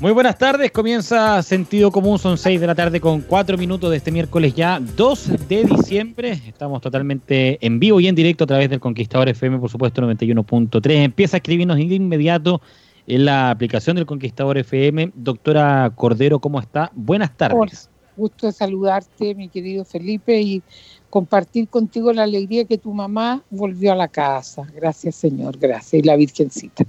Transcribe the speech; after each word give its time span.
Muy 0.00 0.12
buenas 0.12 0.38
tardes, 0.38 0.70
comienza 0.70 1.42
Sentido 1.42 1.90
Común, 1.90 2.20
son 2.20 2.38
6 2.38 2.60
de 2.60 2.66
la 2.68 2.76
tarde 2.76 3.00
con 3.00 3.20
4 3.20 3.58
minutos 3.58 3.90
de 3.90 3.96
este 3.96 4.12
miércoles 4.12 4.54
ya 4.54 4.78
2 4.78 5.48
de 5.48 5.64
diciembre. 5.64 6.40
Estamos 6.46 6.80
totalmente 6.80 7.58
en 7.66 7.80
vivo 7.80 7.98
y 7.98 8.06
en 8.06 8.14
directo 8.14 8.44
a 8.44 8.46
través 8.46 8.70
del 8.70 8.78
Conquistador 8.78 9.28
FM, 9.28 9.58
por 9.58 9.68
supuesto 9.68 10.00
91.3. 10.00 10.92
Empieza 11.02 11.36
a 11.36 11.38
escribirnos 11.38 11.78
de 11.78 11.82
inmediato 11.82 12.60
en 13.08 13.24
la 13.24 13.50
aplicación 13.50 13.96
del 13.96 14.06
Conquistador 14.06 14.56
FM. 14.58 15.10
Doctora 15.16 15.90
Cordero, 15.96 16.38
¿cómo 16.38 16.60
está? 16.60 16.92
Buenas 16.94 17.36
tardes. 17.36 17.90
gusto 18.16 18.46
de 18.46 18.52
saludarte, 18.52 19.34
mi 19.34 19.48
querido 19.48 19.84
Felipe, 19.84 20.40
y 20.40 20.62
compartir 21.10 21.66
contigo 21.66 22.12
la 22.12 22.22
alegría 22.22 22.64
que 22.66 22.78
tu 22.78 22.94
mamá 22.94 23.42
volvió 23.50 23.90
a 23.90 23.96
la 23.96 24.06
casa. 24.06 24.64
Gracias, 24.76 25.16
Señor, 25.16 25.58
gracias. 25.58 25.94
Y 25.94 26.06
la 26.06 26.14
Virgencita. 26.14 26.86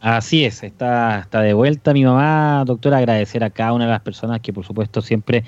Así 0.00 0.44
es, 0.44 0.62
está, 0.62 1.20
está 1.20 1.40
de 1.40 1.54
vuelta 1.54 1.92
mi 1.92 2.04
mamá, 2.04 2.64
doctora, 2.66 2.98
agradecer 2.98 3.42
a 3.42 3.50
cada 3.50 3.72
una 3.72 3.86
de 3.86 3.92
las 3.92 4.02
personas 4.02 4.40
que 4.40 4.52
por 4.52 4.64
supuesto 4.64 5.00
siempre 5.00 5.44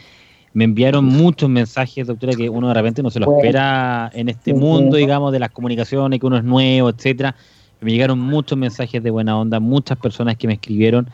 me 0.54 0.64
enviaron 0.64 1.04
muchos 1.04 1.48
mensajes, 1.48 2.06
doctora, 2.06 2.32
que 2.32 2.48
uno 2.48 2.68
de 2.68 2.74
repente 2.74 3.02
no 3.02 3.10
se 3.10 3.20
lo 3.20 3.36
espera 3.36 4.10
en 4.14 4.28
este 4.28 4.54
mundo, 4.54 4.96
digamos, 4.96 5.32
de 5.32 5.38
las 5.38 5.50
comunicaciones, 5.50 6.18
que 6.18 6.26
uno 6.26 6.38
es 6.38 6.44
nuevo, 6.44 6.88
etcétera. 6.88 7.36
Me 7.80 7.92
llegaron 7.92 8.18
muchos 8.18 8.58
mensajes 8.58 9.02
de 9.02 9.10
buena 9.10 9.38
onda, 9.38 9.60
muchas 9.60 9.98
personas 9.98 10.36
que 10.36 10.48
me 10.48 10.54
escribieron 10.54 11.08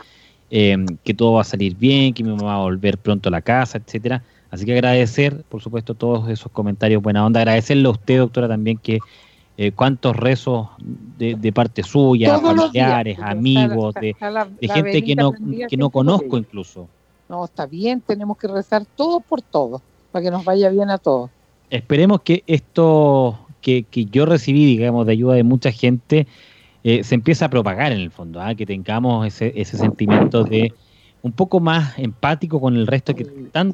eh, 0.50 0.86
que 1.02 1.14
todo 1.14 1.32
va 1.32 1.40
a 1.40 1.44
salir 1.44 1.76
bien, 1.76 2.14
que 2.14 2.22
mi 2.22 2.30
mamá 2.30 2.44
va 2.44 2.54
a 2.54 2.62
volver 2.62 2.96
pronto 2.96 3.28
a 3.28 3.32
la 3.32 3.42
casa, 3.42 3.78
etcétera. 3.78 4.22
Así 4.50 4.64
que 4.64 4.72
agradecer, 4.72 5.42
por 5.48 5.60
supuesto, 5.60 5.94
todos 5.94 6.30
esos 6.30 6.50
comentarios 6.52 7.02
buena 7.02 7.26
onda. 7.26 7.40
Agradecerle 7.40 7.88
a 7.88 7.90
usted, 7.90 8.18
doctora, 8.18 8.46
también 8.46 8.78
que 8.78 9.00
eh, 9.56 9.72
cuántos 9.72 10.16
rezos 10.16 10.68
de, 10.78 11.52
parte 11.52 11.82
suya, 11.82 12.38
familiares, 12.38 13.18
amigos, 13.20 13.94
de, 13.94 14.14
gente 14.60 15.02
que 15.02 15.14
no, 15.14 15.32
que 15.68 15.76
no 15.76 15.90
conozco 15.90 16.36
incluso. 16.36 16.88
No, 17.28 17.44
está 17.44 17.66
bien, 17.66 18.00
tenemos 18.00 18.36
que 18.36 18.48
rezar 18.48 18.84
todo 18.84 19.20
por 19.20 19.42
todo, 19.42 19.80
para 20.12 20.24
que 20.24 20.30
nos 20.30 20.44
vaya 20.44 20.68
bien 20.70 20.90
a 20.90 20.98
todos. 20.98 21.30
Esperemos 21.70 22.20
que 22.22 22.42
esto 22.46 23.38
que, 23.60 23.84
que 23.84 24.04
yo 24.06 24.26
recibí, 24.26 24.66
digamos, 24.66 25.06
de 25.06 25.12
ayuda 25.12 25.34
de 25.34 25.44
mucha 25.44 25.72
gente, 25.72 26.26
eh, 26.82 27.02
se 27.02 27.14
empiece 27.14 27.44
a 27.44 27.48
propagar 27.48 27.92
en 27.92 28.00
el 28.00 28.10
fondo, 28.10 28.40
¿ah? 28.42 28.54
que 28.54 28.66
tengamos 28.66 29.26
ese, 29.26 29.52
ese 29.56 29.78
sentimiento 29.78 30.44
de 30.44 30.74
un 31.22 31.32
poco 31.32 31.58
más 31.58 31.98
empático 31.98 32.60
con 32.60 32.76
el 32.76 32.86
resto 32.86 33.14
que 33.14 33.24
tan, 33.24 33.72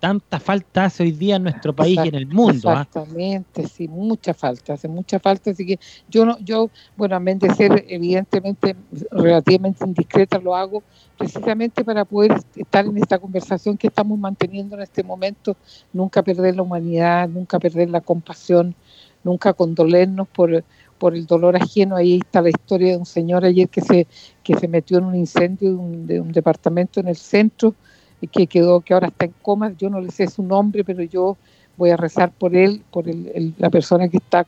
tanta 0.00 0.38
falta 0.38 0.84
hace 0.84 1.02
hoy 1.02 1.12
día 1.12 1.36
en 1.36 1.44
nuestro 1.44 1.74
país 1.74 1.98
y 2.04 2.08
en 2.08 2.14
el 2.14 2.26
mundo. 2.26 2.70
¿ah? 2.70 2.82
Exactamente, 2.82 3.66
sí, 3.66 3.88
mucha 3.88 4.32
falta, 4.34 4.74
hace 4.74 4.88
mucha 4.88 5.18
falta, 5.18 5.50
así 5.50 5.66
que 5.66 5.78
yo 6.08 6.24
no, 6.24 6.38
yo, 6.38 6.70
bueno, 6.96 7.16
a 7.16 7.20
de 7.20 7.54
ser 7.54 7.84
evidentemente 7.88 8.76
relativamente 9.10 9.84
indiscreta, 9.84 10.38
lo 10.38 10.54
hago 10.54 10.82
precisamente 11.16 11.84
para 11.84 12.04
poder 12.04 12.34
estar 12.56 12.86
en 12.86 12.96
esta 12.96 13.18
conversación 13.18 13.76
que 13.76 13.88
estamos 13.88 14.18
manteniendo 14.18 14.76
en 14.76 14.82
este 14.82 15.02
momento, 15.02 15.56
nunca 15.92 16.22
perder 16.22 16.56
la 16.56 16.62
humanidad, 16.62 17.28
nunca 17.28 17.58
perder 17.58 17.90
la 17.90 18.00
compasión, 18.00 18.74
nunca 19.24 19.52
condolernos 19.52 20.28
por, 20.28 20.64
por 20.98 21.14
el 21.14 21.26
dolor 21.26 21.56
ajeno. 21.56 21.96
Ahí 21.96 22.18
está 22.18 22.40
la 22.40 22.50
historia 22.50 22.92
de 22.92 22.96
un 22.96 23.06
señor 23.06 23.44
ayer 23.44 23.68
que 23.68 23.80
se, 23.80 24.06
que 24.42 24.54
se 24.56 24.68
metió 24.68 24.98
en 24.98 25.04
un 25.04 25.16
incendio 25.16 25.70
de 25.70 25.76
un, 25.76 26.06
de 26.06 26.20
un 26.20 26.32
departamento 26.32 27.00
en 27.00 27.08
el 27.08 27.16
centro 27.16 27.74
que 28.26 28.46
quedó, 28.46 28.80
que 28.80 28.94
ahora 28.94 29.08
está 29.08 29.26
en 29.26 29.34
coma, 29.42 29.72
yo 29.78 29.88
no 29.88 30.00
le 30.00 30.10
sé 30.10 30.26
su 30.26 30.42
nombre, 30.42 30.82
pero 30.84 31.02
yo 31.02 31.36
voy 31.76 31.90
a 31.90 31.96
rezar 31.96 32.32
por 32.32 32.56
él, 32.56 32.82
por 32.90 33.04
la 33.06 33.70
persona 33.70 34.08
que 34.08 34.16
está 34.16 34.46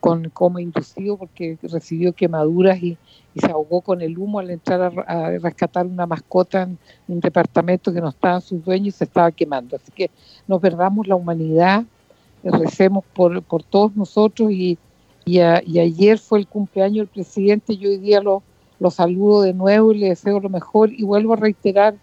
con 0.00 0.28
coma 0.30 0.60
inducido 0.60 1.16
porque 1.16 1.56
recibió 1.62 2.12
quemaduras 2.12 2.82
y, 2.82 2.98
se 3.34 3.50
ahogó 3.50 3.80
con 3.80 4.02
el 4.02 4.18
humo 4.18 4.40
al 4.40 4.50
entrar 4.50 4.92
a, 5.06 5.30
rescatar 5.38 5.86
una 5.86 6.04
mascota 6.04 6.64
en 6.64 6.76
un 7.08 7.20
departamento 7.20 7.90
que 7.90 8.00
no 8.02 8.10
estaba 8.10 8.42
sus 8.42 8.62
dueños 8.62 8.88
y 8.88 8.98
se 8.98 9.04
estaba 9.04 9.30
quemando. 9.30 9.76
Así 9.76 9.90
que 9.90 10.10
nos 10.46 10.60
perdamos 10.60 11.08
la 11.08 11.14
humanidad, 11.14 11.84
recemos 12.44 13.04
por, 13.14 13.40
por 13.42 13.62
todos 13.62 13.96
nosotros 13.96 14.50
y, 14.50 14.76
y, 15.24 15.38
ayer 15.38 16.18
fue 16.18 16.40
el 16.40 16.46
cumpleaños 16.46 17.06
del 17.06 17.14
presidente, 17.14 17.76
yo 17.78 17.88
hoy 17.88 17.98
día 17.98 18.20
lo 18.20 18.42
saludo 18.90 19.42
de 19.42 19.54
nuevo 19.54 19.92
y 19.92 19.98
le 19.98 20.08
deseo 20.08 20.38
lo 20.40 20.50
mejor 20.50 20.92
y 20.92 21.04
vuelvo 21.04 21.32
a 21.32 21.36
reiterar 21.36 21.94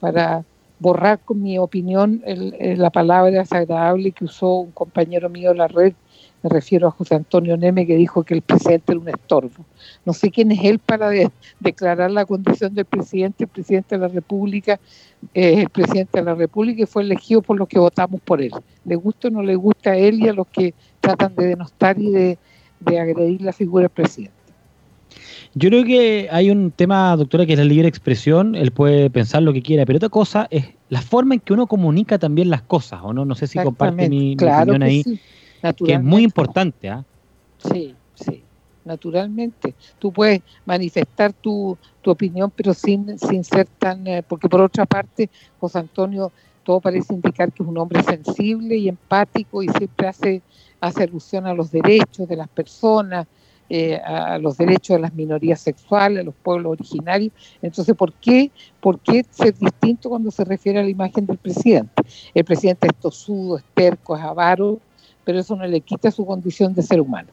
para, 0.00 0.44
borrar 0.80 1.20
con 1.20 1.40
mi 1.40 1.56
opinión 1.56 2.22
la 2.26 2.90
palabra 2.90 3.30
desagradable 3.30 4.12
que 4.12 4.24
usó 4.24 4.56
un 4.56 4.72
compañero 4.72 5.30
mío 5.30 5.50
de 5.50 5.56
la 5.56 5.68
red, 5.68 5.94
me 6.44 6.50
refiero 6.50 6.88
a 6.88 6.90
José 6.90 7.14
Antonio 7.14 7.56
Neme, 7.56 7.86
que 7.86 7.96
dijo 7.96 8.22
que 8.22 8.34
el 8.34 8.42
presidente 8.42 8.92
era 8.92 9.00
un 9.00 9.08
estorbo. 9.08 9.64
No 10.04 10.12
sé 10.12 10.30
quién 10.30 10.52
es 10.52 10.62
él 10.62 10.78
para 10.78 11.10
declarar 11.58 12.10
la 12.10 12.26
condición 12.26 12.74
del 12.74 12.84
presidente. 12.84 13.44
El 13.44 13.48
presidente 13.48 13.94
de 13.94 14.02
la 14.02 14.08
República 14.08 14.78
es 15.32 15.60
el 15.60 15.70
presidente 15.70 16.18
de 16.18 16.22
la 16.22 16.34
República 16.34 16.82
y 16.82 16.86
fue 16.86 17.02
elegido 17.02 17.40
por 17.40 17.56
los 17.56 17.66
que 17.66 17.78
votamos 17.78 18.20
por 18.20 18.42
él. 18.42 18.52
Le 18.84 18.94
gusta 18.94 19.28
o 19.28 19.30
no 19.30 19.42
le 19.42 19.56
gusta 19.56 19.92
a 19.92 19.96
él 19.96 20.20
y 20.22 20.28
a 20.28 20.34
los 20.34 20.46
que 20.48 20.74
tratan 21.00 21.34
de 21.34 21.46
denostar 21.46 21.98
y 21.98 22.10
de, 22.10 22.38
de 22.80 23.00
agredir 23.00 23.40
la 23.40 23.54
figura 23.54 23.84
del 23.84 23.90
presidente. 23.90 24.33
Yo 25.54 25.68
creo 25.68 25.84
que 25.84 26.28
hay 26.30 26.50
un 26.50 26.70
tema, 26.70 27.16
doctora, 27.16 27.46
que 27.46 27.52
es 27.52 27.58
la 27.58 27.64
libre 27.64 27.88
expresión, 27.88 28.54
él 28.54 28.70
puede 28.70 29.10
pensar 29.10 29.42
lo 29.42 29.52
que 29.52 29.62
quiera, 29.62 29.86
pero 29.86 29.98
otra 29.98 30.08
cosa 30.08 30.46
es 30.50 30.66
la 30.88 31.00
forma 31.00 31.34
en 31.34 31.40
que 31.40 31.52
uno 31.52 31.66
comunica 31.66 32.18
también 32.18 32.50
las 32.50 32.62
cosas, 32.62 33.00
¿o 33.02 33.12
no? 33.12 33.24
No 33.24 33.34
sé 33.34 33.46
si 33.46 33.58
comparte 33.58 34.08
mi, 34.08 34.34
opinión 34.34 34.82
ahí, 34.82 35.02
que 35.84 35.92
es 35.92 36.02
muy 36.02 36.24
importante. 36.24 36.88
¿ah? 36.88 37.04
Sí, 37.58 37.94
sí, 38.14 38.42
naturalmente. 38.84 39.74
Tú 39.98 40.12
puedes 40.12 40.40
manifestar 40.66 41.32
tu, 41.32 41.76
tu 42.02 42.10
opinión, 42.10 42.52
pero 42.54 42.74
sin, 42.74 43.18
sin 43.18 43.44
ser 43.44 43.66
tan... 43.78 44.06
Eh, 44.06 44.22
porque 44.22 44.48
por 44.48 44.60
otra 44.60 44.86
parte, 44.86 45.30
José 45.58 45.78
Antonio, 45.78 46.32
todo 46.64 46.80
parece 46.80 47.14
indicar 47.14 47.52
que 47.52 47.62
es 47.62 47.68
un 47.68 47.78
hombre 47.78 48.02
sensible 48.02 48.76
y 48.76 48.88
empático 48.88 49.62
y 49.62 49.68
siempre 49.68 50.08
hace, 50.08 50.42
hace 50.80 51.04
alusión 51.04 51.46
a 51.46 51.54
los 51.54 51.70
derechos 51.70 52.28
de 52.28 52.36
las 52.36 52.48
personas, 52.48 53.26
eh, 53.70 53.96
a 53.96 54.38
los 54.38 54.58
derechos 54.58 54.96
de 54.96 55.00
las 55.00 55.14
minorías 55.14 55.60
sexuales, 55.60 56.20
a 56.20 56.22
los 56.22 56.34
pueblos 56.34 56.72
originarios. 56.72 57.32
Entonces, 57.62 57.94
¿por 57.96 58.12
qué, 58.12 58.50
¿por 58.80 58.98
qué 58.98 59.24
ser 59.30 59.54
distinto 59.58 60.10
cuando 60.10 60.30
se 60.30 60.44
refiere 60.44 60.80
a 60.80 60.82
la 60.82 60.90
imagen 60.90 61.24
del 61.24 61.38
presidente? 61.38 62.02
El 62.34 62.44
presidente 62.44 62.88
es 62.88 62.94
tosudo, 62.96 63.56
es 63.56 63.64
terco, 63.74 64.16
es 64.16 64.22
avaro, 64.22 64.80
pero 65.24 65.38
eso 65.38 65.56
no 65.56 65.66
le 65.66 65.80
quita 65.80 66.10
su 66.10 66.26
condición 66.26 66.74
de 66.74 66.82
ser 66.82 67.00
humano. 67.00 67.28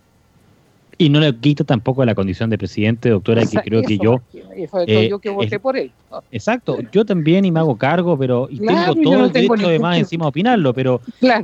Y 0.97 1.09
no 1.09 1.19
le 1.19 1.35
quita 1.35 1.63
tampoco 1.63 2.05
la 2.05 2.13
condición 2.13 2.49
de 2.49 2.57
presidente, 2.57 3.09
doctora, 3.09 3.43
que 3.45 3.57
creo 3.59 3.81
que 3.81 3.97
yo... 3.97 4.21
Eh, 4.85 5.09
yo 5.09 5.19
que 5.19 5.31
voté 5.31 5.59
por 5.59 5.75
él. 5.75 5.91
Exacto, 6.31 6.77
yo 6.91 7.05
también 7.05 7.43
y 7.43 7.51
me 7.51 7.59
hago 7.59 7.75
cargo, 7.75 8.17
pero 8.17 8.47
y 8.49 8.59
tengo 8.59 8.95
todo 8.95 9.25
el 9.25 9.31
derecho 9.31 9.65
además 9.65 9.97
encima 9.97 10.25
de 10.25 10.29
opinarlo, 10.29 10.73
pero, 10.73 11.01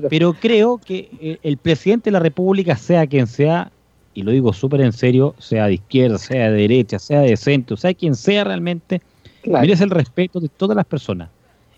pero 0.09 0.33
creo 0.33 0.77
que 0.77 1.09
eh, 1.19 1.39
el 1.41 1.57
presidente 1.57 2.09
de 2.09 2.11
la 2.11 2.19
República, 2.19 2.77
sea 2.77 3.07
quien 3.07 3.25
sea, 3.25 3.71
y 4.17 4.23
lo 4.23 4.31
digo 4.31 4.51
súper 4.51 4.81
en 4.81 4.93
serio, 4.93 5.35
sea 5.37 5.67
de 5.67 5.75
izquierda, 5.75 6.17
sea 6.17 6.49
de 6.49 6.61
derecha, 6.61 6.97
sea 6.97 7.19
de 7.19 7.37
centro, 7.37 7.77
sea 7.77 7.93
quien 7.93 8.15
sea 8.15 8.43
realmente, 8.45 8.99
merece 9.45 9.83
el 9.83 9.91
respeto 9.91 10.39
de 10.39 10.49
todas 10.49 10.75
las 10.75 10.87
personas. 10.87 11.29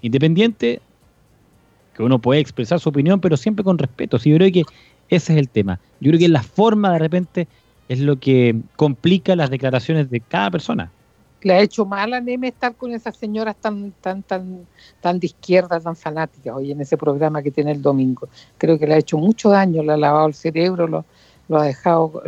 Independiente, 0.01 0.79
que 1.93 2.01
uno 2.01 2.17
puede 2.19 2.39
expresar 2.39 2.79
su 2.79 2.87
opinión, 2.87 3.19
pero 3.19 3.35
siempre 3.35 3.65
con 3.65 3.77
respeto. 3.77 4.17
Sí, 4.17 4.29
yo 4.29 4.37
creo 4.37 4.53
que 4.53 4.63
ese 5.09 5.33
es 5.33 5.37
el 5.37 5.49
tema. 5.49 5.81
Yo 5.99 6.11
creo 6.11 6.19
que 6.19 6.29
la 6.29 6.41
forma 6.41 6.93
de 6.93 6.99
repente 6.99 7.47
es 7.89 7.99
lo 7.99 8.17
que 8.17 8.55
complica 8.77 9.35
las 9.35 9.49
declaraciones 9.49 10.09
de 10.09 10.21
cada 10.21 10.49
persona. 10.49 10.89
Le 11.41 11.53
ha 11.53 11.59
hecho 11.59 11.85
mal 11.85 12.13
a 12.13 12.21
Neme 12.21 12.47
estar 12.47 12.73
con 12.73 12.93
esas 12.93 13.17
señoras 13.17 13.57
tan, 13.57 13.91
tan, 13.99 14.23
tan, 14.23 14.65
tan 15.01 15.19
de 15.19 15.27
izquierda, 15.27 15.77
tan 15.81 15.97
fanáticas 15.97 16.55
hoy 16.55 16.71
en 16.71 16.79
ese 16.79 16.95
programa 16.95 17.43
que 17.43 17.51
tiene 17.51 17.73
el 17.73 17.81
domingo. 17.81 18.29
Creo 18.57 18.79
que 18.79 18.87
le 18.87 18.93
ha 18.93 18.97
hecho 18.97 19.17
mucho 19.17 19.49
daño, 19.49 19.83
le 19.83 19.91
ha 19.91 19.97
lavado 19.97 20.27
el 20.27 20.33
cerebro, 20.33 20.87
lo, 20.87 21.03
lo 21.49 21.57
ha 21.57 21.65
dejado 21.65 22.21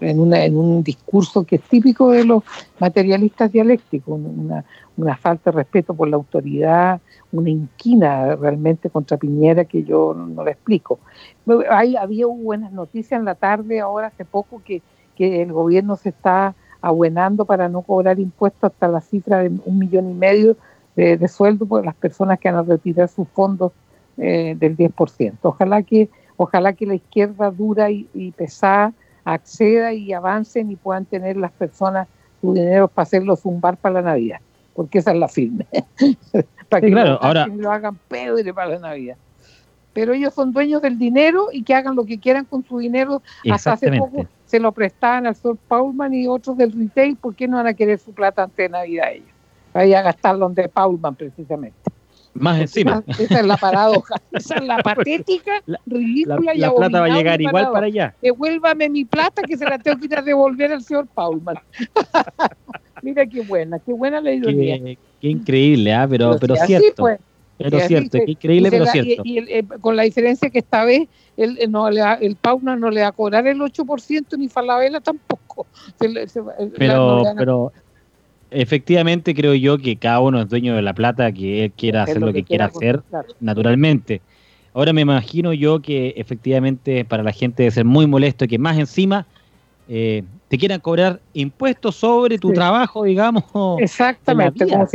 en, 0.00 0.20
una, 0.20 0.44
en 0.44 0.56
un 0.56 0.82
discurso 0.82 1.44
que 1.44 1.56
es 1.56 1.62
típico 1.62 2.10
de 2.10 2.24
los 2.24 2.42
materialistas 2.80 3.50
dialécticos, 3.52 4.20
una, 4.96 5.16
falta 5.16 5.50
de 5.50 5.56
respeto 5.56 5.94
por 5.94 6.08
la 6.08 6.16
autoridad, 6.16 7.00
una 7.30 7.48
inquina 7.48 8.34
realmente 8.34 8.90
contra 8.90 9.16
Piñera 9.16 9.64
que 9.64 9.84
yo 9.84 10.14
no, 10.14 10.44
le 10.44 10.50
explico. 10.50 10.98
Hay, 11.70 11.94
había 11.96 12.26
buenas 12.26 12.72
noticias 12.72 13.18
en 13.18 13.24
la 13.24 13.36
tarde, 13.36 13.80
ahora 13.80 14.08
hace 14.08 14.24
poco, 14.24 14.60
que, 14.64 14.82
que 15.14 15.42
el 15.42 15.52
gobierno 15.52 15.94
se 15.94 16.08
está 16.08 16.54
abuenando 16.80 17.44
para 17.44 17.68
no 17.68 17.82
cobrar 17.82 18.18
impuestos 18.18 18.72
hasta 18.72 18.88
la 18.88 19.00
cifra 19.00 19.38
de 19.38 19.52
un 19.64 19.78
millón 19.78 20.10
y 20.10 20.14
medio 20.14 20.56
de, 20.96 21.28
sueldo 21.28 21.66
por 21.66 21.84
las 21.84 21.94
personas 21.94 22.38
que 22.40 22.50
van 22.50 22.60
a 22.60 22.62
retirar 22.62 23.08
sus 23.08 23.28
fondos 23.28 23.72
eh, 24.16 24.56
del 24.58 24.76
10%. 24.76 25.34
Ojalá 25.42 25.82
que 25.82 26.08
Ojalá 26.36 26.72
que 26.72 26.86
la 26.86 26.94
izquierda 26.94 27.50
dura 27.50 27.90
y, 27.90 28.32
pesada 28.36 28.92
acceda 29.24 29.92
y 29.92 30.12
avancen 30.12 30.70
y 30.70 30.76
puedan 30.76 31.04
tener 31.04 31.36
las 31.36 31.50
personas 31.52 32.06
su 32.40 32.52
dinero 32.52 32.86
para 32.88 33.04
hacerlo 33.04 33.34
zumbar 33.34 33.76
para 33.76 33.94
la 33.94 34.02
Navidad, 34.02 34.40
porque 34.74 34.98
esa 34.98 35.12
es 35.12 35.18
la 35.18 35.28
firme. 35.28 35.66
para 36.68 36.80
que 36.80 36.90
claro, 36.90 37.18
ahora... 37.20 37.46
lo 37.46 37.72
hagan 37.72 37.98
pedre 38.08 38.52
para 38.54 38.72
la 38.72 38.78
Navidad. 38.78 39.16
Pero 39.92 40.12
ellos 40.12 40.34
son 40.34 40.52
dueños 40.52 40.82
del 40.82 40.98
dinero 40.98 41.48
y 41.50 41.62
que 41.62 41.74
hagan 41.74 41.96
lo 41.96 42.04
que 42.04 42.20
quieran 42.20 42.44
con 42.44 42.62
su 42.62 42.78
dinero. 42.78 43.22
Hasta 43.50 43.72
hace 43.72 43.90
poco 43.96 44.26
se 44.46 44.60
lo 44.60 44.72
prestaban 44.72 45.26
al 45.26 45.34
señor 45.34 45.58
Paulman 45.68 46.14
y 46.14 46.26
otros 46.26 46.56
del 46.56 46.72
retail, 46.72 47.16
¿por 47.16 47.34
qué 47.34 47.48
no 47.48 47.56
van 47.56 47.66
a 47.66 47.74
querer 47.74 47.98
su 47.98 48.12
plata 48.12 48.44
antes 48.44 48.56
de 48.56 48.68
Navidad 48.68 49.12
ellos? 49.12 49.28
Vaya 49.74 49.98
a 49.98 50.02
gastarlo 50.02 50.46
donde 50.46 50.68
Paulman 50.68 51.14
precisamente. 51.14 51.76
Más 52.38 52.60
encima. 52.60 53.02
Esa 53.06 53.40
es 53.40 53.46
la 53.46 53.56
paradoja, 53.56 54.14
esa 54.32 54.56
es 54.56 54.64
la 54.64 54.78
patética, 54.78 55.62
ridícula 55.86 56.54
la, 56.54 56.54
la, 56.54 56.74
plata 56.74 57.00
va 57.00 57.06
a 57.06 57.16
llegar 57.16 57.40
igual 57.40 57.70
para 57.72 57.86
allá. 57.86 58.14
Devuélvame 58.22 58.88
mi 58.88 59.04
plata 59.04 59.42
que 59.42 59.56
se 59.56 59.64
la 59.64 59.78
tengo 59.78 59.98
que 59.98 60.06
ir 60.06 60.16
a 60.16 60.22
devolver 60.22 60.72
al 60.72 60.82
señor 60.82 61.06
Paulman. 61.08 61.56
Mira 63.02 63.26
qué 63.26 63.42
buena, 63.42 63.78
qué 63.78 63.92
buena 63.92 64.20
la 64.20 64.32
ironía. 64.32 64.78
Qué, 64.78 64.98
qué 65.20 65.28
increíble, 65.28 65.92
¿ah? 65.92 66.06
pero, 66.08 66.36
pero, 66.38 66.56
cierto. 66.56 67.02
Pues, 67.02 67.18
pero 67.58 67.80
cierto, 67.80 68.18
qué 68.24 68.32
increíble, 68.32 68.70
pero 68.70 68.86
cierto. 68.86 69.22
Y, 69.24 69.38
eh, 69.38 69.64
con 69.80 69.96
la 69.96 70.02
diferencia 70.02 70.50
que 70.50 70.58
esta 70.58 70.84
vez 70.84 71.08
el, 71.36 71.70
no, 71.70 71.90
le 71.90 72.02
el 72.20 72.36
Paulman 72.36 72.80
no 72.80 72.90
le 72.90 73.02
va 73.02 73.08
a 73.08 73.12
cobrar 73.12 73.46
el 73.46 73.58
8% 73.58 74.38
ni 74.38 74.48
Falabella 74.48 75.00
tampoco. 75.00 75.66
pero, 75.98 77.22
pero 77.36 77.72
efectivamente 78.50 79.34
creo 79.34 79.54
yo 79.54 79.78
que 79.78 79.96
cada 79.96 80.20
uno 80.20 80.40
es 80.40 80.48
dueño 80.48 80.74
de 80.74 80.82
la 80.82 80.94
plata, 80.94 81.32
que 81.32 81.64
él 81.64 81.72
quiera 81.72 82.04
hacer 82.04 82.20
lo 82.20 82.32
que, 82.32 82.44
quiera, 82.44 82.66
hacer 82.66 83.02
naturalmente. 83.40 84.20
Ahora 84.74 84.92
me 84.92 85.00
imagino 85.00 85.52
yo 85.52 85.80
que 85.80 86.14
efectivamente 86.16 87.04
para 87.04 87.22
la 87.22 87.32
gente 87.32 87.62
debe 87.62 87.70
ser 87.70 87.84
muy 87.84 88.06
molesto 88.06 88.46
que 88.46 88.58
más 88.58 88.78
encima 88.78 89.26
eh, 89.88 90.22
te 90.48 90.58
quieran 90.58 90.80
cobrar 90.80 91.20
impuestos 91.32 91.96
sobre 91.96 92.38
tu 92.38 92.52
trabajo, 92.52 93.04
digamos. 93.04 93.44
Exactamente, 93.78 94.66
como, 94.66 94.86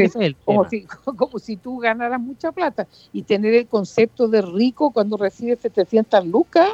si, 0.70 0.86
como, 1.16 1.40
si, 1.40 1.58
tú 1.58 1.80
ganaras 1.80 2.20
mucha 2.20 2.52
plata 2.52 2.88
y 3.12 3.24
tener 3.24 3.54
el 3.54 3.68
concepto 3.68 4.28
de 4.28 4.42
rico 4.42 4.92
cuando 4.92 5.18
recibes 5.18 5.60
700 5.60 6.26
lucas 6.28 6.70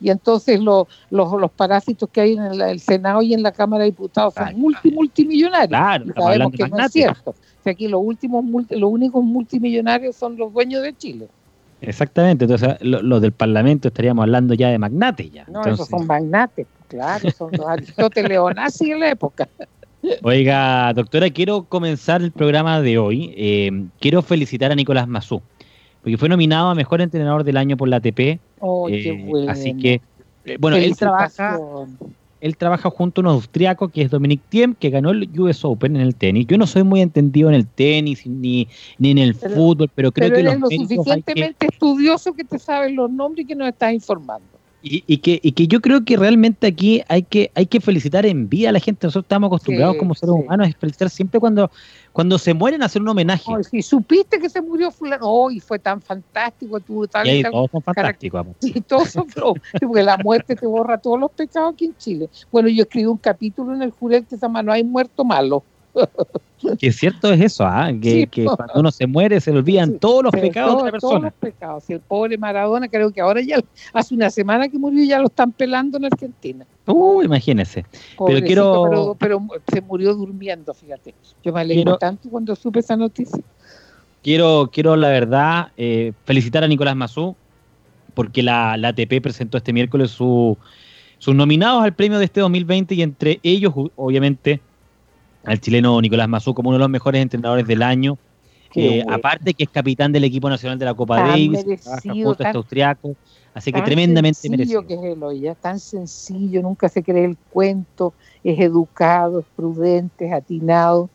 y 0.00 0.10
entonces 0.10 0.60
los, 0.60 0.86
los 1.10 1.50
parásitos 1.52 2.08
que 2.10 2.20
hay 2.20 2.32
en 2.32 2.42
el, 2.42 2.80
Senado 2.80 3.22
y 3.22 3.34
en 3.34 3.42
la 3.42 3.52
Cámara 3.52 3.84
de 3.84 3.90
Diputados 3.90 4.34
son 4.34 4.58
multi, 4.58 4.90
multimillonarios. 4.90 5.68
Claro, 5.68 6.04
sabemos 6.16 6.52
que 6.52 6.68
no 6.68 6.78
es 6.78 6.92
cierto. 6.92 7.34
O 7.64 7.70
aquí 7.70 7.88
los, 7.88 8.00
últimos, 8.02 8.44
los 8.70 8.90
únicos 8.90 9.24
multimillonarios 9.24 10.16
son 10.16 10.36
los 10.36 10.52
dueños 10.52 10.82
de 10.82 10.96
Chile. 10.96 11.28
Exactamente, 11.80 12.44
entonces 12.44 12.76
los 12.80 13.20
del 13.20 13.32
Parlamento 13.32 13.88
estaríamos 13.88 14.22
hablando 14.22 14.54
ya 14.54 14.68
de 14.68 14.78
magnates 14.78 15.30
ya. 15.30 15.44
No, 15.48 15.62
esos 15.62 15.88
son 15.88 16.06
magnates, 16.06 16.66
claro, 16.88 17.30
son 17.30 17.50
los 17.52 17.66
Aristóteles 17.66 18.38
nazi 18.54 18.92
en 18.92 19.00
la 19.00 19.10
época. 19.10 19.48
Oiga, 20.22 20.92
doctora, 20.94 21.28
quiero 21.30 21.64
comenzar 21.64 22.22
el 22.22 22.30
programa 22.30 22.80
de 22.80 22.96
hoy. 22.96 23.34
Eh, 23.36 23.86
quiero 24.00 24.22
felicitar 24.22 24.70
a 24.70 24.74
Nicolás 24.74 25.08
Mazú 25.08 25.42
porque 26.06 26.18
fue 26.18 26.28
nominado 26.28 26.68
a 26.68 26.76
Mejor 26.76 27.00
Entrenador 27.00 27.42
del 27.42 27.56
Año 27.56 27.76
por 27.76 27.88
la 27.88 27.96
ATP. 27.96 28.38
Oh, 28.60 28.86
qué 28.86 29.08
eh, 29.08 29.24
bueno. 29.26 29.50
Así 29.50 29.76
que, 29.76 30.00
eh, 30.44 30.56
bueno, 30.60 30.76
él 30.76 30.94
trabaja, 30.96 31.58
él 32.40 32.56
trabaja 32.56 32.90
junto 32.90 33.20
a 33.20 33.24
un 33.24 33.30
austriaco 33.30 33.88
que 33.88 34.02
es 34.02 34.10
Dominic 34.12 34.40
Thiem, 34.48 34.76
que 34.76 34.90
ganó 34.90 35.10
el 35.10 35.28
US 35.36 35.64
Open 35.64 35.96
en 35.96 36.02
el 36.02 36.14
tenis. 36.14 36.46
Yo 36.46 36.58
no 36.58 36.68
soy 36.68 36.84
muy 36.84 37.00
entendido 37.00 37.48
en 37.48 37.56
el 37.56 37.66
tenis 37.66 38.24
ni, 38.24 38.68
ni 38.98 39.10
en 39.10 39.18
el 39.18 39.34
fútbol, 39.34 39.90
pero 39.96 40.12
creo 40.12 40.30
que 40.30 40.38
eres 40.38 40.60
lo 40.60 40.70
suficientemente 40.70 41.66
estudioso 41.66 42.34
que 42.34 42.44
te 42.44 42.60
sabes 42.60 42.94
los 42.94 43.10
nombres 43.10 43.44
y 43.44 43.48
que 43.48 43.56
nos 43.56 43.66
estás 43.66 43.92
informando. 43.92 44.46
Y, 44.88 45.16
que, 45.16 45.40
y 45.42 45.50
que 45.50 45.66
yo 45.66 45.80
creo 45.80 46.04
que 46.04 46.16
realmente 46.16 46.68
aquí 46.68 47.02
hay 47.08 47.24
que, 47.24 47.50
hay 47.56 47.66
que 47.66 47.80
felicitar 47.80 48.24
en 48.24 48.48
vida 48.48 48.68
a 48.68 48.72
la 48.72 48.78
gente. 48.78 49.08
Nosotros 49.08 49.24
estamos 49.24 49.48
acostumbrados 49.48 49.96
como 49.96 50.14
seres 50.14 50.36
humanos 50.36 50.68
a 50.68 50.78
felicitar 50.78 51.10
siempre 51.10 51.40
cuando, 51.40 51.72
cuando 52.16 52.38
se 52.38 52.54
mueren 52.54 52.82
hacer 52.82 53.02
un 53.02 53.08
homenaje. 53.08 53.44
si 53.70 53.82
supiste 53.82 54.38
que 54.38 54.48
se 54.48 54.62
murió 54.62 54.90
fulano, 54.90 55.26
oh, 55.28 55.50
fue 55.60 55.78
tan 55.78 56.00
fantástico. 56.00 56.80
Tú, 56.80 57.06
tal, 57.06 57.28
y 57.28 57.42
todos 57.42 57.70
son 57.70 57.82
fantásticos. 57.82 58.46
Y 58.62 58.80
todos 58.80 59.10
son, 59.10 59.26
porque 59.80 60.02
la 60.02 60.16
muerte 60.16 60.56
te 60.56 60.66
borra 60.66 60.96
todos 60.96 61.20
los 61.20 61.30
pecados 61.32 61.74
aquí 61.74 61.84
en 61.84 61.96
Chile. 61.98 62.30
Bueno, 62.50 62.70
yo 62.70 62.84
escribí 62.84 63.04
un 63.04 63.18
capítulo 63.18 63.74
en 63.74 63.82
el 63.82 63.90
Jurel 63.90 64.24
que 64.24 64.36
se 64.36 64.40
llama 64.40 64.62
No 64.62 64.72
hay 64.72 64.82
muerto 64.82 65.26
malo. 65.26 65.62
que 66.78 66.92
cierto 66.92 67.32
es 67.32 67.40
eso, 67.40 67.64
¿ah? 67.66 67.90
que, 68.00 68.28
cuando 68.28 68.74
uno 68.76 68.90
se 68.90 69.06
muere 69.06 69.40
se 69.40 69.52
le 69.52 69.58
olvidan 69.58 69.98
todos 69.98 70.24
los 70.24 70.32
pecados 70.32 70.78
de 70.78 70.84
la 70.84 70.90
persona. 70.90 71.10
Todos 71.10 71.22
los 71.22 71.32
pecados. 71.34 71.90
el 71.90 72.00
pobre 72.00 72.38
Maradona, 72.38 72.88
creo 72.88 73.10
que 73.10 73.20
ahora 73.20 73.40
ya 73.42 73.60
hace 73.92 74.14
una 74.14 74.30
semana 74.30 74.68
que 74.68 74.78
murió 74.78 75.02
y 75.02 75.08
ya 75.08 75.18
lo 75.18 75.26
están 75.26 75.52
pelando 75.52 75.98
en 75.98 76.06
Argentina. 76.06 76.66
Uh, 76.86 77.22
imagínese. 77.22 77.84
Pero 78.26 78.46
quiero. 78.46 79.16
Pero, 79.18 79.46
se 79.70 79.80
murió 79.80 80.14
durmiendo, 80.14 80.72
fíjate. 80.72 81.14
Yo 81.44 81.52
me 81.52 81.60
alegro 81.60 81.98
tanto 81.98 82.28
cuando 82.30 82.56
supe 82.56 82.80
esa 82.80 82.96
noticia. 82.96 83.42
Quiero, 84.22 84.70
quiero 84.72 84.96
la 84.96 85.08
verdad, 85.08 85.68
eh, 85.76 86.12
felicitar 86.24 86.64
a 86.64 86.68
Nicolás 86.68 86.96
Mazú, 86.96 87.36
porque 88.14 88.42
la, 88.42 88.76
la 88.76 88.88
ATP 88.88 89.20
presentó 89.22 89.58
este 89.58 89.72
miércoles 89.72 90.10
su, 90.10 90.56
sus 91.18 91.34
nominados 91.34 91.84
al 91.84 91.94
premio 91.94 92.18
de 92.18 92.24
este 92.24 92.40
2020 92.40 92.94
y 92.94 93.02
entre 93.02 93.40
ellos, 93.42 93.72
obviamente, 93.94 94.60
al 95.46 95.60
chileno 95.60 96.00
Nicolás 96.00 96.28
Mazú 96.28 96.54
como 96.54 96.70
uno 96.70 96.76
de 96.76 96.80
los 96.80 96.90
mejores 96.90 97.22
entrenadores 97.22 97.66
del 97.66 97.82
año. 97.82 98.18
Eh, 98.74 99.02
aparte 99.08 99.54
que 99.54 99.64
es 99.64 99.70
capitán 99.70 100.12
del 100.12 100.24
equipo 100.24 100.50
nacional 100.50 100.78
de 100.78 100.84
la 100.84 100.92
Copa 100.92 101.20
Davis, 101.20 101.64
trabaja 101.82 102.12
junto 102.12 102.42
a 102.42 102.46
este 102.46 102.58
austriaco, 102.58 103.16
así 103.54 103.72
que 103.72 103.80
tremendamente 103.80 104.50
merecido. 104.50 104.86
Que 104.86 104.94
es 104.94 105.02
Eloy, 105.02 105.50
tan 105.58 105.78
sencillo, 105.78 106.60
nunca 106.60 106.90
se 106.90 107.02
cree 107.02 107.24
el 107.24 107.38
cuento, 107.50 108.12
es 108.44 108.60
educado, 108.60 109.40
es 109.40 109.46
prudente, 109.56 110.26
es 110.26 110.32
atinado. 110.32 111.08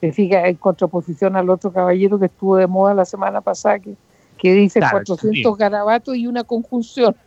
Se 0.00 0.10
fija 0.10 0.48
en 0.48 0.56
contraposición 0.56 1.36
al 1.36 1.50
otro 1.50 1.70
caballero 1.70 2.18
que 2.18 2.26
estuvo 2.26 2.56
de 2.56 2.66
moda 2.66 2.94
la 2.94 3.04
semana 3.04 3.42
pasada, 3.42 3.78
que, 3.78 3.94
que 4.38 4.54
dice 4.54 4.80
400 4.80 5.58
garabatos 5.58 6.16
y 6.16 6.26
una 6.26 6.44
conjunción. 6.44 7.14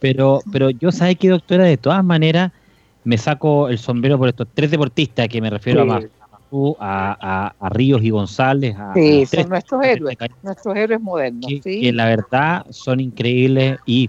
Pero, 0.00 0.40
pero 0.52 0.68
yo 0.68 0.92
sabes 0.92 1.16
que 1.16 1.30
doctora, 1.30 1.64
de 1.64 1.78
todas 1.78 2.04
maneras, 2.04 2.52
me 3.04 3.18
saco 3.18 3.68
el 3.68 3.78
sombrero 3.78 4.18
por 4.18 4.28
estos 4.28 4.48
tres 4.52 4.70
deportistas 4.70 5.28
que 5.28 5.40
me 5.40 5.50
refiero 5.50 5.90
a, 5.90 6.00
a, 6.80 7.54
a, 7.58 7.68
Ríos 7.70 8.02
y 8.02 8.10
González. 8.10 8.76
A, 8.76 8.92
sí, 8.94 9.24
son 9.26 9.48
nuestros 9.48 9.84
héroes, 9.84 10.16
nuestros 10.42 10.76
héroes 10.76 11.00
modernos. 11.00 11.46
Que, 11.48 11.60
que, 11.60 11.92
la 11.92 12.06
verdad 12.06 12.66
son 12.70 13.00
increíbles 13.00 13.78
y, 13.86 14.08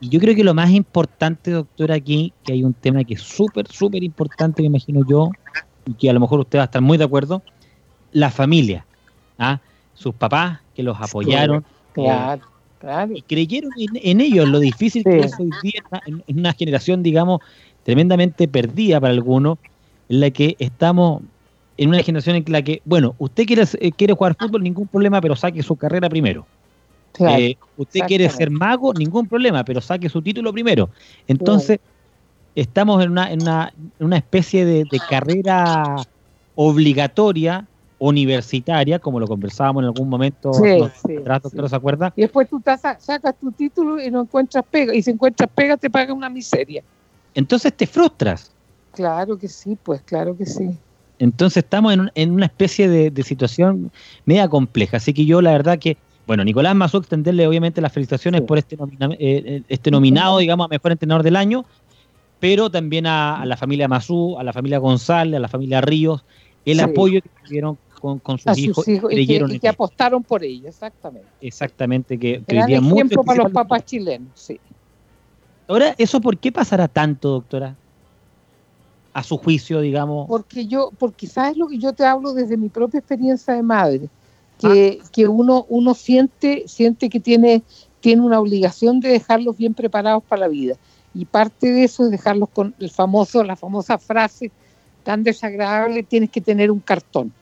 y, 0.00 0.08
yo 0.08 0.20
creo 0.20 0.34
que 0.34 0.44
lo 0.44 0.54
más 0.54 0.70
importante, 0.70 1.50
doctora, 1.50 1.94
aquí, 1.94 2.32
que 2.44 2.52
hay 2.52 2.62
un 2.62 2.74
tema 2.74 3.04
que 3.04 3.14
es 3.14 3.22
súper, 3.22 3.66
súper 3.68 4.02
importante, 4.02 4.62
me 4.62 4.66
imagino 4.66 5.00
yo, 5.08 5.30
y 5.86 5.94
que 5.94 6.10
a 6.10 6.12
lo 6.12 6.20
mejor 6.20 6.40
usted 6.40 6.58
va 6.58 6.62
a 6.62 6.66
estar 6.66 6.82
muy 6.82 6.98
de 6.98 7.04
acuerdo, 7.04 7.42
la 8.12 8.30
familia, 8.30 8.86
¿ah? 9.38 9.60
sus 9.94 10.14
papás 10.14 10.60
que 10.74 10.82
los 10.82 11.00
apoyaron. 11.00 11.64
Claro. 11.92 12.42
Y 13.14 13.22
creyeron 13.22 13.70
en, 13.76 14.20
ellos, 14.20 14.48
lo 14.48 14.58
difícil 14.58 15.04
que 15.04 15.20
es 15.20 15.32
hoy 15.38 15.50
día 15.62 15.82
en, 16.06 16.22
una 16.38 16.52
generación, 16.52 17.02
digamos, 17.02 17.40
tremendamente 17.82 18.48
perdida 18.48 19.00
para 19.00 19.12
algunos, 19.12 19.58
en 20.08 20.20
la 20.20 20.30
que 20.30 20.56
estamos 20.58 21.22
en 21.76 21.88
una 21.88 22.02
generación 22.02 22.36
en 22.36 22.44
la 22.48 22.62
que, 22.62 22.82
bueno, 22.84 23.14
usted 23.18 23.46
quiere, 23.46 23.64
eh, 23.80 23.92
quiere 23.92 24.14
jugar 24.14 24.36
fútbol, 24.38 24.62
ningún 24.62 24.86
problema, 24.86 25.20
pero 25.20 25.34
saque 25.34 25.62
su 25.62 25.76
carrera 25.76 26.08
primero. 26.08 26.46
Eh, 27.20 27.56
usted 27.76 28.00
quiere 28.06 28.28
ser 28.28 28.50
mago, 28.50 28.92
ningún 28.92 29.26
problema, 29.26 29.64
pero 29.64 29.80
saque 29.80 30.08
su 30.08 30.20
título 30.20 30.52
primero. 30.52 30.90
Entonces, 31.28 31.78
estamos 32.54 33.02
en 33.04 33.10
una, 33.12 33.30
en 33.30 33.40
una, 34.00 34.16
especie 34.16 34.64
de, 34.64 34.86
carrera 35.08 35.96
obligatoria 36.54 37.66
universitaria, 38.08 38.98
como 38.98 39.20
lo 39.20 39.26
conversábamos 39.26 39.82
en 39.82 39.86
algún 39.86 40.08
momento 40.08 40.52
sí, 40.52 41.16
atrás, 41.18 41.42
doctora, 41.42 41.68
¿se 41.68 41.76
acuerda? 41.76 42.12
Y 42.16 42.22
después 42.22 42.48
tú 42.48 42.62
sacas 42.64 43.34
tu 43.40 43.50
título 43.52 44.02
y 44.02 44.10
no 44.10 44.22
encuentras 44.22 44.64
pega, 44.70 44.94
y 44.94 45.02
si 45.02 45.10
encuentras 45.10 45.48
pega 45.54 45.76
te 45.76 45.90
paga 45.90 46.12
una 46.12 46.28
miseria. 46.28 46.82
Entonces 47.34 47.72
te 47.72 47.86
frustras. 47.86 48.50
Claro 48.92 49.38
que 49.38 49.48
sí, 49.48 49.76
pues 49.82 50.00
claro 50.02 50.36
que 50.36 50.46
sí. 50.46 50.70
Entonces 51.18 51.64
estamos 51.64 51.96
en, 52.14 52.30
una 52.30 52.46
especie 52.46 52.88
de, 52.88 53.22
situación 53.22 53.90
media 54.24 54.48
compleja, 54.48 54.98
así 54.98 55.12
que 55.14 55.24
yo 55.24 55.40
la 55.40 55.52
verdad 55.52 55.78
que, 55.78 55.96
bueno, 56.26 56.44
Nicolás 56.44 56.74
Mazú, 56.74 56.98
extenderle 56.98 57.46
obviamente 57.46 57.80
las 57.80 57.92
felicitaciones 57.92 58.42
por 58.42 58.58
este, 58.58 58.76
eh, 58.76 59.16
eh, 59.18 59.62
este 59.68 59.90
nominado, 59.90 60.38
digamos, 60.38 60.66
a 60.66 60.68
Mejor 60.68 60.92
Entrenador 60.92 61.22
del 61.22 61.36
Año, 61.36 61.64
pero 62.40 62.68
también 62.70 63.06
a, 63.06 63.44
la 63.46 63.56
familia 63.56 63.88
Mazú, 63.88 64.36
a 64.38 64.44
la 64.44 64.52
familia 64.52 64.78
González, 64.78 65.36
a 65.36 65.40
la 65.40 65.48
familia 65.48 65.80
Ríos, 65.80 66.24
el 66.64 66.80
apoyo 66.80 67.22
que 67.22 67.30
tuvieron 67.46 67.78
con, 68.22 68.38
sus, 68.38 68.58
hijos, 68.58 68.86
y, 68.86 69.58
que, 69.58 69.68
apostaron 69.68 70.22
por 70.22 70.44
ellos, 70.44 70.66
exactamente. 70.66 71.28
Exactamente, 71.40 72.18
que, 72.18 72.42
que 72.46 72.58
ejemplo 72.58 73.24
para 73.24 73.44
los 73.44 73.52
papás 73.52 73.86
chilenos, 73.86 74.28
sí. 74.34 74.60
Ahora, 75.66 75.94
¿eso 75.96 76.20
por 76.20 76.36
qué 76.36 76.52
pasará 76.52 76.86
tanto, 76.86 77.30
doctora? 77.30 77.74
A 79.14 79.22
su 79.22 79.38
juicio, 79.38 79.80
digamos. 79.80 80.28
Porque 80.28 80.66
yo, 80.66 80.90
porque 80.98 81.26
sabes 81.26 81.56
lo 81.56 81.66
que 81.68 81.78
yo 81.78 81.94
te 81.94 82.04
hablo 82.04 82.34
desde 82.34 82.58
mi 82.58 82.68
propia 82.68 82.98
experiencia 82.98 83.54
de 83.54 83.62
madre, 83.62 84.08
que, 84.58 85.00
ah. 85.02 85.08
que 85.10 85.26
uno, 85.26 85.64
uno 85.70 85.94
siente, 85.94 86.64
siente 86.66 87.08
que 87.08 87.20
tiene, 87.20 87.62
tiene 88.00 88.20
una 88.20 88.38
obligación 88.38 89.00
de 89.00 89.08
dejarlos 89.08 89.56
bien 89.56 89.72
preparados 89.72 90.22
para 90.24 90.40
la 90.40 90.48
vida. 90.48 90.76
Y 91.14 91.24
parte 91.24 91.72
de 91.72 91.84
eso 91.84 92.04
es 92.04 92.10
dejarlos 92.10 92.50
con 92.50 92.74
el 92.78 92.90
famoso, 92.90 93.42
la 93.44 93.56
famosa 93.56 93.96
frase 93.96 94.50
tan 95.04 95.22
desagradable, 95.22 96.02
tienes 96.02 96.30
que 96.30 96.40
tener 96.40 96.70
un 96.70 96.80
cartón. 96.80 97.32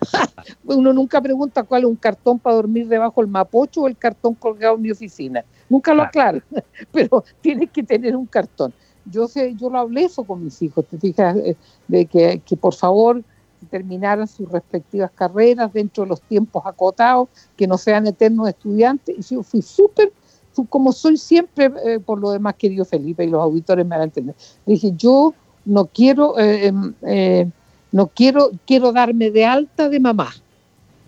Uno 0.64 0.92
nunca 0.92 1.20
pregunta 1.20 1.62
cuál 1.62 1.82
es 1.82 1.88
un 1.88 1.96
cartón 1.96 2.38
para 2.38 2.56
dormir 2.56 2.88
debajo 2.88 3.20
del 3.20 3.30
mapocho 3.30 3.82
o 3.82 3.88
el 3.88 3.96
cartón 3.96 4.34
colgado 4.34 4.76
en 4.76 4.82
mi 4.82 4.90
oficina. 4.90 5.44
Nunca 5.68 5.94
lo 5.94 6.02
aclaro, 6.02 6.40
pero 6.92 7.24
tienes 7.40 7.70
que 7.70 7.82
tener 7.82 8.16
un 8.16 8.26
cartón. 8.26 8.72
Yo 9.04 9.26
sé, 9.28 9.54
yo 9.54 9.70
lo 9.70 9.78
hablé 9.78 10.04
eso 10.04 10.24
con 10.24 10.44
mis 10.44 10.60
hijos, 10.62 10.84
te 10.86 10.98
fijas, 10.98 11.36
eh, 11.36 11.56
de 11.88 12.06
que, 12.06 12.40
que 12.44 12.56
por 12.56 12.74
favor 12.74 13.22
terminaran 13.68 14.26
sus 14.26 14.50
respectivas 14.50 15.10
carreras 15.10 15.72
dentro 15.72 16.04
de 16.04 16.10
los 16.10 16.22
tiempos 16.22 16.62
acotados, 16.64 17.28
que 17.56 17.66
no 17.66 17.76
sean 17.76 18.06
eternos 18.06 18.48
estudiantes. 18.48 19.16
Y 19.18 19.34
yo 19.34 19.42
fui 19.42 19.62
súper, 19.62 20.12
como 20.68 20.92
soy 20.92 21.16
siempre, 21.16 21.70
eh, 21.84 22.00
por 22.00 22.18
lo 22.20 22.30
demás, 22.30 22.54
querido 22.56 22.84
Felipe, 22.84 23.24
y 23.24 23.28
los 23.28 23.42
auditores 23.42 23.84
me 23.84 23.90
van 23.90 24.00
a 24.00 24.04
entender. 24.04 24.34
Dije, 24.66 24.92
yo 24.96 25.34
no 25.64 25.86
quiero 25.86 26.38
eh, 26.38 26.66
em, 26.66 26.94
no 27.92 28.06
quiero, 28.08 28.50
quiero 28.66 28.92
darme 28.92 29.30
de 29.30 29.44
alta 29.44 29.88
de 29.88 30.00
mamá. 30.00 30.30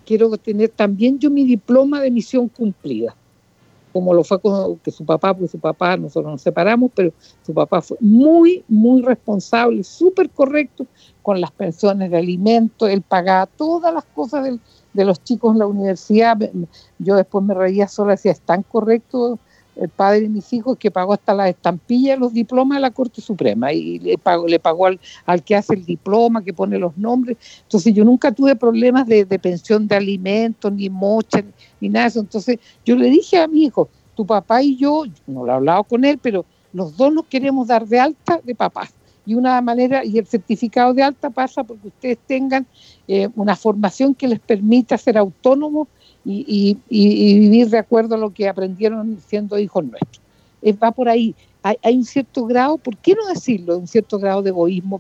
Quiero 0.05 0.37
tener 0.37 0.69
también 0.71 1.19
yo 1.19 1.31
mi 1.31 1.45
diploma 1.45 2.01
de 2.01 2.11
misión 2.11 2.49
cumplida, 2.49 3.15
como 3.93 4.13
lo 4.13 4.25
fue 4.25 4.41
con 4.41 4.79
que 4.79 4.91
su 4.91 5.05
papá, 5.05 5.33
pues 5.33 5.53
su 5.53 5.61
papá, 5.61 5.97
nosotros 5.97 6.33
nos 6.33 6.43
separamos, 6.43 6.91
pero 6.95 7.13
su 7.47 7.55
papá 7.55 7.81
fue 7.81 7.97
muy, 8.01 8.65
muy 8.69 9.03
responsable, 9.03 9.85
súper 9.85 10.29
correcto 10.31 10.87
con 11.23 11.41
las 11.41 11.53
pensiones 11.53 12.11
de 12.11 12.19
alimentos, 12.19 12.89
él 12.89 13.03
pagaba 13.03 13.47
todas 13.47 13.95
las 13.95 14.05
cosas 14.05 14.59
de 14.93 15.05
los 15.05 15.23
chicos 15.23 15.53
en 15.53 15.61
la 15.61 15.67
universidad. 15.67 16.37
Yo 16.99 17.15
después 17.15 17.45
me 17.45 17.55
reía 17.55 17.87
sola, 17.87 18.13
decía, 18.13 18.33
es 18.33 18.41
tan 18.41 18.65
correcto 18.65 19.39
el 19.77 19.89
padre 19.89 20.23
de 20.23 20.29
mis 20.29 20.53
hijos 20.53 20.77
que 20.77 20.91
pagó 20.91 21.15
hasta 21.15 21.35
la 21.35 21.49
estampilla 21.49 22.13
de 22.13 22.19
los 22.19 22.33
diplomas 22.33 22.77
de 22.77 22.83
la 22.83 22.91
Corte 22.91 23.21
Suprema 23.21 23.73
y 23.73 23.99
le 23.99 24.19
pagó, 24.19 24.47
le 24.47 24.59
pagó 24.59 24.87
al, 24.87 25.01
al, 25.25 25.43
que 25.43 25.57
hace 25.57 25.75
el 25.75 25.85
diploma, 25.85 26.45
que 26.45 26.53
pone 26.53 26.79
los 26.79 26.97
nombres. 26.97 27.37
Entonces 27.63 27.95
yo 27.95 28.05
nunca 28.05 28.33
tuve 28.33 28.55
problemas 28.57 29.07
de, 29.07 29.25
pensión 29.39 29.89
de 29.89 29.97
alimentos, 29.97 30.73
ni 30.73 30.91
mocha, 30.91 31.43
ni 31.81 31.89
nada 31.89 32.05
de 32.05 32.09
eso. 32.09 32.21
Entonces 32.21 32.59
yo 32.85 32.97
le 32.97 33.09
dije 33.09 33.39
a 33.39 33.49
mi 33.49 33.65
hijo, 33.65 33.89
tu 34.15 34.27
papá 34.27 34.63
y 34.63 34.77
yo, 34.77 35.05
no 35.27 35.45
lo 35.45 35.53
he 35.53 35.55
hablado 35.55 35.85
con 35.85 36.05
él, 36.05 36.19
pero 36.21 36.45
los 36.73 36.97
dos 36.97 37.13
nos 37.13 37.27
queremos 37.27 37.69
dar 37.69 37.87
de 37.87 37.99
alta 37.99 38.41
de 38.43 38.55
papás. 38.55 38.95
Y 39.25 39.35
una 39.35 39.61
manera, 39.61 40.05
y 40.05 40.19
el 40.19 40.27
certificado 40.27 40.93
de 40.95 41.03
alta 41.03 41.31
pasa 41.31 41.63
porque 41.63 41.89
ustedes 41.89 42.19
tengan 42.27 42.67
eh, 43.07 43.29
una 43.37 43.55
formación 43.55 44.15
que 44.15 44.27
les 44.27 44.41
permita 44.41 44.99
ser 44.99 45.17
autónomos 45.17 45.89
y, 46.25 46.79
vivir 46.89 47.69
de 47.69 47.79
acuerdo 47.79 48.15
a 48.15 48.19
lo 48.19 48.31
que 48.31 48.49
aprendieron 48.49 49.19
siendo 49.27 49.59
hijos 49.59 49.85
nuestros. 49.85 50.21
va 50.83 50.93
por 50.93 51.09
ahí. 51.09 51.35
Hay, 51.63 51.97
un 51.97 52.05
cierto 52.05 52.45
grado, 52.47 52.77
¿por 52.77 52.97
qué 52.97 53.15
no 53.15 53.27
decirlo? 53.29 53.79
Un 53.79 53.87
cierto 53.87 54.19
grado 54.19 54.43
de 54.43 54.51
egoísmo 54.51 54.99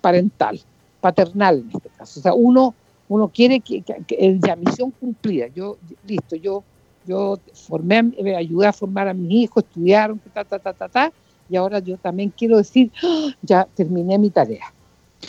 parental, 0.00 0.60
paternal 1.00 1.58
en 1.58 1.76
este 1.76 1.88
caso. 1.90 2.18
O 2.18 2.22
sea, 2.22 2.34
uno, 2.34 2.74
uno 3.08 3.28
quiere 3.28 3.60
que, 3.60 3.82
que, 3.82 4.38
la 4.44 4.56
misión 4.56 4.90
cumplida. 4.90 5.46
Yo, 5.54 5.78
listo, 6.06 6.34
yo, 6.34 6.64
yo 7.06 7.38
formé, 7.52 8.02
me 8.02 8.34
ayudé 8.34 8.66
a 8.66 8.72
formar 8.72 9.06
a 9.06 9.14
mis 9.14 9.44
hijos, 9.44 9.62
estudiaron, 9.62 10.20
ta, 10.32 10.44
ta, 10.44 10.58
ta, 10.58 10.72
ta, 10.72 10.88
ta, 10.88 11.12
y 11.48 11.56
ahora 11.56 11.78
yo 11.78 11.96
también 11.96 12.32
quiero 12.36 12.56
decir, 12.56 12.90
¡ah! 13.02 13.28
ya 13.42 13.68
terminé 13.76 14.18
mi 14.18 14.30
tarea. 14.30 14.72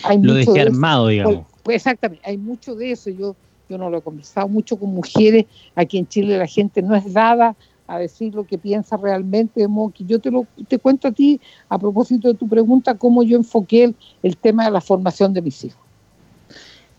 Hay 0.04 0.20
lo 0.20 0.34
dejé 0.34 0.62
armado, 0.62 1.08
digamos. 1.08 1.46
Pues, 1.64 1.78
exactamente, 1.78 2.28
hay 2.28 2.38
mucho 2.38 2.76
de 2.76 2.92
eso. 2.92 3.10
Yo 3.10 3.36
yo 3.70 3.78
no 3.78 3.90
lo 3.90 3.98
he 3.98 4.02
conversado 4.02 4.48
mucho 4.48 4.78
con 4.78 4.94
mujeres, 4.94 5.46
aquí 5.76 5.98
en 5.98 6.08
Chile 6.08 6.38
la 6.38 6.48
gente 6.48 6.82
no 6.82 6.96
es 6.96 7.14
dada 7.14 7.56
a 7.88 8.00
decir 8.00 8.34
lo 8.34 8.46
que 8.46 8.58
piensa 8.58 8.98
realmente, 8.98 9.62
de 9.62 9.68
modo 9.68 9.92
que 9.92 10.06
yo 10.06 10.20
te, 10.20 10.32
lo, 10.32 10.48
te 10.68 10.80
cuento 10.80 11.08
a 11.08 11.12
ti, 11.12 11.40
a 11.70 11.78
propósito 11.78 12.28
de 12.28 12.34
tu 12.34 12.48
pregunta, 12.48 12.96
cómo 12.96 13.24
yo 13.24 13.38
enfoqué 13.38 13.94
el, 14.24 14.38
tema 14.38 14.66
de 14.66 14.72
la 14.72 14.82
formación 14.82 15.34
de 15.34 15.42
mis 15.42 15.64
hijos. 15.64 15.80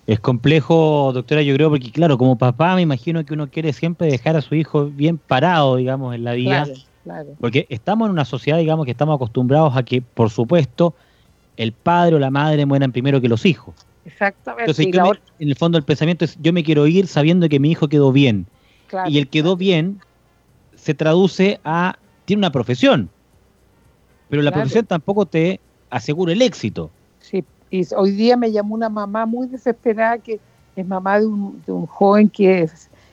Es 0.06 0.20
complejo, 0.20 1.10
doctora, 1.12 1.42
yo 1.42 1.54
creo, 1.54 1.70
porque 1.70 1.90
claro, 1.90 2.16
como 2.16 2.38
papá 2.38 2.76
me 2.76 2.82
imagino 2.82 3.24
que 3.24 3.34
uno 3.34 3.50
quiere 3.50 3.72
siempre 3.72 4.06
dejar 4.06 4.36
a 4.36 4.42
su 4.42 4.54
hijo 4.54 4.86
bien 4.86 5.18
parado, 5.18 5.76
digamos, 5.76 6.14
en 6.14 6.22
la 6.22 6.32
vida. 6.34 6.68
Claro, 7.02 7.34
Porque 7.40 7.66
estamos 7.70 8.06
en 8.06 8.12
una 8.12 8.24
sociedad, 8.24 8.58
digamos, 8.58 8.84
que 8.84 8.92
estamos 8.92 9.16
acostumbrados 9.16 9.76
a 9.76 9.82
que, 9.82 10.02
por 10.02 10.30
supuesto, 10.30 10.94
el 11.56 11.72
padre 11.72 12.16
o 12.16 12.18
la 12.20 12.30
madre 12.30 12.66
mueran 12.66 12.92
primero 12.92 13.20
que 13.20 13.28
los 13.28 13.44
hijos. 13.46 13.74
Exactamente. 14.06 14.70
Entonces, 14.70 15.22
en 15.40 15.48
el 15.48 15.56
fondo 15.56 15.76
el 15.76 15.84
pensamiento 15.84 16.24
es, 16.24 16.38
yo 16.40 16.52
me 16.52 16.62
quiero 16.62 16.86
ir 16.86 17.08
sabiendo 17.08 17.48
que 17.48 17.58
mi 17.58 17.72
hijo 17.72 17.88
quedó 17.88 18.12
bien. 18.12 18.46
y 19.06 19.18
el 19.18 19.28
quedó 19.28 19.56
bien 19.56 20.00
se 20.76 20.94
traduce 20.94 21.58
a, 21.64 21.98
tiene 22.24 22.40
una 22.40 22.52
profesión, 22.52 23.10
pero 24.30 24.42
la 24.42 24.52
profesión 24.52 24.86
tampoco 24.86 25.26
te 25.26 25.58
asegura 25.90 26.32
el 26.32 26.40
éxito. 26.40 26.88
Sí, 27.20 27.44
y 27.70 27.82
hoy 27.96 28.12
día 28.12 28.36
me 28.36 28.52
llamó 28.52 28.76
una 28.76 28.88
mamá 28.88 29.26
muy 29.26 29.48
desesperada 29.48 30.18
que 30.18 30.38
es 30.76 30.86
mamá 30.86 31.18
de 31.18 31.26
un, 31.26 31.60
de 31.66 31.72
un 31.72 31.86
joven 31.86 32.28
que 32.28 32.68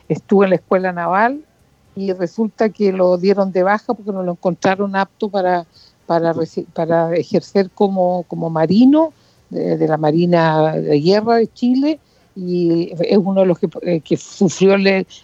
estuvo 0.08 0.44
en 0.44 0.52
la 0.52 0.58
escuela 0.58 0.92
naval 0.92 1.44
y 1.96 2.14
resulta 2.14 2.70
que 2.70 2.92
lo 2.92 3.18
dieron 3.18 3.52
de 3.52 3.64
baja 3.64 3.96
porque 3.96 4.12
no 4.12 4.22
lo 4.22 4.34
encontraron 4.34 4.96
apto 4.96 5.30
para, 5.30 5.66
para, 6.06 6.36
para 6.74 7.16
ejercer 7.16 7.72
como, 7.72 8.24
como 8.28 8.52
marino 8.52 9.12
de, 9.54 9.88
la 9.88 9.98
Marina 9.98 10.74
de 10.74 11.00
Guerra 11.00 11.36
de 11.36 11.48
Chile 11.48 12.00
y 12.36 12.92
es 13.00 13.18
uno 13.18 13.42
de 13.42 13.46
los 13.46 13.60
que, 13.60 13.70
eh, 13.84 14.18
sufrió 14.18 14.76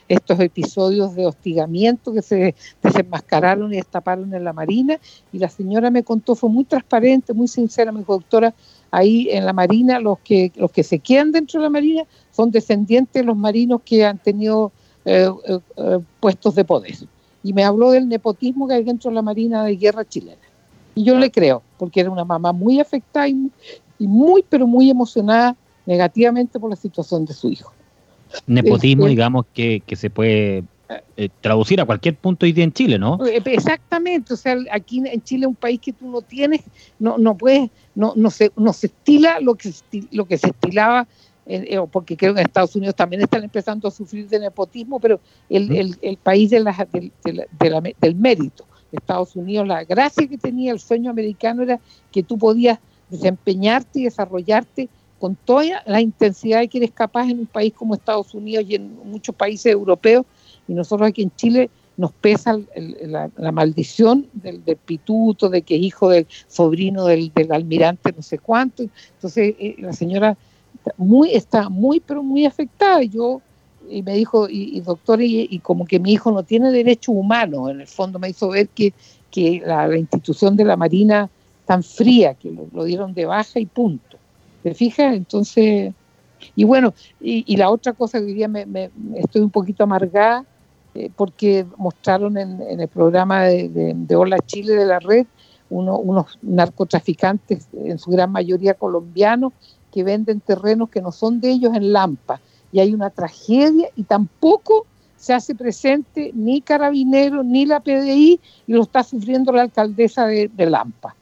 estos 0.07 0.39
episodios 0.39 1.15
de 1.15 1.25
hostigamiento 1.25 2.13
que 2.13 2.21
se 2.21 2.55
desenmascararon 2.83 3.73
y 3.73 3.77
destaparon 3.77 4.33
en 4.33 4.43
la 4.43 4.53
Marina. 4.53 4.99
Y 5.33 5.39
la 5.39 5.49
señora 5.49 5.89
me 5.89 6.03
contó, 6.03 6.35
fue 6.35 6.49
muy 6.49 6.65
transparente, 6.65 7.33
muy 7.33 7.47
sincera, 7.47 7.91
dijo, 7.91 8.13
doctora, 8.13 8.53
ahí 8.91 9.27
en 9.31 9.45
la 9.45 9.53
Marina 9.53 9.99
los 9.99 10.19
que, 10.19 10.51
los 10.55 10.71
que 10.71 10.83
se 10.83 10.99
quedan 10.99 11.31
dentro 11.31 11.59
de 11.59 11.63
la 11.63 11.69
Marina 11.69 12.03
son 12.31 12.51
descendientes 12.51 13.21
de 13.21 13.25
los 13.25 13.37
marinos 13.37 13.81
que 13.83 14.05
han 14.05 14.19
tenido 14.19 14.71
eh, 15.05 15.29
eh, 15.47 15.99
puestos 16.19 16.53
de 16.53 16.63
poder. 16.63 16.95
Y 17.41 17.53
me 17.53 17.63
habló 17.63 17.91
del 17.91 18.07
nepotismo 18.07 18.67
que 18.67 18.75
hay 18.75 18.83
dentro 18.83 19.09
de 19.09 19.15
la 19.15 19.21
Marina 19.23 19.63
de 19.63 19.75
Guerra 19.77 20.07
chilena. 20.07 20.37
Y 20.93 21.03
yo 21.03 21.17
le 21.17 21.31
creo, 21.31 21.63
porque 21.77 22.01
era 22.01 22.11
una 22.11 22.25
mamá 22.25 22.51
muy 22.51 22.79
afectada 22.79 23.27
y, 23.27 23.49
y 23.99 24.07
muy, 24.07 24.43
pero 24.47 24.65
muy 24.65 24.89
emocionada 24.89 25.55
negativamente 25.85 26.59
por 26.59 26.69
la 26.69 26.75
situación 26.75 27.25
de 27.25 27.33
su 27.33 27.49
hijo. 27.49 27.71
Nepotismo, 28.47 29.03
este, 29.03 29.09
digamos, 29.09 29.45
que, 29.53 29.81
que, 29.85 29.95
se 29.95 30.09
puede 30.09 30.63
eh, 31.17 31.29
traducir 31.41 31.81
a 31.81 31.85
cualquier 31.85 32.15
punto 32.15 32.45
hoy 32.45 32.53
día 32.53 32.63
en 32.63 32.71
Chile, 32.73 32.97
¿no? 32.97 33.25
Eh, 33.25 33.41
exactamente, 33.45 34.33
o 34.33 34.37
sea, 34.37 34.55
aquí 34.71 35.01
en 35.05 35.21
Chile 35.23 35.47
un 35.47 35.55
país 35.55 35.79
que 35.79 35.93
tú 35.93 36.09
no 36.09 36.21
tienes, 36.21 36.61
no, 36.99 37.17
no 37.17 37.35
puedes, 37.35 37.69
no, 37.95 38.13
no, 38.15 38.29
se, 38.29 38.51
no 38.55 38.71
se 38.73 38.87
estila 38.87 39.39
lo 39.39 39.55
que, 39.55 39.71
lo 40.11 40.25
que 40.25 40.37
se 40.37 40.47
estilaba 40.47 41.07
eh, 41.51 41.79
porque 41.91 42.15
creo 42.15 42.35
que 42.35 42.41
en 42.41 42.45
Estados 42.45 42.75
Unidos 42.75 42.95
también 42.95 43.23
están 43.23 43.43
empezando 43.43 43.87
a 43.87 43.91
sufrir 43.91 44.27
de 44.29 44.39
nepotismo, 44.39 44.99
pero 44.99 45.19
el, 45.49 45.75
el, 45.75 45.97
el 46.03 46.17
país 46.17 46.51
de 46.51 46.59
la, 46.59 46.87
del 47.99 48.15
mérito. 48.15 48.65
Estados 48.91 49.35
Unidos, 49.35 49.67
la 49.67 49.83
gracia 49.83 50.27
que 50.27 50.37
tenía 50.37 50.71
el 50.71 50.79
sueño 50.79 51.11
americano 51.11 51.63
era 51.63 51.79
que 52.11 52.23
tú 52.23 52.37
podías 52.37 52.79
desempeñarte 53.09 53.99
y 53.99 54.03
desarrollarte 54.03 54.89
con 55.19 55.35
toda 55.35 55.83
la 55.85 56.01
intensidad 56.01 56.67
que 56.69 56.77
eres 56.77 56.91
capaz 56.91 57.29
en 57.29 57.39
un 57.39 57.45
país 57.45 57.73
como 57.73 57.93
Estados 57.93 58.33
Unidos 58.33 58.65
y 58.67 58.75
en 58.75 58.95
muchos 59.05 59.35
países 59.35 59.71
europeos. 59.71 60.25
Y 60.67 60.73
nosotros 60.73 61.09
aquí 61.09 61.23
en 61.23 61.35
Chile 61.35 61.69
nos 61.97 62.13
pesa 62.13 62.57
la, 62.75 63.51
maldición 63.51 64.27
del, 64.31 64.61
pituto, 64.77 65.49
de 65.49 65.61
que 65.63 65.75
es 65.75 65.81
hijo 65.81 66.09
del 66.09 66.27
sobrino 66.47 67.05
del, 67.05 67.31
almirante 67.51 68.13
no 68.15 68.21
sé 68.21 68.39
cuánto. 68.39 68.83
Entonces 69.15 69.55
eh, 69.59 69.75
la 69.79 69.91
señora 69.91 70.37
muy, 70.97 71.31
está 71.31 71.67
muy, 71.67 71.99
pero 71.99 72.23
muy 72.23 72.45
afectada. 72.45 73.03
Yo, 73.03 73.41
y 73.89 74.01
me 74.01 74.13
dijo, 74.13 74.47
y, 74.49 74.79
doctor, 74.79 75.21
y, 75.21 75.59
como 75.59 75.85
que 75.85 75.99
mi 75.99 76.13
hijo 76.13 76.31
no 76.31 76.43
tiene 76.43 76.71
derechos 76.71 77.15
humanos, 77.15 77.69
en 77.71 77.81
el 77.81 77.87
fondo 77.87 78.19
me 78.19 78.29
hizo 78.29 78.49
ver 78.49 78.69
que 78.69 78.93
la, 79.65 79.97
institución 79.97 80.55
de 80.55 80.65
la 80.65 80.77
Marina 80.77 81.29
tan 81.69 81.83
fría, 81.83 82.33
que 82.33 82.49
lo, 82.49 82.83
dieron 82.83 83.13
de 83.13 83.27
baja 83.27 83.59
y 83.59 83.67
punto. 83.67 84.17
¿Te 84.63 84.73
fijas? 84.73 85.13
Entonces, 85.13 85.93
y 86.55 86.63
bueno, 86.63 86.95
y, 87.21 87.55
la 87.57 87.69
otra 87.69 87.93
cosa 87.93 88.17
que 88.17 88.25
hoy 88.25 88.33
día 88.33 88.47
me, 88.47 88.89
estoy 89.13 89.43
un 89.43 89.51
poquito 89.51 89.83
amargada, 89.83 90.45
eh, 90.95 91.11
porque 91.15 91.67
mostraron 91.77 92.39
en, 92.39 92.59
el 92.59 92.87
programa 92.87 93.43
de, 93.43 93.69
de, 93.93 94.15
Hola 94.15 94.39
Chile 94.47 94.73
de 94.73 94.85
la 94.87 94.97
red 94.97 95.27
unos 95.69 96.39
narcotraficantes, 96.41 97.67
en 97.73 97.99
su 97.99 98.09
gran 98.09 98.31
mayoría 98.31 98.73
colombianos, 98.73 99.53
que 99.91 100.03
venden 100.03 100.39
terrenos 100.39 100.89
que 100.89 101.03
no 101.03 101.11
son 101.11 101.39
de 101.39 101.51
ellos 101.51 101.75
en 101.75 101.93
Lampa. 101.93 102.41
Y 102.71 102.79
hay 102.79 102.95
una 102.95 103.11
tragedia 103.11 103.91
y 103.95 104.05
tampoco 104.05 104.87
se 105.17 105.35
hace 105.35 105.53
presente 105.53 106.31
ni 106.33 106.61
Carabinero 106.61 107.43
ni 107.43 107.67
la 107.67 107.79
PDI 107.81 108.39
y 108.65 108.73
lo 108.73 108.81
está 108.81 109.03
sufriendo 109.03 109.51
la 109.51 109.61
alcaldesa 109.61 110.25
de, 110.25 110.49
Lampa. 110.57 111.15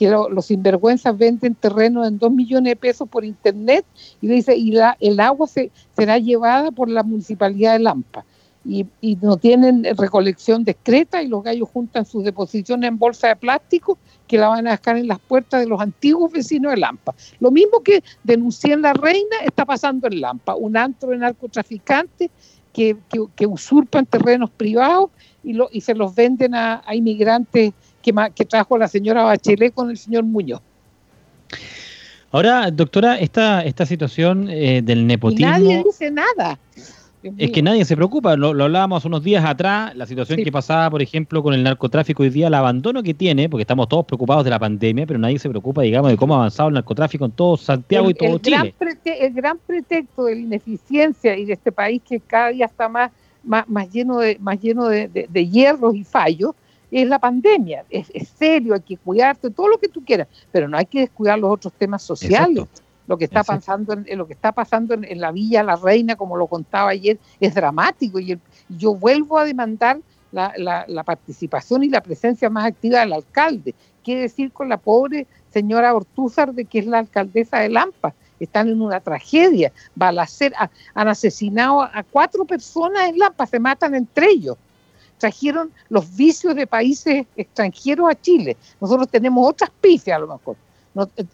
Que 0.00 0.08
los 0.08 0.46
sinvergüenzas 0.46 1.16
venden 1.16 1.54
terrenos 1.54 2.08
en 2.08 2.18
dos 2.18 2.32
millones 2.32 2.70
de 2.70 2.76
pesos 2.76 3.06
por 3.06 3.22
internet 3.22 3.84
y 4.22 4.28
dice, 4.28 4.56
y 4.56 4.72
la, 4.72 4.96
el 4.98 5.20
agua 5.20 5.46
se, 5.46 5.70
será 5.94 6.16
llevada 6.16 6.70
por 6.70 6.88
la 6.88 7.02
municipalidad 7.02 7.74
de 7.74 7.80
Lampa 7.80 8.24
y, 8.64 8.86
no 9.22 9.36
tienen 9.36 9.84
recolección 9.96 10.64
discreta 10.64 11.22
y 11.22 11.28
los 11.28 11.42
gallos 11.42 11.68
juntan 11.72 12.04
sus 12.04 12.24
deposiciones 12.24 12.88
en 12.88 12.98
bolsa 12.98 13.28
de 13.28 13.36
plástico 13.36 13.98
que 14.26 14.38
la 14.38 14.48
van 14.48 14.66
a 14.66 14.72
dejar 14.72 14.98
en 14.98 15.08
las 15.08 15.18
puertas 15.18 15.60
de 15.60 15.66
los 15.66 15.80
antiguos 15.80 16.30
vecinos 16.30 16.72
de 16.72 16.78
Lampa. 16.78 17.14
Lo 17.40 17.50
mismo 17.50 17.80
que 17.80 18.02
denuncié 18.22 18.74
en 18.74 18.82
La 18.82 18.92
Reina 18.92 19.36
está 19.44 19.64
pasando 19.64 20.06
en 20.08 20.20
Lampa, 20.20 20.54
un 20.54 20.76
antro 20.76 21.10
de 21.10 21.18
narcotraficantes 21.18 22.30
que, 22.72 22.96
que, 23.34 23.46
usurpan 23.46 24.06
terrenos 24.06 24.50
privados 24.50 25.10
y, 25.42 25.54
lo, 25.54 25.68
y 25.72 25.80
se 25.80 25.94
los 25.94 26.14
venden 26.14 26.54
a, 26.54 26.82
inmigrantes 26.92 27.72
que, 28.02 28.12
que 28.34 28.44
trajo 28.44 28.78
la 28.78 28.88
señora 28.88 29.22
Bachelet 29.22 29.74
con 29.74 29.90
el 29.90 29.98
señor 29.98 30.24
Muñoz. 30.24 30.60
Ahora, 32.32 32.70
doctora, 32.70 33.18
esta, 33.18 33.64
esta 33.64 33.84
situación 33.86 34.48
eh, 34.48 34.82
del 34.82 35.06
nepotismo... 35.06 35.48
Y 35.48 35.50
nadie 35.50 35.82
dice 35.84 36.10
nada. 36.10 36.58
Es 37.36 37.50
que 37.50 37.60
nadie 37.60 37.84
se 37.84 37.96
preocupa, 37.96 38.34
lo, 38.34 38.48
hablábamos 38.48 39.04
unos 39.04 39.22
días 39.22 39.44
atrás, 39.44 39.94
la 39.94 40.06
situación 40.06 40.42
que 40.42 40.50
pasaba, 40.50 40.88
por 40.88 41.02
ejemplo, 41.02 41.42
con 41.42 41.52
el 41.52 41.62
narcotráfico 41.62 42.22
hoy 42.22 42.30
día, 42.30 42.46
el 42.46 42.54
abandono 42.54 43.02
que 43.02 43.12
tiene, 43.12 43.46
porque 43.50 43.62
estamos 43.62 43.88
todos 43.88 44.06
preocupados 44.06 44.42
de 44.42 44.48
la 44.48 44.58
pandemia, 44.58 45.06
pero 45.06 45.18
nadie 45.18 45.38
se 45.38 45.50
preocupa, 45.50 45.82
digamos, 45.82 46.10
de 46.10 46.16
cómo 46.16 46.34
ha 46.34 46.38
avanzado 46.38 46.70
el 46.70 46.76
narcotráfico 46.76 47.26
en 47.26 47.32
todo 47.32 47.58
Santiago 47.58 48.08
y 48.08 48.14
todo 48.14 48.38
Chile. 48.38 48.74
el 49.04 49.34
gran 49.34 49.58
pretexto 49.58 50.24
de 50.24 50.36
la 50.36 50.40
ineficiencia 50.40 51.36
y 51.36 51.44
de 51.44 51.52
este 51.52 51.70
país 51.70 52.00
que 52.08 52.20
cada 52.20 52.48
día 52.48 52.64
está 52.64 52.88
más, 52.88 53.10
más, 53.44 53.90
lleno, 53.90 54.18
de, 54.18 54.38
más 54.40 54.58
lleno 54.58 54.88
de, 54.88 55.48
hierros 55.50 55.94
y 55.94 56.04
fallos, 56.04 56.54
es 56.90 57.08
la 57.08 57.18
pandemia. 57.18 57.84
Es, 57.90 58.08
serio, 58.36 58.74
hay 58.74 58.80
que 58.80 58.96
cuidarte, 58.96 59.50
todo 59.50 59.68
lo 59.68 59.78
que 59.78 59.88
tú 59.88 60.04
quieras, 60.04 60.28
pero 60.50 60.68
no 60.68 60.76
hay 60.76 60.86
que 60.86 61.00
descuidar 61.00 61.38
los 61.38 61.52
otros 61.52 61.72
temas 61.74 62.02
sociales 62.02 62.66
lo 63.10 63.18
que 63.18 63.24
está 63.24 63.42
pasando 63.42 63.92
en, 63.92 64.06
lo 64.16 64.24
que 64.24 64.34
está 64.34 64.52
pasando 64.52 64.94
en, 64.94 65.20
la 65.20 65.32
Villa 65.32 65.64
La 65.64 65.74
Reina, 65.74 66.14
como 66.14 66.36
lo 66.36 66.46
contaba 66.46 66.90
ayer, 66.90 67.18
es 67.40 67.52
dramático 67.56 68.20
y 68.20 68.38
yo 68.68 68.94
vuelvo 68.94 69.36
a 69.36 69.44
demandar 69.44 69.98
la, 70.30 70.54
la, 70.56 71.02
participación 71.02 71.82
y 71.82 71.88
la 71.88 72.02
presencia 72.02 72.48
más 72.48 72.66
activa 72.66 73.00
del 73.00 73.14
alcalde. 73.14 73.74
¿Qué 74.04 74.16
decir 74.16 74.52
con 74.52 74.68
la 74.68 74.76
pobre 74.76 75.26
señora 75.52 75.92
Ortúzar 75.92 76.54
de 76.54 76.66
que 76.66 76.78
es 76.78 76.86
la 76.86 77.00
alcaldesa 77.00 77.58
de 77.58 77.70
Lampa? 77.70 78.14
Están 78.38 78.68
en 78.68 78.80
una 78.80 79.00
tragedia. 79.00 79.72
Balacer, 79.96 80.54
han 80.94 81.08
asesinado 81.08 81.82
a 81.82 82.04
cuatro 82.08 82.44
personas 82.44 83.08
en 83.08 83.18
Lampa, 83.18 83.44
se 83.44 83.58
matan 83.58 83.96
entre 83.96 84.30
ellos 84.30 84.56
trajeron 85.20 85.70
los 85.88 86.16
vicios 86.16 86.56
de 86.56 86.66
países 86.66 87.26
extranjeros 87.36 88.10
a 88.10 88.20
Chile. 88.20 88.56
Nosotros 88.80 89.08
tenemos 89.08 89.48
otras 89.48 89.70
pifias 89.80 90.16
a 90.16 90.20
lo 90.20 90.26
mejor, 90.26 90.56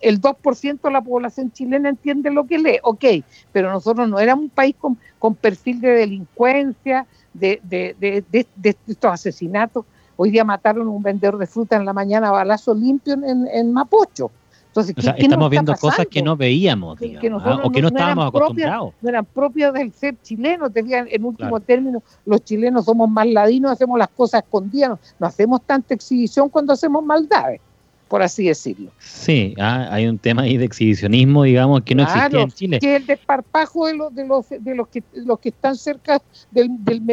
el 0.00 0.20
2% 0.20 0.80
de 0.82 0.90
la 0.90 1.00
población 1.00 1.50
chilena 1.50 1.88
entiende 1.88 2.30
lo 2.30 2.46
que 2.46 2.58
lee, 2.58 2.78
ok, 2.82 3.04
pero 3.52 3.70
nosotros 3.72 4.06
no 4.08 4.18
éramos 4.18 4.44
un 4.44 4.50
país 4.50 4.76
con, 5.18 5.34
perfil 5.34 5.80
de 5.80 5.90
delincuencia, 5.90 7.06
de, 7.32 7.60
de, 7.62 7.96
de, 7.98 8.76
estos 8.86 9.10
asesinatos. 9.10 9.84
Hoy 10.16 10.30
día 10.30 10.44
mataron 10.44 10.86
a 10.86 10.90
un 10.90 11.02
vendedor 11.02 11.38
de 11.38 11.46
fruta 11.46 11.76
en 11.76 11.84
la 11.84 11.92
mañana 11.92 12.30
balazo 12.30 12.74
limpio 12.74 13.14
en 13.14 13.72
Mapocho. 13.72 14.30
Entonces, 14.76 14.94
estamos 15.16 15.50
viendo 15.50 15.74
cosas 15.74 16.06
que 16.06 16.22
no 16.22 16.36
veíamos, 16.36 16.98
¿ah? 17.00 17.60
o 17.64 17.70
que 17.70 17.80
no, 17.80 17.88
estábamos 17.88 18.28
acostumbrados. 18.28 18.94
no 19.00 19.08
eran 19.08 19.24
propias 19.24 19.72
del 19.72 19.92
ser 19.92 20.16
chileno. 20.22 20.70
Te 20.70 20.84
en 20.86 21.24
último 21.24 21.60
término, 21.60 22.02
los 22.24 22.44
chilenos 22.44 22.84
somos 22.84 23.08
más 23.08 23.26
ladinos, 23.26 23.72
hacemos 23.72 23.98
las 23.98 24.08
cosas 24.08 24.42
escondidas, 24.42 24.98
no 25.18 25.26
hacemos 25.26 25.62
tanta 25.62 25.94
exhibición 25.94 26.48
cuando 26.48 26.72
hacemos 26.72 27.04
maldades 27.04 27.60
por 28.08 28.22
así 28.22 28.46
decirlo. 28.46 28.90
Sí, 28.98 29.54
ah, 29.58 29.88
hay 29.90 30.06
un 30.06 30.18
tema 30.18 30.42
ahí 30.42 30.56
de 30.56 30.64
exhibicionismo, 30.64 31.42
digamos, 31.42 31.82
que 31.82 31.94
no 31.94 32.04
existía 32.04 32.40
en 32.40 32.50
Chile. 32.50 32.78
Que 32.78 32.96
el 32.96 33.06
desparpajo 33.06 33.86
de 33.86 33.94
los, 33.94 34.14
de 34.14 34.26
los, 34.26 34.48
de 34.48 34.74
los, 34.74 34.88
que, 34.88 35.02
los 35.14 35.38
que 35.40 35.48
están 35.48 35.76
cerca 35.76 36.22
de 36.50 36.70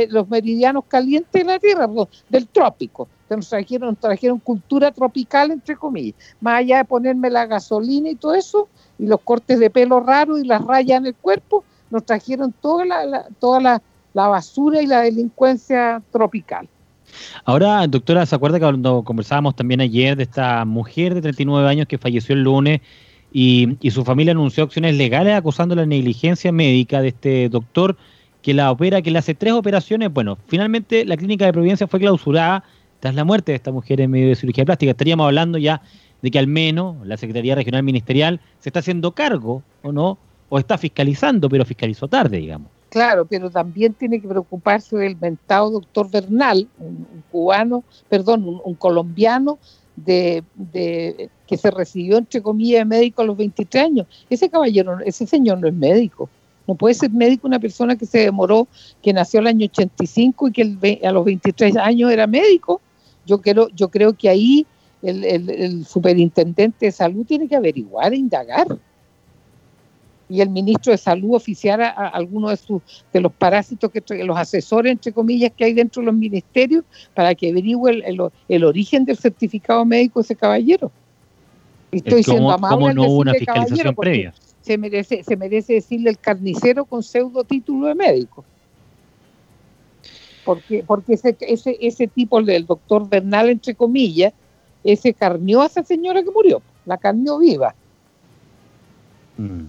los 0.10 0.30
meridianos 0.30 0.84
calientes 0.88 1.32
de 1.32 1.44
la 1.44 1.60
Tierra, 1.60 1.90
del 2.30 2.48
trópico. 2.48 3.08
Nos 3.30 3.50
trajeron, 3.50 3.96
trajeron 3.96 4.38
cultura 4.38 4.92
tropical, 4.92 5.50
entre 5.50 5.76
comillas. 5.76 6.16
Más 6.40 6.60
allá 6.60 6.78
de 6.78 6.86
ponerme 6.86 7.32
la 7.32 7.48
gasolina 7.48 8.10
y 8.10 8.16
todo 8.16 8.36
eso, 8.36 8.70
y 9.00 9.08
los 9.08 9.22
cortes 9.22 9.58
de 9.58 9.72
pelo 9.72 10.00
raros 10.00 10.40
y 10.40 10.46
las 10.46 10.64
rayas 10.64 11.00
en 11.00 11.08
el 11.08 11.16
cuerpo, 11.16 11.64
nos 11.90 12.06
trajeron 12.06 12.52
toda 12.52 12.86
la, 12.86 13.28
toda 13.40 13.82
la 14.14 14.28
basura 14.28 14.84
y 14.84 14.86
la 14.86 15.02
delincuencia 15.02 16.04
tropical. 16.12 16.70
Ahora, 17.46 17.86
doctora, 17.88 18.26
¿se 18.26 18.36
acuerda 18.36 18.60
que 18.60 18.66
cuando 18.66 19.04
conversábamos 19.04 19.56
también 19.56 19.82
ayer 19.82 20.16
de 20.16 20.24
esta 20.24 20.66
mujer 20.66 21.14
de 21.14 21.22
39 21.22 21.68
años 21.68 21.88
que 21.88 21.98
falleció 21.98 22.36
el 22.36 22.44
lunes 22.44 22.82
y, 23.32 23.78
su 23.90 24.04
familia 24.04 24.32
anunció 24.32 24.64
acciones 24.64 24.96
legales 24.96 25.36
acusando 25.36 25.76
la 25.76 25.86
negligencia 25.86 26.52
médica 26.52 27.02
de 27.02 27.10
este 27.10 27.50
doctor 27.50 27.98
que 28.42 28.54
la 28.54 28.72
opera, 28.72 29.02
que 29.02 29.12
le 29.12 29.20
hace 29.20 29.34
tres 29.34 29.54
operaciones? 29.54 30.14
Bueno, 30.14 30.38
finalmente 30.48 31.06
la 31.06 31.18
clínica 31.18 31.46
de 31.46 31.54
Providencia 31.54 31.88
fue 31.88 32.00
clausurada 32.00 32.64
tras 33.00 33.16
la 33.16 33.24
muerte 33.24 33.52
de 33.52 33.56
esta 33.58 33.72
mujer 33.72 34.02
en 34.02 34.12
medio 34.12 34.30
de 34.30 34.36
cirugía 34.36 34.66
plástica. 34.66 34.92
Estaríamos 34.92 35.26
hablando 35.26 35.58
ya 35.58 35.82
de 36.22 36.32
que 36.32 36.40
al 36.40 36.48
menos 36.48 36.96
la 37.06 37.18
Secretaría 37.18 37.56
Regional 37.56 37.84
Ministerial 37.84 38.40
se 38.60 38.70
está 38.70 38.80
haciendo 38.80 39.12
cargo, 39.12 39.62
¿o 39.82 39.92
no? 39.92 40.18
O 40.50 40.58
está 40.58 40.78
fiscalizando, 40.78 41.50
pero 41.50 41.66
fiscalizó 41.66 42.08
tarde, 42.08 42.38
digamos. 42.38 42.70
Claro, 42.94 43.26
pero 43.26 43.50
también 43.50 43.96
tiene 43.96 44.22
que 44.22 44.28
preocuparse 44.28 44.96
del 44.96 45.18
mentado 45.20 45.72
doctor 45.72 46.12
Bernal, 46.12 46.70
un, 46.78 47.24
cubano, 47.32 47.84
perdón, 48.08 48.62
un, 48.64 48.76
colombiano 48.76 49.58
de, 49.96 50.44
que 51.48 51.58
se 51.58 51.72
recibió, 51.72 52.20
entre 52.20 52.44
comillas, 52.44 52.82
de 52.82 52.86
médico 52.86 53.24
a 53.24 53.26
los 53.26 53.36
23 53.36 53.84
años. 53.84 54.06
Ese 54.30 54.48
caballero, 54.48 55.00
ese 55.00 55.26
señor 55.26 55.58
no 55.58 55.68
es 55.68 55.74
médico. 55.74 56.30
No 56.68 56.76
puede 56.76 56.94
ser 56.94 57.10
médico 57.10 57.48
una 57.48 57.58
persona 57.58 57.96
que 57.96 58.06
se 58.06 58.20
demoró, 58.20 58.68
que 59.02 59.12
nació 59.12 59.40
el 59.40 59.48
año 59.48 59.66
85 59.66 60.50
y 60.50 60.52
que 60.52 61.02
a 61.04 61.12
los 61.12 61.26
23 61.26 61.76
años 61.78 62.12
era 62.12 62.28
médico. 62.28 62.80
Yo 63.26 63.42
creo, 63.42 63.70
yo 63.70 63.90
creo 63.90 64.14
que 64.14 64.30
ahí 64.30 64.68
el, 65.02 65.24
el 65.26 65.84
superintendente 65.88 66.86
de 66.86 66.92
salud 66.92 67.26
tiene 67.26 67.48
que 67.48 67.56
averiguar 67.56 68.14
e 68.14 68.18
indagar 68.18 68.68
y 70.30 70.42
el 70.42 70.50
ministro 70.50 70.92
de 70.92 70.98
Salud 70.98 71.36
oficiara 71.36 71.90
a, 71.90 72.08
alguno 72.08 72.50
de, 72.50 72.58
sus, 72.58 72.82
de 73.12 73.22
los 73.22 73.32
parásitos, 73.32 73.92
que 73.92 74.02
los 74.24 74.38
asesores, 74.38 74.92
entre 74.92 75.12
comillas, 75.12 75.52
que 75.56 75.66
hay 75.66 75.74
dentro 75.74 76.02
de 76.02 76.08
los 76.08 76.16
ministerios, 76.16 76.84
para 77.14 77.36
que 77.36 77.50
averigüe 77.50 78.04
el, 78.48 78.64
origen 78.64 79.06
del 79.06 79.18
certificado 79.18 79.86
médico 79.86 80.20
de 80.20 80.24
ese 80.24 80.36
caballero. 80.36 80.92
Estoy 81.92 82.18
diciendo 82.18 82.56
¿Cómo 82.70 82.92
no 82.94 83.04
hubo 83.04 83.18
una 83.20 83.34
fiscalización 83.34 83.96
previa? 83.96 84.34
Se 84.62 84.78
merece, 84.78 85.24
se 85.24 85.36
merece 85.36 85.74
decirle 85.74 86.10
el 86.10 86.18
carnicero 86.18 86.86
con 86.86 87.04
pseudo 87.04 87.44
título 87.44 87.88
de 87.88 87.96
médico. 87.96 88.46
Porque, 90.46 90.84
porque 90.86 91.14
ese, 91.14 91.36
ese, 91.42 91.78
ese 91.82 92.08
tipo, 92.08 92.42
del 92.42 92.66
doctor 92.66 93.08
Bernal, 93.08 93.50
entre 93.50 93.76
comillas, 93.76 94.34
ese 94.84 95.14
carnió 95.14 95.62
a 95.62 95.68
esa 95.68 95.84
señora 95.84 96.24
que 96.24 96.32
murió, 96.32 96.62
la 96.86 96.98
carnió 96.98 97.38
viva. 97.38 97.76
Mm 99.38 99.66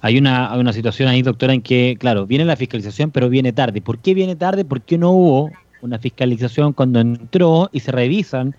hay 0.00 0.18
una, 0.18 0.56
una 0.56 0.72
situación 0.72 1.08
ahí, 1.08 1.22
doctora, 1.22 1.54
en 1.54 1.62
que, 1.62 1.96
claro, 1.98 2.26
viene 2.26 2.44
la 2.44 2.56
fiscalización, 2.56 3.10
pero 3.10 3.28
viene 3.28 3.52
tarde. 3.52 3.80
¿Por 3.80 3.98
qué 3.98 4.14
viene 4.14 4.36
tarde? 4.36 4.64
Porque 4.64 4.96
no 4.96 5.10
hubo 5.10 5.50
una 5.82 5.98
fiscalización 5.98 6.72
cuando 6.72 7.00
entró 7.00 7.68
y 7.72 7.80
se 7.80 7.92
revisan 7.92 8.54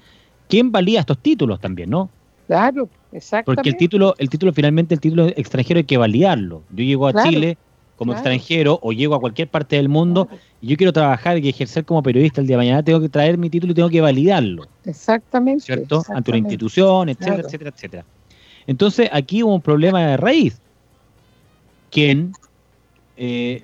quién 0.47 0.71
valía 0.71 1.02
estos 1.02 1.17
títulos 1.19 1.60
también, 1.60 1.89
¿no? 1.89 2.10
Claro, 2.47 2.89
exactamente. 3.12 3.45
Porque 3.45 3.69
el 3.69 3.78
título, 3.78 4.15
el 4.17 4.30
título 4.30 4.52
finalmente, 4.54 4.95
el 4.95 4.99
título 4.99 5.28
extranjero 5.28 5.78
hay 5.78 5.84
que 5.84 5.97
validarlo. 5.97 6.63
Yo 6.71 6.84
llego 6.84 7.08
a 7.08 7.23
Chile 7.23 7.58
como 7.95 8.13
extranjero 8.13 8.80
o 8.82 8.91
llego 8.93 9.13
a 9.13 9.19
cualquier 9.19 9.49
parte 9.49 9.75
del 9.75 9.89
mundo 9.89 10.30
y 10.62 10.67
yo 10.67 10.78
quiero 10.78 10.93
trabajar 10.93 11.38
y 11.38 11.47
ejercer 11.49 11.84
como 11.84 12.02
periodista 12.02 12.39
el 12.39 12.47
día 12.47 12.56
de 12.56 12.63
mañana, 12.63 12.82
tengo 12.82 13.02
que 13.02 13.10
traer 13.10 13.38
mi 13.38 13.49
título 13.49 13.71
y 13.71 13.75
tengo 13.75 13.89
que 13.89 13.99
validarlo. 13.99 14.67
Exactamente. 14.86 15.65
¿Cierto? 15.65 16.02
Ante 16.08 16.32
una 16.32 16.38
institución, 16.38 17.10
etcétera, 17.10 17.43
etcétera, 17.45 17.71
etcétera. 17.75 18.06
Entonces 18.67 19.10
aquí 19.12 19.43
hubo 19.43 19.54
un 19.54 19.62
problema 19.62 20.02
de 20.02 20.17
raíz 20.17 20.62
quien 21.91 22.34
eh, 23.17 23.63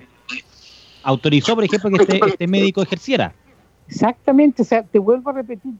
autorizó, 1.02 1.54
por 1.54 1.64
ejemplo, 1.64 1.90
que 1.90 2.02
este, 2.02 2.20
este, 2.26 2.46
médico 2.46 2.82
ejerciera. 2.82 3.34
Exactamente, 3.88 4.62
o 4.62 4.64
sea, 4.64 4.82
te 4.82 4.98
vuelvo 4.98 5.30
a 5.30 5.34
repetir 5.34 5.74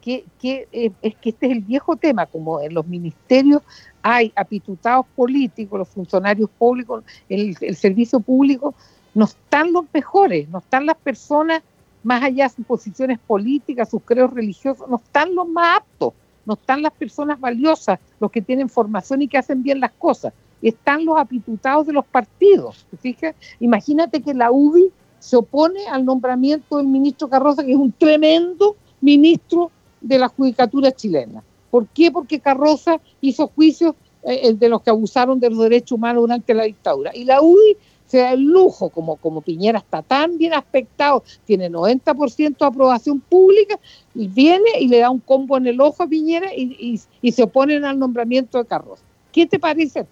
que, 0.00 0.24
eh, 0.42 0.90
es 1.00 1.14
que 1.16 1.30
este 1.30 1.46
es 1.46 1.52
el 1.52 1.60
viejo 1.60 1.96
tema, 1.96 2.26
como 2.26 2.60
en 2.60 2.74
los 2.74 2.86
ministerios 2.86 3.62
hay 4.02 4.32
apitutados 4.34 5.06
políticos, 5.14 5.78
los 5.78 5.88
funcionarios 5.88 6.50
públicos, 6.58 7.04
el, 7.28 7.56
el 7.60 7.76
servicio 7.76 8.18
público, 8.18 8.74
no 9.14 9.26
están 9.26 9.72
los 9.72 9.84
mejores, 9.92 10.48
no 10.48 10.58
están 10.58 10.86
las 10.86 10.96
personas 10.96 11.62
más 12.02 12.22
allá 12.22 12.44
de 12.44 12.54
sus 12.54 12.66
posiciones 12.66 13.18
políticas, 13.20 13.90
sus 13.90 14.02
creos 14.02 14.32
religiosos, 14.32 14.88
no 14.88 14.96
están 14.96 15.34
los 15.34 15.48
más 15.48 15.78
aptos, 15.78 16.14
no 16.44 16.54
están 16.54 16.82
las 16.82 16.92
personas 16.92 17.38
valiosas, 17.38 18.00
los 18.18 18.30
que 18.30 18.42
tienen 18.42 18.68
formación 18.68 19.22
y 19.22 19.28
que 19.28 19.38
hacen 19.38 19.62
bien 19.62 19.80
las 19.80 19.92
cosas, 19.92 20.32
están 20.68 21.04
los 21.04 21.18
apitutados 21.18 21.86
de 21.86 21.92
los 21.92 22.04
partidos. 22.06 22.86
¿te 23.00 23.34
Imagínate 23.60 24.22
que 24.22 24.34
la 24.34 24.50
UBI 24.50 24.90
se 25.18 25.36
opone 25.36 25.86
al 25.86 26.04
nombramiento 26.04 26.78
del 26.78 26.86
ministro 26.86 27.28
Carroza, 27.28 27.64
que 27.64 27.72
es 27.72 27.78
un 27.78 27.92
tremendo 27.92 28.76
ministro 29.00 29.70
de 30.00 30.18
la 30.18 30.28
judicatura 30.28 30.92
chilena. 30.92 31.42
¿Por 31.70 31.86
qué? 31.88 32.10
Porque 32.10 32.40
Carroza 32.40 33.00
hizo 33.20 33.46
juicios 33.48 33.94
eh, 34.24 34.52
de 34.52 34.68
los 34.68 34.82
que 34.82 34.90
abusaron 34.90 35.40
de 35.40 35.50
los 35.50 35.58
derechos 35.60 35.92
humanos 35.92 36.22
durante 36.22 36.54
la 36.54 36.64
dictadura. 36.64 37.12
Y 37.14 37.24
la 37.24 37.40
UDI 37.40 37.76
se 38.06 38.18
da 38.18 38.32
el 38.32 38.42
lujo, 38.42 38.90
como, 38.90 39.40
Piñera 39.40 39.78
está 39.78 40.02
tan 40.02 40.36
bien 40.36 40.52
aspectado, 40.52 41.22
tiene 41.46 41.70
90% 41.70 42.58
de 42.58 42.66
aprobación 42.66 43.20
pública, 43.20 43.78
y 44.14 44.28
viene 44.28 44.68
y 44.80 44.88
le 44.88 44.98
da 44.98 45.08
un 45.08 45.20
combo 45.20 45.56
en 45.56 45.66
el 45.66 45.80
ojo 45.80 46.02
a 46.02 46.06
Piñera 46.06 46.54
y, 46.54 47.00
y, 47.22 47.32
se 47.32 47.42
oponen 47.44 47.84
al 47.84 47.98
nombramiento 47.98 48.58
de 48.58 48.66
Carroza. 48.66 49.02
¿Qué 49.32 49.46
te 49.46 49.58
parece? 49.58 50.04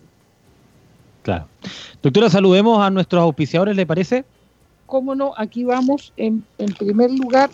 Claro. 1.23 1.47
Doctora, 2.03 2.31
saludemos 2.31 2.81
a 2.81 2.91
nuestros 2.91 3.23
auspiciadores, 3.23 3.77
¿le 3.77 3.87
parece? 3.87 4.25
Cómo 4.87 5.15
no, 5.15 5.35
aquí 5.37 5.65
vamos, 5.65 6.13
en, 6.17 6.45
primer 6.79 7.11
lugar, 7.13 7.51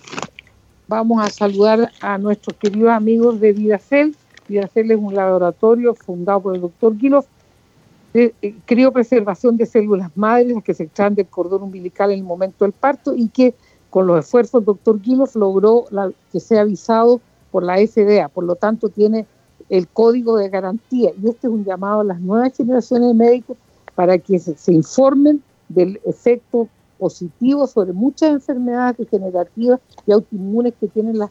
vamos 0.88 1.22
a 1.24 1.28
saludar 1.28 1.90
a 2.00 2.16
nuestros 2.16 2.56
queridos 2.56 2.90
amigos 2.90 3.40
de 3.40 3.52
Vidacel. 3.52 4.16
Vidacel 4.48 4.90
es 4.90 4.98
un 4.98 5.14
laboratorio 5.14 5.94
fundado 5.94 6.40
por 6.40 6.54
el 6.54 6.60
doctor 6.60 6.96
Guilos 6.96 7.26
de 8.14 8.34
eh, 8.40 8.54
criopreservación 8.64 9.56
de 9.56 9.66
células 9.66 10.10
madres 10.16 10.56
que 10.64 10.72
se 10.72 10.84
extraen 10.84 11.14
del 11.14 11.26
cordón 11.26 11.64
umbilical 11.64 12.10
en 12.10 12.20
el 12.20 12.24
momento 12.24 12.64
del 12.64 12.72
parto 12.72 13.14
y 13.14 13.28
que 13.28 13.54
con 13.90 14.06
los 14.06 14.24
esfuerzos 14.24 14.60
del 14.60 14.66
doctor 14.66 15.00
Guilos 15.02 15.34
logró 15.34 15.84
que 16.32 16.40
sea 16.40 16.62
avisado 16.62 17.20
por 17.50 17.62
la 17.62 17.76
FDA, 17.76 18.28
por 18.28 18.44
lo 18.44 18.54
tanto 18.54 18.88
tiene 18.88 19.26
el 19.68 19.88
código 19.88 20.36
de 20.36 20.48
garantía. 20.48 21.10
Y 21.22 21.28
este 21.28 21.46
es 21.46 21.52
un 21.52 21.64
llamado 21.64 22.00
a 22.00 22.04
las 22.04 22.20
nuevas 22.20 22.56
generaciones 22.56 23.08
de 23.08 23.14
médicos 23.14 23.56
para 23.94 24.18
que 24.18 24.38
se 24.38 24.72
informen 24.72 25.42
del 25.68 26.00
efecto 26.04 26.68
positivo 26.98 27.66
sobre 27.66 27.92
muchas 27.92 28.30
enfermedades 28.30 28.98
degenerativas 28.98 29.80
y 30.06 30.12
autoinmunes 30.12 30.74
que 30.78 30.88
tienen 30.88 31.18
las 31.18 31.30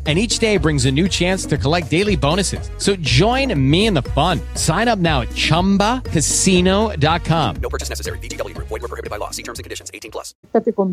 and 0.07 0.17
each 0.17 0.39
day 0.39 0.57
brings 0.57 0.85
a 0.85 0.91
new 0.91 1.07
chance 1.07 1.45
to 1.45 1.57
collect 1.57 1.91
daily 1.91 2.15
bonuses. 2.15 2.71
So 2.79 2.95
join 2.95 3.53
me 3.69 3.85
in 3.85 3.93
the 3.93 4.01
fun. 4.01 4.41
Sign 4.55 4.87
up 4.87 4.97
now 4.97 5.21
at 5.21 5.29
ChumbaCasino.com. 5.29 7.55
No 7.61 7.69
purchase 7.69 7.89
necessary. 7.89 8.17
BGW. 8.17 8.57
Void 8.57 8.71
were 8.71 8.79
prohibited 8.79 9.11
by 9.11 9.17
law. 9.17 9.29
See 9.29 9.43
terms 9.43 9.59
and 9.59 9.63
conditions. 9.63 9.91
18 9.93 10.09
plus. 10.09 10.33
con. 10.75 10.91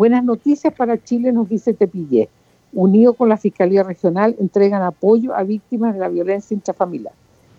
Buenas 0.00 0.24
noticias 0.24 0.72
para 0.72 0.96
Chile, 0.96 1.30
nos 1.30 1.48
dice 1.48 1.74
Tepillé. 1.74 2.30
Unido 2.72 3.12
con 3.12 3.28
la 3.28 3.36
Fiscalía 3.36 3.82
Regional, 3.82 4.34
entregan 4.40 4.82
apoyo 4.82 5.34
a 5.34 5.42
víctimas 5.42 5.92
de 5.92 6.00
la 6.00 6.08
violencia 6.08 6.54
intrafamiliar. 6.54 7.12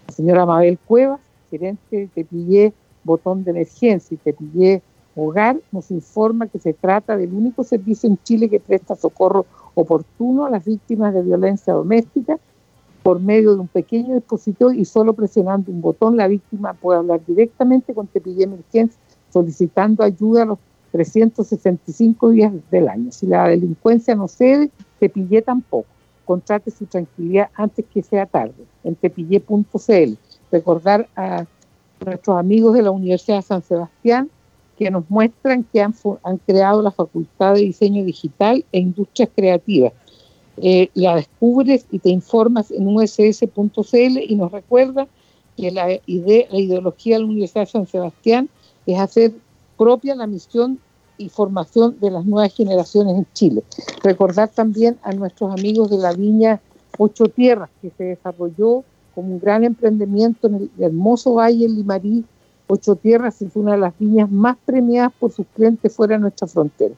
La 0.08 0.14
señora 0.14 0.48
Mabel 0.48 0.80
Cuevas, 0.80 1.20
gerente 1.52 1.98
de 1.98 2.08
Tepillé, 2.08 2.74
botón 3.04 3.44
de 3.44 3.52
emergencia 3.52 4.16
y 4.16 4.18
Tepillé 4.18 4.82
Hogar, 5.16 5.58
nos 5.72 5.92
informa 5.92 6.48
que 6.48 6.58
se 6.58 6.74
trata 6.74 7.16
del 7.16 7.32
único 7.32 7.64
servicio 7.64 8.10
en 8.10 8.18
Chile 8.24 8.50
que 8.50 8.60
presta 8.60 8.96
socorro 8.96 9.46
oportuno 9.76 10.46
a 10.46 10.50
las 10.50 10.66
víctimas 10.66 11.14
de 11.14 11.22
violencia 11.22 11.74
doméstica 11.74 12.38
por 13.04 13.20
medio 13.20 13.56
de 13.56 13.62
un 13.62 13.68
pequeño 13.68 14.16
dispositivo 14.16 14.72
y 14.72 14.86
solo 14.86 15.14
presionando 15.14 15.72
un 15.72 15.82
botón 15.82 16.18
la 16.18 16.28
víctima 16.28 16.74
puede 16.74 17.00
hablar 17.00 17.22
directamente 17.26 17.94
con 17.94 18.08
Tepillé 18.08 18.44
Emergencia 18.44 19.00
solicitando 19.32 20.04
ayuda 20.04 20.44
a 20.44 20.46
los 20.46 20.60
365 20.92 22.30
días 22.32 22.54
del 22.70 22.90
año. 22.90 23.12
Si 23.12 23.26
la 23.26 23.48
delincuencia 23.48 24.14
no 24.14 24.28
cede, 24.28 24.70
Tepillé 25.00 25.42
tampoco. 25.42 25.88
Contrate 26.26 26.70
su 26.70 26.86
tranquilidad 26.86 27.50
antes 27.56 27.86
que 27.92 28.04
sea 28.04 28.26
tarde 28.26 28.54
en 28.84 28.96
tepillé.cl. 28.96 30.14
Recordar 30.52 31.08
a 31.16 31.46
nuestros 32.06 32.38
amigos 32.38 32.74
de 32.74 32.82
la 32.82 32.92
Universidad 32.92 33.42
San 33.42 33.64
Sebastián 33.64 34.30
que 34.82 34.90
nos 34.90 35.08
muestran 35.12 35.64
que 35.72 35.80
han, 35.80 35.94
han 36.24 36.38
creado 36.38 36.82
la 36.82 36.90
Facultad 36.90 37.54
de 37.54 37.62
Diseño 37.62 38.04
Digital 38.04 38.66
e 38.72 38.80
Industrias 38.80 39.30
Creativas. 39.36 39.94
Eh, 40.58 40.90
la 40.96 41.18
descubres 41.18 41.86
y 41.92 42.00
te 42.00 42.10
informas 42.10 42.72
en 42.72 42.88
uss.cl 42.88 44.18
y 44.28 44.36
nos 44.36 44.52
recuerda 44.52 45.08
que 45.56 45.70
la, 45.70 46.00
idea, 46.08 46.48
la 46.50 46.60
ideología 46.60 47.16
de 47.16 47.20
la 47.20 47.28
Universidad 47.28 47.62
de 47.62 47.68
San 47.68 47.86
Sebastián 47.86 48.50
es 48.88 49.00
hacer 49.00 49.34
propia 49.78 50.16
la 50.16 50.26
misión 50.26 50.80
y 51.20 51.30
formación 51.30 52.00
de 52.00 52.10
las 52.10 52.26
nuevas 52.26 52.52
generaciones 52.52 53.18
en 53.18 53.28
Chile. 53.34 53.64
Recordar 54.02 54.50
también 54.50 54.98
a 55.04 55.12
nuestros 55.12 55.54
amigos 55.54 55.92
de 55.92 55.98
la 55.98 56.14
Viña 56.14 56.60
Ocho 56.98 57.26
Tierras, 57.26 57.70
que 57.84 57.92
se 57.96 58.04
desarrolló 58.04 58.84
como 59.14 59.34
un 59.34 59.40
gran 59.40 59.64
emprendimiento 59.64 60.48
en 60.48 60.56
el 60.56 60.72
hermoso 60.80 61.36
valle 61.36 61.70
Limarí, 61.70 62.26
Ocho 62.74 62.96
Tierras 62.96 63.42
es 63.42 63.54
una 63.58 63.74
de 63.74 63.80
las 63.80 64.00
viñas 64.00 64.32
más 64.32 64.56
premiadas 64.64 65.12
por 65.20 65.30
sus 65.30 65.46
clientes 65.48 65.94
fuera 65.94 66.16
de 66.16 66.22
nuestra 66.22 66.48
frontera. 66.48 66.96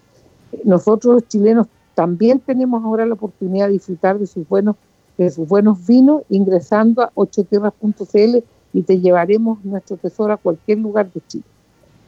Nosotros 0.64 1.16
los 1.16 1.28
chilenos 1.28 1.66
también 1.96 2.40
tenemos 2.40 2.84
ahora 2.84 3.08
la 3.08 3.16
oportunidad 3.16 3.66
de 3.66 3.74
disfrutar 3.74 4.20
de 4.20 4.28
sus 4.28 4.48
buenos, 4.48 4.76
de 5.18 5.32
sus 5.32 5.48
buenos 5.48 5.84
vinos 5.88 6.22
ingresando 6.30 7.02
a 7.02 7.12
ochotierras.cl 7.16 8.44
y 8.72 8.84
te 8.84 9.00
llevaremos 9.00 9.66
nuestro 9.66 9.98
tesoro 9.98 10.34
a 10.34 10.38
cualquier 10.38 10.78
lugar 10.78 11.12
de 11.12 11.22
Chile. 11.28 11.46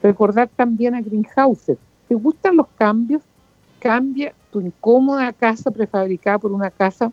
Recordar 0.00 0.48
también 0.54 0.94
a 0.94 1.00
Greenhouses. 1.00 1.76
¿Te 2.06 2.14
gustan 2.14 2.58
los 2.58 2.68
cambios? 2.78 3.22
Cambia 3.80 4.32
tu 4.52 4.60
incómoda 4.60 5.32
casa 5.32 5.72
prefabricada 5.72 6.38
por 6.38 6.52
una 6.52 6.70
casa 6.70 7.10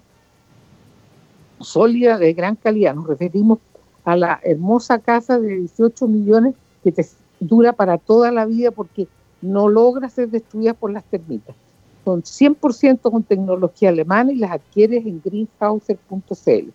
sólida 1.60 2.20
de 2.20 2.32
gran 2.34 2.56
calidad. 2.56 2.94
Nos 2.94 3.08
referimos 3.08 3.58
a 4.06 4.16
la 4.16 4.39
hermosa 4.44 5.00
casa 5.00 5.39
de 5.39 5.56
18 5.58 6.08
millones 6.08 6.56
que 6.84 6.92
te 6.92 7.06
dura 7.39 7.74
para 7.74 7.98
toda 7.98 8.32
la 8.32 8.46
vida 8.46 8.72
porque 8.72 9.08
no 9.42 9.68
logra 9.68 10.10
ser 10.10 10.30
destruida 10.30 10.74
por 10.74 10.92
las 10.92 11.04
termitas. 11.06 11.56
Son 12.04 12.22
100% 12.22 13.00
con 13.02 13.24
tecnología 13.24 13.89
alemana 13.89 14.32
y 14.32 14.36
las 14.36 14.52
adquieres 14.52 15.06
en 15.06 15.22
greenhouser.cl. 15.24 16.70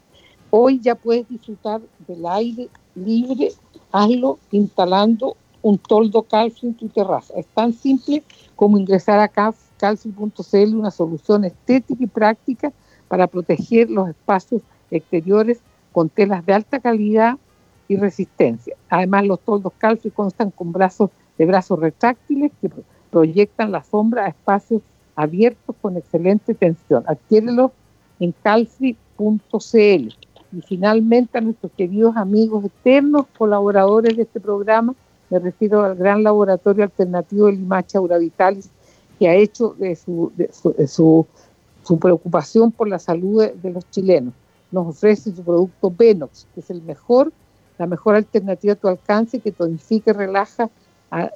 Hoy 0.51 0.81
ya 0.81 0.95
puedes 0.95 1.29
disfrutar 1.29 1.83
del 2.07 2.27
aire 2.27 2.69
libre, 2.95 3.53
hazlo 3.93 4.39
instalando 4.51 5.37
un 5.61 5.77
toldo 5.77 6.23
calcio 6.23 6.69
en 6.69 6.75
tu 6.75 6.89
terraza. 6.89 7.35
Es 7.37 7.47
tan 7.49 7.75
simple 7.75 8.23
como 8.57 8.79
ingresar 8.79 9.21
a 9.21 9.29
calcio.cl, 9.29 10.75
una 10.75 10.91
solución 10.91 11.45
estética 11.45 12.03
y 12.03 12.07
práctica 12.07 12.73
para 13.09 13.27
proteger 13.27 13.91
los 13.91 14.09
espacios 14.09 14.63
exteriores 14.91 15.61
con 15.99 16.11
telas 16.11 16.47
de 16.47 16.53
alta 16.53 16.79
calidad 16.79 17.39
y 17.89 17.97
resistencia. 17.97 18.77
Además, 18.89 19.27
los 19.27 19.41
toldos 19.41 19.73
calcio 19.79 20.13
constan 20.15 20.53
con 20.53 20.71
brazos 20.71 21.11
de 21.37 21.45
brazos 21.45 21.81
retráctiles 21.81 22.53
que 22.61 22.71
proyectan 23.11 23.73
la 23.73 23.83
sombra 23.83 24.25
a 24.25 24.29
espacios 24.29 24.81
abiertos 25.17 25.75
con 25.83 25.97
excelente 25.97 26.55
tensión. 26.55 27.03
Adquiérelo 27.09 27.73
en 28.21 28.33
calci.cl. 28.45 30.15
Y 30.53 30.61
finalmente 30.69 31.39
a 31.39 31.41
nuestros 31.41 31.73
queridos 31.73 32.17
amigos 32.17 32.65
eternos 32.67 33.27
colaboradores 33.37 34.17
de 34.17 34.23
este 34.23 34.39
programa, 34.39 34.95
me 35.31 35.41
refiero 35.41 35.83
al 35.83 35.97
gran 35.97 36.23
laboratorio 36.23 36.85
alternativo 36.85 37.47
de 37.47 37.55
Limacha 37.55 38.01
Uravitalis, 38.01 38.71
que 39.19 39.29
ha 39.29 39.35
hecho 39.35 39.75
de 39.77 39.97
su, 39.97 40.31
su, 40.87 41.27
su, 41.83 41.99
preocupación 41.99 42.71
por 42.71 42.87
la 42.87 43.01
salud 43.01 43.45
de 43.51 43.71
los 43.73 43.91
chilenos 43.91 44.33
nos 44.71 44.87
ofrece 44.89 45.35
su 45.35 45.43
producto 45.43 45.93
Venox, 45.97 46.47
que 46.55 46.61
es 46.61 46.71
el 46.71 46.83
mejor, 46.83 47.33
la 47.79 47.87
mejor 47.87 48.17
alternativa 48.17 48.75
a 48.75 48.77
tu 48.77 48.89
alcance, 48.89 49.41
que 49.41 49.53
tonifica 49.53 50.11
y 50.11 50.15
relaja 50.15 50.71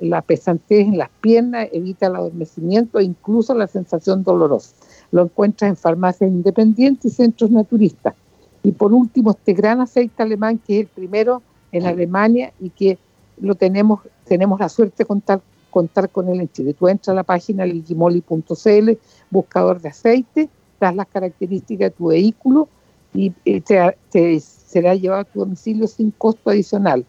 la 0.00 0.20
pesantez 0.20 0.80
en 0.80 0.98
las 0.98 1.08
piernas, 1.20 1.68
evita 1.72 2.06
el 2.06 2.16
adormecimiento 2.16 2.98
e 2.98 3.04
incluso 3.04 3.54
la 3.54 3.66
sensación 3.66 4.22
dolorosa. 4.22 4.74
Lo 5.10 5.22
encuentras 5.22 5.70
en 5.70 5.76
farmacias 5.76 6.30
independientes 6.30 7.12
y 7.12 7.14
centros 7.14 7.50
naturistas. 7.50 8.14
Y 8.62 8.72
por 8.72 8.92
último, 8.92 9.30
este 9.30 9.54
gran 9.54 9.80
aceite 9.80 10.22
alemán, 10.22 10.58
que 10.58 10.80
es 10.80 10.80
el 10.82 10.88
primero 10.88 11.42
en 11.72 11.86
Alemania 11.86 12.52
y 12.60 12.70
que 12.70 12.98
lo 13.40 13.54
tenemos, 13.54 14.00
tenemos 14.26 14.60
la 14.60 14.68
suerte 14.68 14.96
de 14.98 15.06
contar, 15.06 15.40
contar 15.70 16.10
con 16.10 16.28
él 16.28 16.40
en 16.40 16.52
Chile. 16.52 16.74
Tú 16.74 16.86
entras 16.88 17.08
a 17.08 17.16
la 17.16 17.22
página 17.22 17.64
ligimoli.cl, 17.64 18.90
buscador 19.30 19.80
de 19.80 19.88
aceite, 19.88 20.50
das 20.78 20.94
las 20.94 21.06
características 21.08 21.90
de 21.90 21.96
tu 21.96 22.08
vehículo 22.08 22.68
y 23.14 23.30
te, 23.30 23.96
te 24.10 24.40
será 24.40 24.94
llevado 24.94 25.22
a 25.22 25.24
tu 25.24 25.40
domicilio 25.40 25.86
sin 25.86 26.10
costo 26.12 26.50
adicional. 26.50 27.04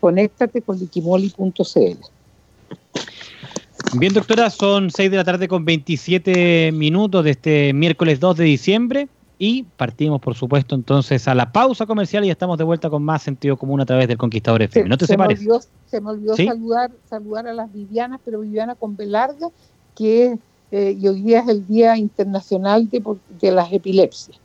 Conéctate 0.00 0.62
con 0.62 0.78
liquimoli.cl. 0.78 1.98
Bien, 3.98 4.12
doctora, 4.12 4.50
son 4.50 4.90
6 4.90 5.10
de 5.10 5.16
la 5.16 5.24
tarde 5.24 5.48
con 5.48 5.64
27 5.64 6.72
minutos 6.72 7.24
de 7.24 7.30
este 7.30 7.72
miércoles 7.72 8.20
2 8.20 8.36
de 8.36 8.44
diciembre 8.44 9.08
y 9.38 9.62
partimos, 9.62 10.20
por 10.20 10.34
supuesto, 10.34 10.74
entonces 10.74 11.28
a 11.28 11.34
la 11.34 11.52
pausa 11.52 11.86
comercial 11.86 12.24
y 12.24 12.30
estamos 12.30 12.58
de 12.58 12.64
vuelta 12.64 12.90
con 12.90 13.04
más 13.04 13.22
sentido 13.22 13.56
común 13.56 13.80
a 13.80 13.86
través 13.86 14.08
del 14.08 14.18
Conquistador 14.18 14.62
FM. 14.62 14.88
no 14.88 14.98
te 14.98 15.06
se 15.06 15.12
separes. 15.12 15.40
Me 15.40 15.46
olvidó, 15.46 15.60
se 15.86 16.00
me 16.00 16.10
olvidó 16.10 16.36
saludar, 16.36 16.90
saludar 17.08 17.46
a 17.46 17.52
las 17.52 17.72
Vivianas, 17.72 18.20
pero 18.24 18.40
Viviana 18.40 18.74
con 18.74 18.96
Belarga, 18.96 19.48
que 19.96 20.36
eh, 20.72 20.98
hoy 21.08 21.22
día 21.22 21.40
es 21.40 21.48
el 21.48 21.66
Día 21.66 21.96
Internacional 21.96 22.90
de, 22.90 23.02
de 23.40 23.50
las 23.52 23.72
Epilepsias 23.72 24.38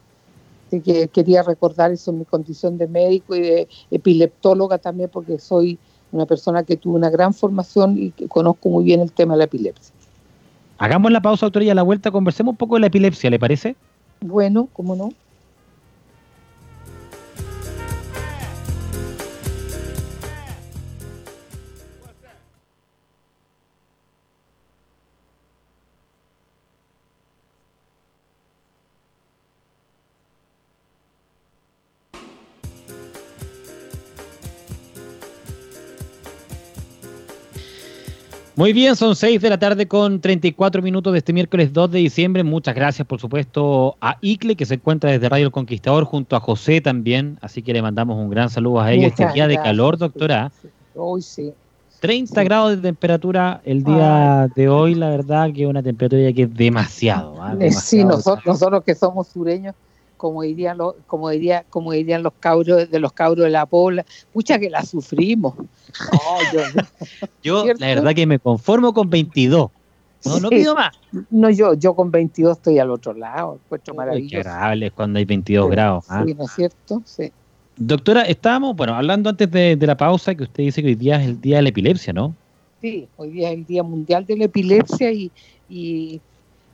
que 0.81 1.07
quería 1.07 1.43
recordar 1.43 1.91
eso 1.91 2.11
en 2.11 2.19
mi 2.19 2.25
condición 2.25 2.77
de 2.77 2.87
médico 2.87 3.35
y 3.35 3.41
de 3.41 3.67
epileptóloga 3.91 4.77
también, 4.77 5.09
porque 5.11 5.39
soy 5.39 5.77
una 6.11 6.25
persona 6.25 6.63
que 6.63 6.77
tuvo 6.77 6.95
una 6.95 7.09
gran 7.09 7.33
formación 7.33 7.97
y 7.97 8.11
que 8.11 8.27
conozco 8.27 8.69
muy 8.69 8.83
bien 8.83 9.01
el 9.01 9.11
tema 9.11 9.33
de 9.33 9.39
la 9.39 9.43
epilepsia. 9.45 9.93
Hagamos 10.77 11.11
la 11.11 11.21
pausa, 11.21 11.45
doctora, 11.45 11.65
y 11.65 11.69
a 11.69 11.75
la 11.75 11.83
vuelta 11.83 12.11
conversemos 12.11 12.51
un 12.51 12.57
poco 12.57 12.75
de 12.75 12.81
la 12.81 12.87
epilepsia, 12.87 13.29
¿le 13.29 13.39
parece? 13.39 13.75
Bueno, 14.21 14.67
cómo 14.73 14.95
no. 14.95 15.11
Muy 38.55 38.71
bien, 38.71 38.95
son 38.95 39.15
6 39.15 39.41
de 39.41 39.49
la 39.49 39.57
tarde 39.57 39.87
con 39.87 40.21
34 40.21 40.83
minutos 40.83 41.11
de 41.11 41.17
este 41.17 41.33
miércoles 41.33 41.73
2 41.73 41.89
de 41.89 41.97
diciembre. 41.97 42.43
Muchas 42.43 42.75
gracias, 42.75 43.07
por 43.07 43.19
supuesto, 43.19 43.97
a 43.99 44.17
Icle, 44.21 44.55
que 44.55 44.67
se 44.67 44.75
encuentra 44.75 45.09
desde 45.09 45.27
Radio 45.27 45.47
El 45.47 45.51
Conquistador, 45.51 46.03
junto 46.03 46.35
a 46.35 46.39
José 46.39 46.79
también. 46.79 47.39
Así 47.41 47.63
que 47.63 47.73
le 47.73 47.81
mandamos 47.81 48.15
un 48.15 48.29
gran 48.29 48.51
saludo 48.51 48.79
a 48.79 48.91
ellos. 48.91 49.07
Este 49.07 49.27
día 49.33 49.47
de 49.47 49.55
calor, 49.55 49.97
doctora. 49.97 50.51
Hoy 50.93 51.23
sí. 51.23 51.51
30 52.01 52.43
grados 52.43 52.75
de 52.75 52.81
temperatura 52.81 53.61
el 53.65 53.83
día 53.83 54.47
de 54.55 54.69
hoy, 54.69 54.93
la 54.93 55.09
verdad 55.09 55.51
que 55.51 55.63
es 55.63 55.69
una 55.69 55.81
temperatura 55.81 56.31
que 56.31 56.43
es 56.43 56.53
demasiado. 56.53 57.41
¿ah? 57.41 57.55
sí, 57.71 58.03
nosotros, 58.03 58.45
nosotros 58.45 58.83
que 58.83 58.93
somos 58.93 59.29
sureños 59.29 59.73
como 60.23 60.41
dirían 60.43 60.77
los, 60.77 60.95
como 61.05 61.29
diría, 61.31 61.65
como 61.69 61.91
dirían 61.91 62.23
los 62.23 62.31
cabros 62.39 62.89
de 62.89 62.99
los 62.99 63.11
cabros 63.11 63.43
de 63.43 63.49
la 63.49 63.65
pobla, 63.65 64.05
pucha 64.31 64.57
que 64.57 64.69
la 64.69 64.85
sufrimos. 64.85 65.53
yo, 67.43 67.65
la 67.77 67.87
verdad 67.87 68.15
que 68.15 68.25
me 68.25 68.39
conformo 68.39 68.93
con 68.93 69.09
22. 69.09 69.69
No, 70.23 70.39
no 70.39 70.49
pido 70.49 70.75
más. 70.75 70.95
No, 71.29 71.49
yo, 71.49 71.73
yo 71.73 71.93
con 71.93 72.09
22 72.09 72.55
estoy 72.55 72.79
al 72.79 72.91
otro 72.91 73.13
lado, 73.13 73.59
puesto 73.67 73.93
maravilloso. 73.93 74.49
Qué 74.79 74.91
cuando 74.91 75.19
hay 75.19 75.25
22 75.25 75.69
grados. 75.69 76.05
¿ah? 76.07 76.23
Sí, 76.25 76.33
¿no 76.33 76.45
es 76.45 76.51
cierto? 76.51 77.01
Sí. 77.03 77.29
Doctora, 77.75 78.21
estábamos, 78.21 78.77
bueno, 78.77 78.95
hablando 78.95 79.29
antes 79.29 79.51
de, 79.51 79.75
de, 79.75 79.87
la 79.87 79.97
pausa, 79.97 80.33
que 80.35 80.43
usted 80.43 80.63
dice 80.63 80.81
que 80.81 80.87
hoy 80.87 80.95
día 80.95 81.21
es 81.21 81.27
el 81.27 81.41
día 81.41 81.57
de 81.57 81.63
la 81.63 81.69
epilepsia, 81.69 82.13
¿no? 82.13 82.33
Sí, 82.79 83.09
hoy 83.17 83.31
día 83.31 83.49
es 83.49 83.57
el 83.57 83.65
Día 83.65 83.83
Mundial 83.83 84.25
de 84.25 84.37
la 84.37 84.45
Epilepsia 84.45 85.11
y, 85.11 85.31
y 85.67 86.21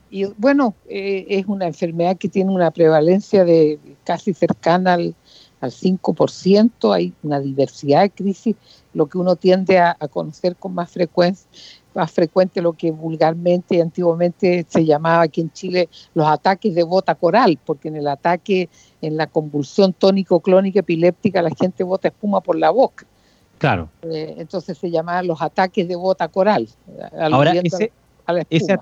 y 0.10 0.26
bueno, 0.38 0.76
eh, 0.88 1.26
es 1.30 1.46
una 1.48 1.68
enfermedad 1.68 2.18
que 2.18 2.30
tiene 2.30 2.52
una 2.52 2.72
prevalencia 2.72 3.46
de 3.46 3.80
casi 4.04 4.34
cercana 4.34 4.94
al, 4.94 5.16
al 5.62 5.72
5%, 5.72 6.94
hay 6.94 7.14
una 7.24 7.40
diversidad 7.40 8.02
de 8.02 8.10
crisis, 8.10 8.56
lo 8.94 9.08
que 9.08 9.18
uno 9.18 9.36
tiende 9.36 9.78
a, 9.80 9.96
conocer 10.10 10.56
con 10.56 10.74
más 10.74 10.90
frecuencia, 10.90 11.50
más 11.94 12.12
frecuente 12.12 12.62
lo 12.62 12.74
que 12.74 12.92
vulgarmente 12.92 13.76
y 13.76 13.82
antiguamente 13.82 14.66
se 14.70 14.86
llamaba 14.86 15.24
aquí 15.24 15.42
en 15.42 15.52
Chile 15.52 15.90
los 16.14 16.28
ataques 16.28 16.74
de 16.74 16.84
bota 16.84 17.16
coral, 17.16 17.60
porque 17.66 17.90
en 17.90 17.98
el 17.98 18.08
ataque, 18.08 18.70
en 19.02 19.18
la 19.18 19.28
convulsión 19.28 19.94
tónico-clónica 19.94 20.80
epiléptica, 20.80 21.42
la 21.42 21.52
gente 21.52 21.84
bota 21.84 22.08
espuma 22.08 22.42
por 22.42 22.58
la 22.58 22.70
boca. 22.70 23.06
Claro. 23.58 23.90
Eh, 24.04 24.36
entonces 24.38 24.78
se 24.78 24.90
llamaban 24.90 25.28
los 25.28 25.42
ataques 25.42 25.86
de 25.88 25.96
bota 25.96 26.30
coral. 26.30 26.70
Ahora, 27.20 27.52
ese, 27.52 27.92
ese, 28.50 28.78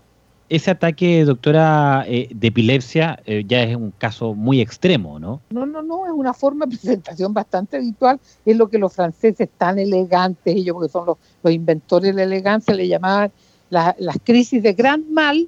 ese 0.50 0.72
ataque, 0.72 1.26
doctora, 1.26 2.06
eh, 2.08 2.30
de 2.34 2.48
epilepsia 2.48 3.20
eh, 3.26 3.44
ya 3.46 3.64
es 3.64 3.76
un 3.76 3.92
caso 3.92 4.34
muy 4.34 4.62
extremo, 4.62 5.20
¿no? 5.20 5.42
No, 5.50 5.66
no, 5.66 5.82
no, 5.82 6.06
es 6.06 6.14
una 6.14 6.34
forma 6.34 6.66
de 6.66 6.78
presentación 6.78 7.34
bastante 7.34 7.78
habitual. 7.78 8.20
Es 8.46 8.56
lo 8.56 8.70
que 8.70 8.78
los 8.78 8.94
franceses 8.94 9.50
tan 9.58 9.78
elegantes, 9.78 10.56
ellos 10.56 10.76
porque 10.76 10.92
son 10.92 11.06
los, 11.06 11.18
inventores 11.54 12.12
de 12.12 12.14
la 12.14 12.24
elegancia, 12.24 12.74
le 12.74 12.88
llamaban 12.88 13.32
las 13.70 14.18
crisis 14.24 14.64
de 14.64 14.74
gran 14.74 15.12
mal, 15.12 15.48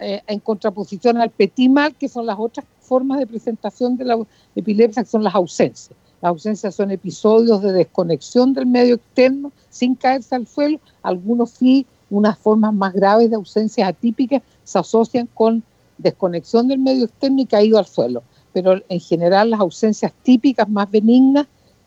eh, 0.00 0.22
en 0.26 0.40
contraposición 0.40 1.18
al 1.18 1.30
petit 1.30 1.70
mal, 1.70 1.94
que 1.94 2.08
son 2.08 2.26
las 2.26 2.36
otras 2.38 2.66
formas 2.80 3.18
de 3.18 3.26
presentación 3.26 3.96
de 3.96 4.04
la 4.06 4.18
epilepsia, 4.56 5.04
que 5.04 5.08
son 5.10 5.22
las 5.22 5.34
ausencias. 5.34 5.96
Las 6.20 6.30
ausencias 6.30 6.74
son 6.74 6.90
episodios 6.90 7.62
de 7.62 7.72
desconexión 7.72 8.52
del 8.54 8.66
medio 8.66 8.96
externo 8.96 9.52
sin 9.68 9.94
caerse 9.94 10.34
al 10.34 10.46
suelo, 10.46 10.80
algunos 11.02 11.50
sí 11.50 11.86
unas 12.10 12.36
formas 12.38 12.74
más 12.74 12.92
graves 12.92 13.30
de 13.30 13.36
ausencias 13.36 13.88
atípicas 13.88 14.42
se 14.64 14.78
asocian 14.78 15.28
con 15.32 15.62
desconexión 15.98 16.68
del 16.68 16.78
medio 16.78 17.04
externo 17.04 17.40
y 17.40 17.46
caído 17.46 17.78
al 17.78 17.86
suelo. 17.86 18.22
Pero 18.52 18.80
en 18.88 19.00
general 19.00 19.50
las 19.50 19.60
ausencias 19.60 20.12
típicas 20.22 20.68
más 20.68 20.90
benignas, 20.90 21.46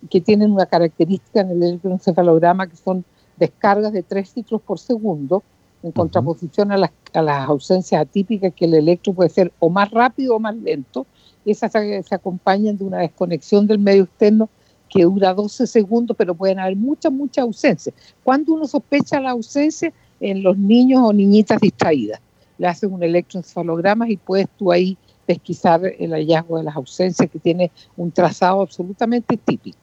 que 0.10 0.22
tienen 0.22 0.52
una 0.52 0.66
característica 0.66 1.42
en 1.42 1.52
el 1.52 1.64
electroencefalograma, 1.64 2.68
que 2.68 2.76
son 2.76 3.06
descargas 3.38 3.94
de 3.94 4.04
tres 4.04 4.30
ciclos 4.30 4.62
por 4.62 4.80
segundo, 4.80 5.44
en 5.82 5.92
contraposición 5.92 6.72
a 6.72 6.78
las, 6.78 6.92
a 7.14 7.22
las, 7.22 7.48
ausencias 7.48 8.02
atípicas, 8.02 8.54
que 8.54 8.66
el 8.66 8.74
electro 8.74 9.14
puede 9.14 9.30
ser 9.30 9.52
o 9.60 9.70
más 9.70 9.92
rápido 9.92 10.36
o 10.36 10.40
más 10.40 10.56
lento, 10.56 11.06
esas 11.46 11.72
se, 11.72 12.04
se 12.04 12.16
acompañan 12.16 12.78
de 12.78 12.86
una 12.86 13.00
desconexión 13.00 13.68
del 13.68 13.80
medio 13.80 14.04
externo 14.04 14.50
que 14.90 15.04
dura 15.04 15.34
12 15.34 15.68
segundos, 15.68 16.16
pero 16.16 16.36
pueden 16.36 16.60
haber 16.60 16.76
muchas, 16.76 17.12
muchas 17.12 17.44
ausencias. 17.44 17.96
Cuando 18.24 18.54
uno 18.54 18.68
sospecha 18.68 19.20
la 19.20 19.32
ausencia, 19.32 19.92
en 20.24 20.42
los 20.42 20.58
niños 20.58 21.02
o 21.04 21.14
niñitas 21.14 21.60
distraídas. 21.60 22.20
Le 22.58 22.68
haces 22.68 22.90
un 22.90 23.04
electroencefalograma 23.04 24.10
y 24.10 24.18
puedes 24.18 24.48
tú 24.58 24.72
ahí 24.72 24.98
pesquisar 25.26 25.82
el 26.00 26.12
hallazgo 26.12 26.58
de 26.58 26.64
las 26.64 26.76
ausencias 26.76 27.30
que 27.30 27.40
tiene 27.40 27.72
un 27.98 28.12
trazado 28.12 28.62
absolutamente 28.62 29.38
típico. 29.38 29.78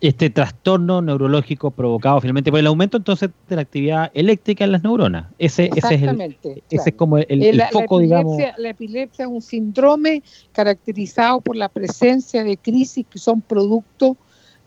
Este 0.00 0.28
trastorno 0.28 1.00
neurológico 1.00 1.70
provocado 1.70 2.20
finalmente 2.20 2.50
por 2.50 2.60
el 2.60 2.66
aumento 2.66 2.98
entonces 2.98 3.30
de 3.48 3.56
la 3.56 3.62
actividad 3.62 4.10
eléctrica 4.12 4.64
en 4.64 4.72
las 4.72 4.82
neuronas. 4.82 5.26
Ese, 5.38 5.70
ese 5.74 5.94
es, 5.94 6.02
el, 6.02 6.36
ese 6.70 6.90
es 6.90 6.94
como 6.94 7.16
el, 7.16 7.62
foco, 7.72 7.98
digamos. 7.98 8.36
La 8.58 8.70
epilepsia 8.70 9.24
es 9.24 9.30
un 9.30 9.40
síndrome 9.40 10.22
caracterizado 10.52 11.40
por 11.40 11.56
la 11.56 11.70
presencia 11.70 12.44
de 12.44 12.58
crisis 12.58 13.06
que 13.08 13.18
son 13.18 13.40
producto 13.40 14.16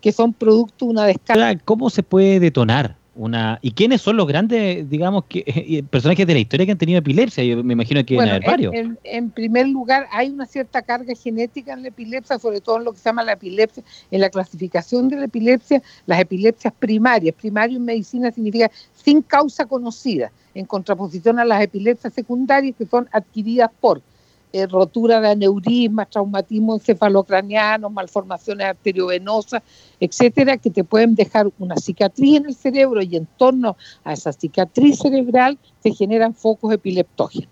que 0.02 0.14
son 0.14 0.34
producto 0.34 0.86
de 0.86 0.92
una 0.92 1.06
descarga. 1.06 1.60
¿Cómo 1.66 1.90
se 1.90 2.04
puede 2.04 2.40
detonar 2.40 2.99
una 3.20 3.60
¿Y 3.62 3.72
quiénes 3.72 4.02
son 4.02 4.16
los 4.16 4.26
grandes, 4.28 4.90
digamos, 4.90 5.26
que, 5.26 5.84
personajes 5.92 6.26
de 6.26 6.34
la 6.34 6.40
historia 6.40 6.66
que 6.66 6.72
han 6.72 6.78
tenido 6.78 7.00
epilepsia? 7.00 7.44
Yo 7.44 7.62
me 7.64 7.74
imagino 7.74 8.04
que 8.06 8.16
bueno, 8.16 8.32
haber 8.32 8.46
varios. 8.46 8.74
En, 9.04 9.30
primer 9.30 9.68
lugar, 9.68 10.08
hay 10.12 10.30
una 10.30 10.46
cierta 10.46 10.82
carga 10.82 11.14
genética 11.16 11.74
en 11.74 11.82
la 11.82 11.90
epilepsia, 11.90 12.40
sobre 12.40 12.62
todo 12.62 12.78
en 12.78 12.86
lo 12.86 12.94
que 12.94 13.00
se 13.00 13.10
llama 13.10 13.24
la 13.24 13.34
epilepsia. 13.34 13.84
En 14.10 14.22
la 14.22 14.30
clasificación 14.30 15.10
de 15.10 15.18
la 15.18 15.26
epilepsia, 15.26 15.82
las 16.06 16.22
epilepsias 16.22 16.74
primarias. 16.80 17.36
Primario 17.36 17.78
en 17.78 17.86
medicina 17.86 18.32
significa 18.32 18.72
sin 18.94 19.22
causa 19.22 19.66
conocida, 19.66 20.32
en 20.54 20.66
contraposición 20.66 21.40
a 21.40 21.46
las 21.46 21.62
epilepsias 21.62 22.14
secundarias 22.14 22.76
que 22.78 22.86
son 22.86 23.10
adquiridas 23.12 23.70
por 23.82 24.02
eh, 24.52 24.66
rotura 24.68 25.22
de 25.22 25.30
aneurismas, 25.30 26.10
traumatismo 26.10 26.74
encefalocraniano, 26.74 27.90
malformaciones 27.90 28.68
arteriovenosas, 28.68 29.62
etcétera, 30.00 30.58
que 30.58 30.70
te 30.70 30.84
pueden 30.84 31.16
dejar 31.16 31.50
una 31.60 31.78
cicatriz 31.78 32.38
en 32.38 32.46
el 32.48 32.56
cerebro 32.56 33.02
y 33.02 33.16
en 33.16 33.28
torno 33.38 33.78
a 34.04 34.14
esa 34.14 34.34
cicatriz 34.34 35.00
cerebral 35.00 35.58
se 35.84 35.94
generan 35.94 36.34
focos 36.34 36.74
epileptógenos. 36.74 37.50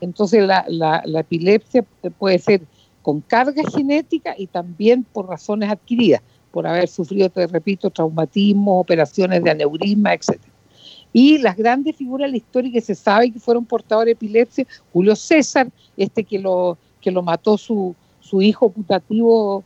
Entonces 0.00 0.44
la, 0.44 0.64
la, 0.68 1.02
la 1.04 1.20
epilepsia 1.20 1.84
puede 2.18 2.38
ser 2.38 2.62
con 3.02 3.20
carga 3.20 3.62
genética 3.70 4.34
y 4.36 4.46
también 4.46 5.04
por 5.04 5.28
razones 5.28 5.70
adquiridas, 5.70 6.22
por 6.50 6.66
haber 6.66 6.88
sufrido, 6.88 7.30
te 7.30 7.46
repito, 7.46 7.90
traumatismo, 7.90 8.80
operaciones 8.80 9.42
de 9.44 9.50
aneurisma, 9.50 10.14
etcétera. 10.14 10.49
Y 11.12 11.38
las 11.38 11.56
grandes 11.56 11.96
figuras 11.96 12.28
de 12.28 12.32
la 12.32 12.36
historia 12.36 12.72
que 12.72 12.80
se 12.80 12.94
sabe 12.94 13.30
que 13.30 13.40
fueron 13.40 13.64
portadores 13.64 14.06
de 14.06 14.12
epilepsia, 14.12 14.66
Julio 14.92 15.16
César, 15.16 15.68
este 15.96 16.24
que 16.24 16.38
lo, 16.38 16.78
que 17.00 17.10
lo 17.10 17.22
mató 17.22 17.58
su, 17.58 17.94
su 18.20 18.40
hijo 18.42 18.70
putativo 18.70 19.64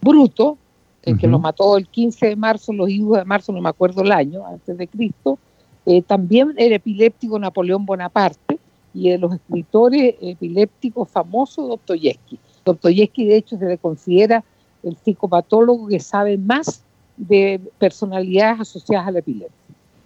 Bruto, 0.00 0.56
el 1.02 1.18
que 1.18 1.26
lo 1.26 1.38
mató 1.38 1.76
el 1.76 1.88
15 1.88 2.26
de 2.26 2.36
marzo, 2.36 2.72
los 2.72 2.88
hijos 2.90 3.18
de 3.18 3.24
marzo, 3.24 3.52
no 3.52 3.60
me 3.60 3.68
acuerdo 3.68 4.02
el 4.02 4.12
año, 4.12 4.46
antes 4.46 4.76
de 4.76 4.86
Cristo, 4.86 5.38
eh, 5.86 6.02
también 6.02 6.54
era 6.56 6.76
epiléptico 6.76 7.38
Napoleón 7.38 7.86
Bonaparte 7.86 8.58
y 8.92 9.10
de 9.10 9.18
los 9.18 9.34
escritores 9.34 10.16
epilépticos 10.20 11.08
famosos 11.08 11.68
Dostoyevsky. 11.68 12.38
Dostoyevsky, 12.64 13.24
de 13.24 13.36
hecho, 13.36 13.56
se 13.56 13.64
le 13.64 13.78
considera 13.78 14.44
el 14.82 14.96
psicopatólogo 14.96 15.88
que 15.88 16.00
sabe 16.00 16.36
más 16.36 16.82
de 17.16 17.60
personalidades 17.78 18.60
asociadas 18.60 19.08
a 19.08 19.10
la 19.10 19.18
epilepsia, 19.20 19.56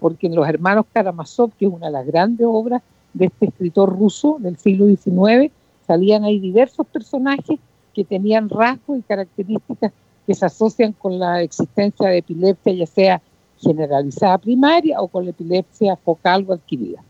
porque 0.03 0.27
en 0.27 0.35
Los 0.35 0.49
Hermanos 0.49 0.87
Karamazov, 0.93 1.53
que 1.57 1.65
es 1.65 1.73
una 1.73 1.87
de 1.87 1.93
las 1.93 2.05
grandes 2.05 2.45
obras 2.51 2.83
de 3.15 3.27
este 3.27 3.47
escritor 3.47 3.97
ruso 3.97 4.37
del 4.41 4.59
siglo 4.59 4.87
XIX, 4.87 5.53
salían 5.87 6.25
ahí 6.25 6.41
diversos 6.41 6.85
personajes 6.89 7.61
que 7.95 8.03
tenían 8.03 8.49
rasgos 8.49 8.99
y 8.99 9.03
características 9.03 9.93
que 10.27 10.35
se 10.35 10.45
asocian 10.45 10.93
con 10.93 11.21
la 11.21 11.41
existencia 11.43 12.09
de 12.09 12.19
epilepsia, 12.19 12.73
ya 12.73 12.87
sea 12.87 13.23
generalizada 13.61 14.39
primaria 14.39 15.01
o 15.01 15.07
con 15.07 15.25
la 15.25 15.31
epilepsia 15.31 15.95
focal 15.95 16.45
o 16.49 16.53
adquirida. 16.53 17.01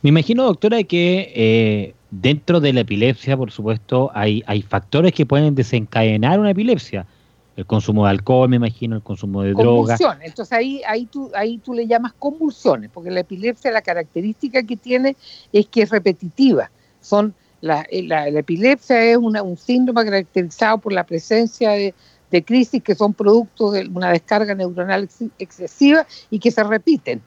Me 0.00 0.08
imagino, 0.08 0.44
doctora, 0.44 0.82
que 0.84 1.32
eh, 1.34 1.94
dentro 2.10 2.60
de 2.60 2.72
la 2.72 2.80
epilepsia, 2.80 3.36
por 3.36 3.50
supuesto, 3.50 4.10
hay, 4.14 4.42
hay 4.46 4.62
factores 4.62 5.12
que 5.12 5.26
pueden 5.26 5.54
desencadenar 5.54 6.40
una 6.40 6.52
epilepsia. 6.52 7.04
El 7.60 7.66
consumo 7.66 8.04
de 8.04 8.12
alcohol, 8.12 8.48
me 8.48 8.56
imagino, 8.56 8.96
el 8.96 9.02
consumo 9.02 9.42
de 9.42 9.52
drogas. 9.52 10.00
Entonces 10.22 10.50
ahí, 10.50 10.80
ahí, 10.88 11.04
tú, 11.04 11.30
ahí 11.34 11.58
tú 11.58 11.74
le 11.74 11.86
llamas 11.86 12.14
convulsiones, 12.14 12.90
porque 12.90 13.10
la 13.10 13.20
epilepsia, 13.20 13.70
la 13.70 13.82
característica 13.82 14.62
que 14.62 14.78
tiene 14.78 15.14
es 15.52 15.66
que 15.66 15.82
es 15.82 15.90
repetitiva. 15.90 16.70
Son 17.02 17.34
la, 17.60 17.86
la, 17.90 18.28
epilepsia 18.28 19.04
es 19.04 19.18
una, 19.18 19.42
un 19.42 19.58
síndrome 19.58 20.06
caracterizado 20.06 20.78
por 20.78 20.94
la 20.94 21.04
presencia 21.04 21.72
de, 21.72 21.92
de 22.30 22.42
crisis 22.42 22.82
que 22.82 22.94
son 22.94 23.12
producto 23.12 23.72
de 23.72 23.86
una 23.88 24.10
descarga 24.10 24.54
neuronal 24.54 25.10
excesiva 25.38 26.06
y 26.30 26.38
que 26.38 26.50
se 26.50 26.64
repiten. 26.64 27.20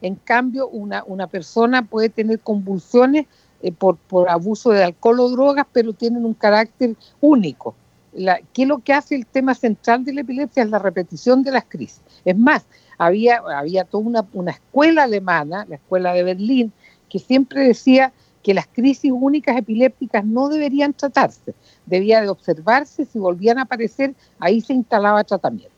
En 0.00 0.14
cambio, 0.14 0.68
una, 0.68 1.02
una 1.08 1.26
persona 1.26 1.84
puede 1.84 2.08
tener 2.08 2.38
convulsiones 2.38 3.26
eh, 3.62 3.72
por, 3.72 3.96
por 3.96 4.30
abuso 4.30 4.70
de 4.70 4.84
alcohol 4.84 5.18
o 5.18 5.28
drogas, 5.28 5.66
pero 5.72 5.92
tienen 5.92 6.24
un 6.24 6.34
carácter 6.34 6.94
único. 7.20 7.74
La, 8.12 8.40
¿Qué 8.52 8.62
es 8.62 8.68
lo 8.68 8.80
que 8.80 8.92
hace 8.92 9.14
el 9.14 9.26
tema 9.26 9.54
central 9.54 10.04
de 10.04 10.12
la 10.12 10.20
epilepsia? 10.20 10.62
Es 10.62 10.70
la 10.70 10.78
repetición 10.78 11.42
de 11.42 11.50
las 11.50 11.64
crisis. 11.64 12.02
Es 12.24 12.36
más, 12.36 12.66
había, 12.98 13.42
había 13.56 13.84
toda 13.84 14.04
una, 14.04 14.26
una 14.32 14.50
escuela 14.52 15.04
alemana, 15.04 15.64
la 15.68 15.76
escuela 15.76 16.12
de 16.12 16.22
Berlín, 16.22 16.72
que 17.08 17.18
siempre 17.18 17.66
decía 17.66 18.12
que 18.42 18.54
las 18.54 18.66
crisis 18.66 19.12
únicas 19.12 19.56
epilépticas 19.56 20.24
no 20.24 20.48
deberían 20.48 20.92
tratarse, 20.92 21.54
debía 21.86 22.20
de 22.20 22.28
observarse, 22.28 23.04
si 23.04 23.18
volvían 23.18 23.58
a 23.58 23.62
aparecer, 23.62 24.14
ahí 24.38 24.60
se 24.60 24.72
instalaba 24.72 25.24
tratamiento. 25.24 25.74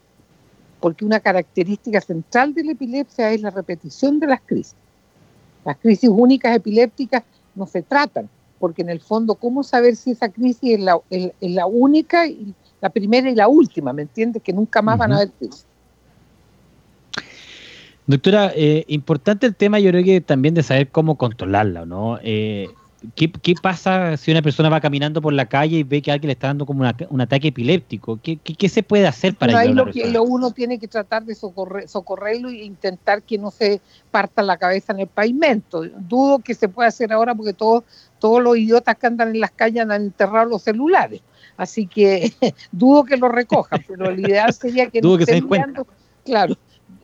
Porque 0.80 1.04
una 1.04 1.20
característica 1.20 2.00
central 2.00 2.54
de 2.54 2.64
la 2.64 2.72
epilepsia 2.72 3.30
es 3.32 3.42
la 3.42 3.50
repetición 3.50 4.18
de 4.18 4.26
las 4.26 4.40
crisis. 4.40 4.76
Las 5.64 5.76
crisis 5.78 6.10
únicas 6.10 6.56
epilépticas 6.56 7.22
no 7.54 7.66
se 7.66 7.82
tratan, 7.82 8.28
porque 8.64 8.80
en 8.80 8.88
el 8.88 9.00
fondo, 9.00 9.34
¿cómo 9.34 9.62
saber 9.62 9.94
si 9.94 10.12
esa 10.12 10.30
crisis 10.30 10.78
es 10.78 10.80
la, 10.80 10.98
es, 11.10 11.32
la 11.42 11.66
única, 11.66 12.26
y 12.26 12.54
la 12.80 12.88
primera 12.88 13.28
y 13.28 13.34
la 13.34 13.46
última? 13.46 13.92
¿Me 13.92 14.00
entiendes? 14.00 14.42
Que 14.42 14.54
nunca 14.54 14.80
más 14.80 14.96
van 14.96 15.12
a 15.12 15.16
haber 15.16 15.32
crisis. 15.32 15.66
Doctora, 18.06 18.52
eh, 18.56 18.86
importante 18.88 19.44
el 19.44 19.54
tema, 19.54 19.78
yo 19.80 19.90
creo 19.90 20.02
que 20.02 20.22
también 20.22 20.54
de 20.54 20.62
saber 20.62 20.88
cómo 20.88 21.18
controlarla, 21.18 21.84
¿no? 21.84 22.18
Eh, 22.22 22.70
¿qué, 23.14 23.30
¿qué, 23.30 23.54
pasa 23.60 24.16
si 24.16 24.30
una 24.30 24.40
persona 24.40 24.70
va 24.70 24.80
caminando 24.80 25.20
por 25.20 25.34
la 25.34 25.44
calle 25.44 25.76
y 25.76 25.82
ve 25.82 26.00
que 26.00 26.10
alguien 26.10 26.28
le 26.28 26.32
está 26.32 26.46
dando 26.46 26.64
como 26.64 26.80
una, 26.80 26.96
un 27.10 27.20
ataque 27.20 27.48
epiléptico? 27.48 28.18
¿Qué, 28.22 28.36
qué, 28.36 28.54
qué 28.54 28.68
se 28.70 28.82
puede 28.82 29.06
hacer 29.06 29.34
para 29.34 29.58
ayudar 29.58 29.82
a 29.82 29.86
lo 29.86 29.92
que 29.92 30.10
lo 30.10 30.22
uno 30.22 30.52
tiene 30.52 30.78
que 30.78 30.88
tratar 30.88 31.24
de 31.24 31.34
socorrer, 31.34 31.86
socorrerlo 31.86 32.48
e 32.48 32.64
intentar 32.64 33.22
que 33.22 33.36
no 33.36 33.50
se 33.50 33.80
parta 34.10 34.42
la 34.42 34.56
cabeza 34.56 34.92
en 34.92 35.00
el 35.00 35.08
pavimento. 35.08 35.82
Dudo 35.82 36.38
que 36.38 36.54
se 36.54 36.68
pueda 36.68 36.88
hacer 36.88 37.12
ahora 37.12 37.34
porque 37.34 37.52
todos, 37.52 37.84
todos 38.24 38.42
los 38.42 38.56
idiotas 38.56 38.96
que 38.96 39.06
andan 39.06 39.34
en 39.34 39.40
las 39.40 39.50
calles 39.50 39.82
han 39.82 39.92
enterrado 39.92 40.48
los 40.48 40.62
celulares. 40.62 41.20
Así 41.58 41.86
que 41.86 42.32
dudo 42.72 43.04
que 43.04 43.18
lo 43.18 43.28
recojan, 43.28 43.84
pero 43.86 44.10
lo 44.10 44.18
ideal 44.18 44.50
sería 44.54 44.88
que 44.88 45.02
no 45.02 45.18
que 45.18 45.24
estén 45.24 45.46
mirando, 45.46 45.86
claro, 46.24 46.56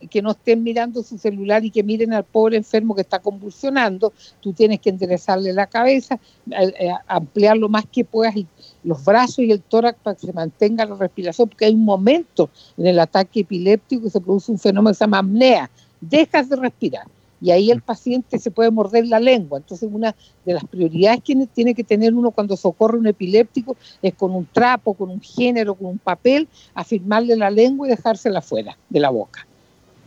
que 0.09 0.23
no 0.23 0.31
estén 0.31 0.63
mirando 0.63 1.03
su 1.03 1.19
celular 1.19 1.63
y 1.63 1.69
que 1.69 1.83
miren 1.83 2.11
al 2.13 2.23
pobre 2.23 2.57
enfermo 2.57 2.95
que 2.95 3.01
está 3.01 3.19
convulsionando, 3.19 4.13
tú 4.39 4.51
tienes 4.51 4.79
que 4.79 4.89
enderezarle 4.89 5.53
la 5.53 5.67
cabeza, 5.67 6.19
eh, 6.49 6.89
ampliar 7.05 7.55
lo 7.55 7.69
más 7.69 7.85
que 7.85 8.03
puedas 8.03 8.35
y 8.35 8.47
los 8.83 9.05
brazos 9.05 9.45
y 9.45 9.51
el 9.51 9.61
tórax 9.61 9.99
para 10.01 10.15
que 10.15 10.25
se 10.25 10.33
mantenga 10.33 10.87
la 10.87 10.95
respiración, 10.95 11.49
porque 11.49 11.65
hay 11.65 11.75
un 11.75 11.85
momento 11.85 12.49
en 12.77 12.87
el 12.87 12.99
ataque 12.99 13.41
epiléptico 13.41 14.05
que 14.05 14.09
se 14.09 14.21
produce 14.21 14.51
un 14.51 14.57
fenómeno 14.57 14.89
que 14.89 14.97
se 14.97 15.03
llama 15.03 15.19
apnea, 15.19 15.69
dejas 16.01 16.49
de 16.49 16.55
respirar 16.55 17.05
y 17.41 17.51
ahí 17.51 17.71
el 17.71 17.81
paciente 17.81 18.37
se 18.37 18.51
puede 18.51 18.69
morder 18.69 19.07
la 19.07 19.19
lengua. 19.19 19.57
Entonces, 19.57 19.89
una 19.91 20.15
de 20.45 20.53
las 20.53 20.63
prioridades 20.65 21.21
que 21.23 21.35
tiene 21.47 21.73
que 21.73 21.83
tener 21.83 22.13
uno 22.13 22.31
cuando 22.31 22.55
socorre 22.55 22.97
un 22.97 23.07
epiléptico 23.07 23.75
es 24.01 24.13
con 24.13 24.31
un 24.35 24.45
trapo, 24.45 24.93
con 24.93 25.09
un 25.09 25.21
género, 25.21 25.73
con 25.73 25.87
un 25.87 25.97
papel, 25.97 26.47
afirmarle 26.75 27.35
la 27.35 27.49
lengua 27.49 27.87
y 27.87 27.89
dejársela 27.89 28.41
fuera 28.41 28.77
de 28.89 28.99
la 28.99 29.09
boca 29.09 29.47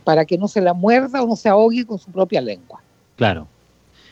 para 0.05 0.23
que 0.23 0.37
no 0.37 0.47
se 0.47 0.61
la 0.61 0.73
muerda 0.73 1.21
o 1.21 1.27
no 1.27 1.35
se 1.35 1.49
ahogue 1.49 1.85
con 1.85 1.99
su 1.99 2.09
propia 2.11 2.39
lengua. 2.39 2.79
Claro. 3.17 3.47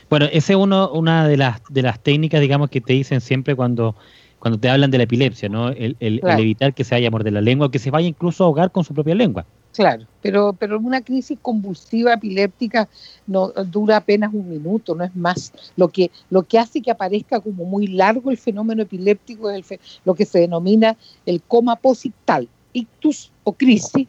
Bueno, 0.10 0.26
esa 0.26 0.54
es 0.54 0.58
uno, 0.58 0.92
una 0.92 1.28
de 1.28 1.38
las, 1.38 1.62
de 1.70 1.82
las 1.82 2.00
técnicas, 2.00 2.42
digamos, 2.42 2.70
que 2.70 2.82
te 2.82 2.94
dicen 2.94 3.22
siempre 3.22 3.56
cuando, 3.56 3.96
cuando 4.40 4.60
te 4.60 4.70
hablan 4.70 4.92
de 4.92 4.98
la 4.98 5.06
epilepsia, 5.06 5.48
¿no? 5.50 5.70
El, 5.70 5.96
el, 6.00 6.20
claro. 6.20 6.38
el 6.38 6.44
evitar 6.44 6.74
que 6.74 6.84
se 6.84 6.96
vaya 6.96 7.08
a 7.08 7.12
morder 7.12 7.34
la 7.34 7.42
lengua 7.42 7.68
o 7.68 7.72
que 7.72 7.80
se 7.80 7.92
vaya 7.92 8.08
incluso 8.08 8.44
a 8.44 8.48
ahogar 8.48 8.72
con 8.72 8.84
su 8.84 8.94
propia 8.94 9.16
lengua. 9.16 9.46
Claro, 9.74 10.06
pero, 10.22 10.54
pero 10.54 10.80
una 10.80 11.02
crisis 11.02 11.38
convulsiva 11.42 12.14
epiléptica 12.14 12.88
no 13.26 13.50
dura 13.50 13.98
apenas 13.98 14.32
un 14.32 14.48
minuto, 14.48 14.94
no 14.94 15.04
es 15.04 15.16
más. 15.16 15.52
Lo 15.76 15.88
que, 15.88 16.12
lo 16.30 16.44
que 16.44 16.60
hace 16.60 16.82
que 16.82 16.92
aparezca 16.92 17.40
como 17.40 17.66
muy 17.66 17.88
largo 17.88 18.30
el 18.30 18.38
fenómeno 18.38 18.84
epiléptico 18.84 19.50
es 19.50 19.56
el 19.56 19.64
fe, 19.64 19.80
lo 20.06 20.14
que 20.14 20.26
se 20.26 20.40
denomina 20.40 20.96
el 21.26 21.42
coma 21.42 21.76
posictal, 21.76 22.48
ictus 22.72 23.32
o 23.44 23.54
crisis, 23.54 24.08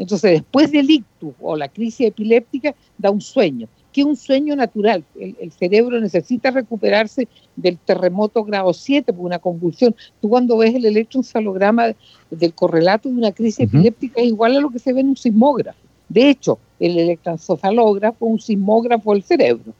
entonces, 0.00 0.32
después 0.32 0.72
del 0.72 0.90
ictus 0.90 1.34
o 1.40 1.56
la 1.56 1.68
crisis 1.68 2.06
epiléptica, 2.06 2.74
da 2.96 3.10
un 3.10 3.20
sueño, 3.20 3.68
que 3.92 4.04
un 4.04 4.16
sueño 4.16 4.56
natural. 4.56 5.04
El, 5.18 5.36
el, 5.40 5.52
cerebro 5.52 6.00
necesita 6.00 6.50
recuperarse 6.50 7.28
del 7.56 7.78
terremoto 7.78 8.44
grado 8.44 8.72
7 8.72 9.12
por 9.12 9.26
una 9.26 9.38
convulsión. 9.38 9.94
Tú 10.20 10.28
cuando 10.28 10.56
ves 10.58 10.74
el 10.74 10.84
electroencefalograma 10.84 11.94
del 12.30 12.54
correlato 12.54 13.08
de 13.08 13.14
una 13.16 13.32
crisis 13.32 13.58
uh 13.58 13.62
-huh. 13.62 13.68
epiléptica 13.68 14.20
es 14.20 14.28
igual 14.28 14.56
a 14.56 14.60
lo 14.60 14.70
que 14.70 14.78
se 14.78 14.92
ve 14.92 15.00
en 15.00 15.08
un 15.08 15.16
sismógrafo. 15.16 15.78
De 16.08 16.30
hecho, 16.30 16.58
el 16.78 16.98
electroencefalógrafo 16.98 18.26
es 18.26 18.32
un 18.32 18.40
sismógrafo 18.40 19.12
del 19.12 19.22
cerebro. 19.22 19.72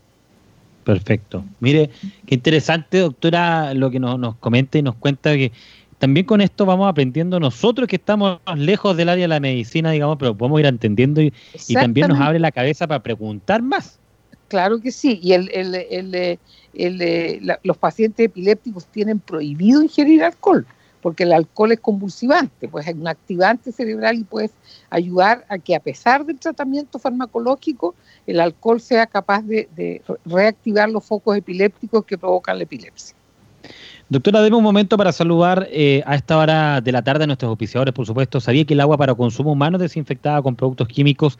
Perfecto. 0.84 1.44
Mire, 1.60 1.90
qué 2.26 2.34
interesante, 2.34 2.98
doctora, 2.98 3.74
lo 3.74 3.90
que 3.90 4.00
nos, 4.00 4.18
nos 4.18 4.36
comenta 4.36 4.78
y 4.78 4.82
nos 4.82 4.94
cuenta 4.96 5.34
que 5.34 5.52
también 6.00 6.24
con 6.24 6.40
esto 6.40 6.64
vamos 6.64 6.88
aprendiendo 6.88 7.38
nosotros 7.38 7.86
que 7.86 7.96
estamos 7.96 8.40
lejos 8.56 8.96
del 8.96 9.10
área 9.10 9.24
de 9.24 9.28
la 9.28 9.38
medicina, 9.38 9.90
digamos, 9.90 10.16
pero 10.18 10.34
podemos 10.34 10.58
ir 10.58 10.66
entendiendo 10.66 11.20
y, 11.20 11.32
y 11.68 11.74
también 11.74 12.08
nos 12.08 12.18
abre 12.18 12.38
la 12.38 12.50
cabeza 12.50 12.88
para 12.88 13.02
preguntar 13.02 13.60
más. 13.60 13.99
Claro 14.50 14.80
que 14.80 14.90
sí, 14.90 15.20
y 15.22 15.32
el, 15.32 15.48
el 15.52 16.38
la, 17.46 17.60
los 17.62 17.76
pacientes 17.76 18.26
epilépticos 18.26 18.84
tienen 18.86 19.20
prohibido 19.20 19.80
ingerir 19.80 20.24
alcohol, 20.24 20.66
porque 21.00 21.22
el 21.22 21.32
alcohol 21.32 21.70
es 21.70 21.78
convulsivante, 21.78 22.66
pues 22.66 22.88
es 22.88 22.96
un 22.96 23.06
activante 23.06 23.70
cerebral 23.70 24.18
y 24.18 24.24
puede 24.24 24.50
ayudar 24.90 25.46
a 25.48 25.56
que 25.58 25.76
a 25.76 25.78
pesar 25.78 26.26
del 26.26 26.40
tratamiento 26.40 26.98
farmacológico, 26.98 27.94
el 28.26 28.40
alcohol 28.40 28.80
sea 28.80 29.06
capaz 29.06 29.42
de, 29.42 30.02
reactivar 30.24 30.90
los 30.90 31.04
focos 31.04 31.36
epilépticos 31.36 32.04
que 32.04 32.18
provocan 32.18 32.58
la 32.58 32.64
epilepsia. 32.64 33.14
Doctora, 34.08 34.42
deme 34.42 34.56
un 34.56 34.64
momento 34.64 34.96
para 34.96 35.12
saludar 35.12 35.68
eh, 35.70 36.02
a 36.06 36.16
esta 36.16 36.36
hora 36.38 36.80
de 36.80 36.90
la 36.90 37.02
tarde 37.02 37.22
a 37.22 37.26
nuestros 37.28 37.50
auspiciadores, 37.50 37.94
por 37.94 38.04
supuesto. 38.04 38.40
Sabía 38.40 38.64
que 38.64 38.74
el 38.74 38.80
agua 38.80 38.96
para 38.96 39.14
consumo 39.14 39.52
humano 39.52 39.76
es 39.76 39.82
desinfectada 39.82 40.42
con 40.42 40.56
productos 40.56 40.88
químicos 40.88 41.38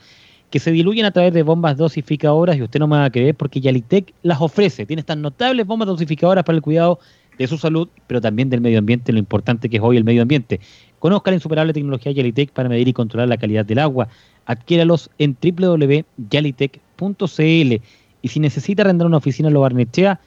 que 0.51 0.59
se 0.59 0.73
diluyen 0.73 1.07
a 1.07 1.13
través 1.13 1.33
de 1.33 1.43
bombas 1.43 1.77
dosificadoras 1.77 2.57
y 2.57 2.63
usted 2.63 2.81
no 2.81 2.89
me 2.89 2.97
va 2.97 3.05
a 3.05 3.11
creer 3.11 3.37
porque 3.37 3.61
Yalitec 3.61 4.13
las 4.23 4.41
ofrece. 4.41 4.85
Tiene 4.85 5.01
estas 5.01 5.17
notables 5.17 5.65
bombas 5.67 5.87
dosificadoras 5.87 6.45
para 6.45 6.57
el 6.57 6.63
cuidado 6.63 6.99
de 7.39 7.47
su 7.47 7.57
salud, 7.57 7.89
pero 8.07 8.21
también 8.21 8.51
del 8.51 8.61
medio 8.61 8.79
ambiente, 8.79 9.13
lo 9.13 9.19
importante 9.19 9.71
que 9.71 9.79
es 9.79 9.83
hoy 9.83 9.97
el 9.97 10.05
medio 10.05 10.23
ambiente. 10.23 10.61
Conozca 10.99 11.31
la 11.31 11.37
insuperable 11.37 11.73
tecnología 11.73 12.13
Yalitec 12.13 12.51
para 12.51 12.69
medir 12.69 12.89
y 12.89 12.93
controlar 12.93 13.29
la 13.29 13.39
calidad 13.39 13.65
del 13.65 13.79
agua. 13.79 14.09
Adquiéralos 14.45 15.09
en 15.19 15.37
www.yalitec.cl 15.41 17.83
y 18.23 18.29
si 18.29 18.41
necesita 18.41 18.83
arrendar 18.83 19.07
una 19.07 19.17
oficina 19.17 19.49
en 19.49 19.55
Lo 19.55 19.61
Barnechea, 19.61 20.21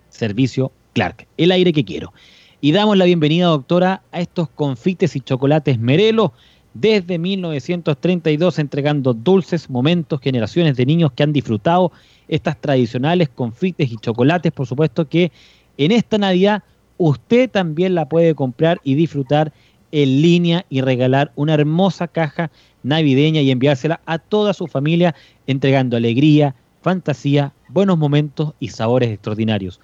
servicio 0.09 0.71
Clark, 0.93 1.27
el 1.35 1.51
aire 1.51 1.73
que 1.73 1.83
quiero. 1.83 2.13
Y 2.61 2.71
damos 2.71 2.95
la 2.95 3.05
bienvenida, 3.05 3.47
doctora, 3.47 4.03
a 4.11 4.21
estos 4.21 4.49
confites 4.49 5.15
y 5.15 5.21
chocolates 5.21 5.79
Merelo, 5.79 6.31
desde 6.75 7.17
1932 7.17 8.59
entregando 8.59 9.15
dulces 9.15 9.67
momentos, 9.67 10.21
generaciones 10.21 10.77
de 10.77 10.85
niños 10.85 11.11
que 11.11 11.23
han 11.23 11.33
disfrutado 11.33 11.91
estas 12.27 12.61
tradicionales 12.61 13.29
confites 13.29 13.91
y 13.91 13.97
chocolates, 13.97 14.51
por 14.51 14.67
supuesto 14.67 15.09
que 15.09 15.31
en 15.77 15.91
esta 15.91 16.19
Navidad 16.19 16.61
usted 16.99 17.49
también 17.49 17.95
la 17.95 18.07
puede 18.07 18.35
comprar 18.35 18.79
y 18.83 18.93
disfrutar 18.93 19.51
en 19.91 20.21
línea 20.21 20.65
y 20.69 20.81
regalar 20.81 21.31
una 21.35 21.55
hermosa 21.55 22.07
caja 22.07 22.51
navideña 22.83 23.41
y 23.41 23.49
enviársela 23.49 24.01
a 24.05 24.19
toda 24.19 24.53
su 24.53 24.67
familia 24.67 25.15
entregando 25.47 25.97
alegría, 25.97 26.53
fantasía, 26.81 27.53
buenos 27.69 27.97
momentos 27.97 28.53
y 28.59 28.69
sabores 28.69 29.09
extraordinarios. 29.09 29.79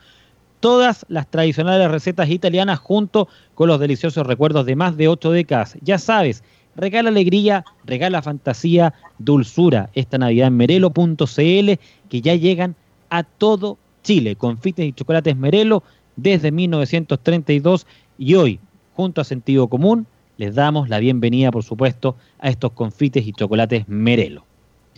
Todas 0.59 1.05
las 1.09 1.29
tradicionales 1.29 1.91
recetas 1.91 2.29
italianas 2.29 2.79
junto 2.79 3.27
con 3.55 3.67
los 3.67 3.79
deliciosos 3.79 4.25
recuerdos 4.25 4.65
de 4.65 4.75
más 4.75 4.95
de 4.95 5.09
ocho 5.09 5.31
décadas. 5.31 5.77
Ya 5.81 5.97
sabes, 5.97 6.43
regala 6.75 7.09
alegría, 7.09 7.65
regala 7.85 8.21
fantasía, 8.21 8.93
dulzura 9.17 9.89
esta 9.93 10.17
Navidad 10.17 10.47
en 10.47 10.57
merelo.cl 10.57 11.79
que 12.09 12.21
ya 12.21 12.35
llegan 12.35 12.75
a 13.09 13.23
todo 13.23 13.77
Chile. 14.03 14.35
Confites 14.35 14.85
y 14.85 14.93
chocolates 14.93 15.35
Merelo 15.35 15.83
desde 16.15 16.51
1932 16.51 17.87
y 18.17 18.35
hoy, 18.35 18.59
junto 18.93 19.21
a 19.21 19.23
Sentido 19.23 19.67
Común, 19.67 20.07
les 20.37 20.55
damos 20.55 20.89
la 20.89 20.99
bienvenida, 20.99 21.51
por 21.51 21.63
supuesto, 21.63 22.15
a 22.39 22.49
estos 22.49 22.71
confites 22.71 23.25
y 23.25 23.33
chocolates 23.33 23.87
Merelo. 23.87 24.45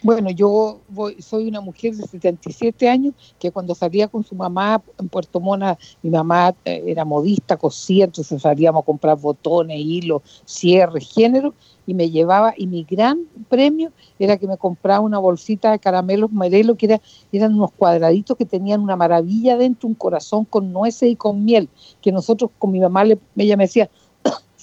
Bueno, 0.03 0.29
yo 0.29 0.81
voy, 0.89 1.21
soy 1.21 1.47
una 1.47 1.61
mujer 1.61 1.95
de 1.95 2.05
77 2.05 2.89
años 2.89 3.13
que 3.39 3.51
cuando 3.51 3.73
salía 3.73 4.07
con 4.07 4.23
su 4.23 4.35
mamá 4.35 4.81
en 4.99 5.07
Puerto 5.09 5.39
Mona, 5.39 5.77
mi 6.03 6.09
mamá 6.09 6.53
eh, 6.65 6.83
era 6.85 7.05
modista, 7.05 7.57
cosía, 7.57 8.05
entonces 8.05 8.41
salíamos 8.41 8.83
a 8.83 8.85
comprar 8.85 9.17
botones, 9.17 9.79
hilos, 9.79 10.21
cierres, 10.45 11.11
género, 11.11 11.53
y 11.87 11.93
me 11.93 12.09
llevaba, 12.09 12.53
y 12.57 12.67
mi 12.67 12.83
gran 12.83 13.25
premio 13.47 13.91
era 14.19 14.37
que 14.37 14.47
me 14.47 14.57
compraba 14.57 15.01
una 15.01 15.19
bolsita 15.19 15.71
de 15.71 15.79
caramelos 15.79 16.31
Merelo, 16.31 16.75
que 16.75 16.87
era, 16.87 17.01
eran 17.31 17.53
unos 17.53 17.71
cuadraditos 17.71 18.37
que 18.37 18.45
tenían 18.45 18.81
una 18.81 18.95
maravilla 18.95 19.55
dentro, 19.57 19.87
un 19.87 19.95
corazón 19.95 20.45
con 20.45 20.73
nueces 20.73 21.09
y 21.09 21.15
con 21.15 21.45
miel, 21.45 21.69
que 22.01 22.11
nosotros 22.11 22.51
con 22.57 22.71
mi 22.71 22.79
mamá, 22.79 23.03
le, 23.03 23.17
ella 23.37 23.55
me 23.55 23.65
decía, 23.65 23.89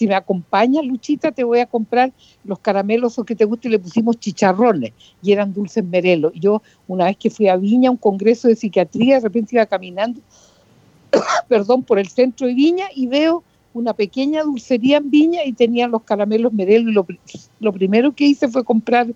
si 0.02 0.08
me 0.08 0.16
acompañas, 0.16 0.84
Luchita, 0.84 1.30
te 1.30 1.44
voy 1.44 1.60
a 1.60 1.66
comprar 1.66 2.12
los 2.42 2.58
caramelos 2.58 3.20
o 3.20 3.24
que 3.24 3.36
te 3.36 3.44
guste, 3.44 3.68
y 3.68 3.70
le 3.70 3.78
pusimos 3.78 4.18
chicharrones, 4.18 4.92
y 5.22 5.30
eran 5.30 5.54
dulces 5.54 5.84
merelo. 5.84 6.32
Yo, 6.32 6.60
una 6.88 7.04
vez 7.04 7.16
que 7.16 7.30
fui 7.30 7.46
a 7.46 7.54
Viña, 7.56 7.88
un 7.88 7.96
congreso 7.96 8.48
de 8.48 8.56
psiquiatría, 8.56 9.14
de 9.14 9.20
repente 9.20 9.54
iba 9.54 9.64
caminando, 9.64 10.20
perdón, 11.48 11.84
por 11.84 12.00
el 12.00 12.08
centro 12.08 12.48
de 12.48 12.54
Viña, 12.54 12.86
y 12.92 13.06
veo 13.06 13.44
una 13.74 13.94
pequeña 13.94 14.42
dulcería 14.42 14.96
en 14.96 15.08
Viña 15.08 15.44
y 15.44 15.52
tenían 15.52 15.92
los 15.92 16.02
caramelos 16.02 16.52
merelo, 16.52 16.90
y 16.90 17.20
lo, 17.60 17.72
primero 17.72 18.12
que 18.12 18.24
hice 18.24 18.48
fue 18.48 18.64
comprar 18.64 19.06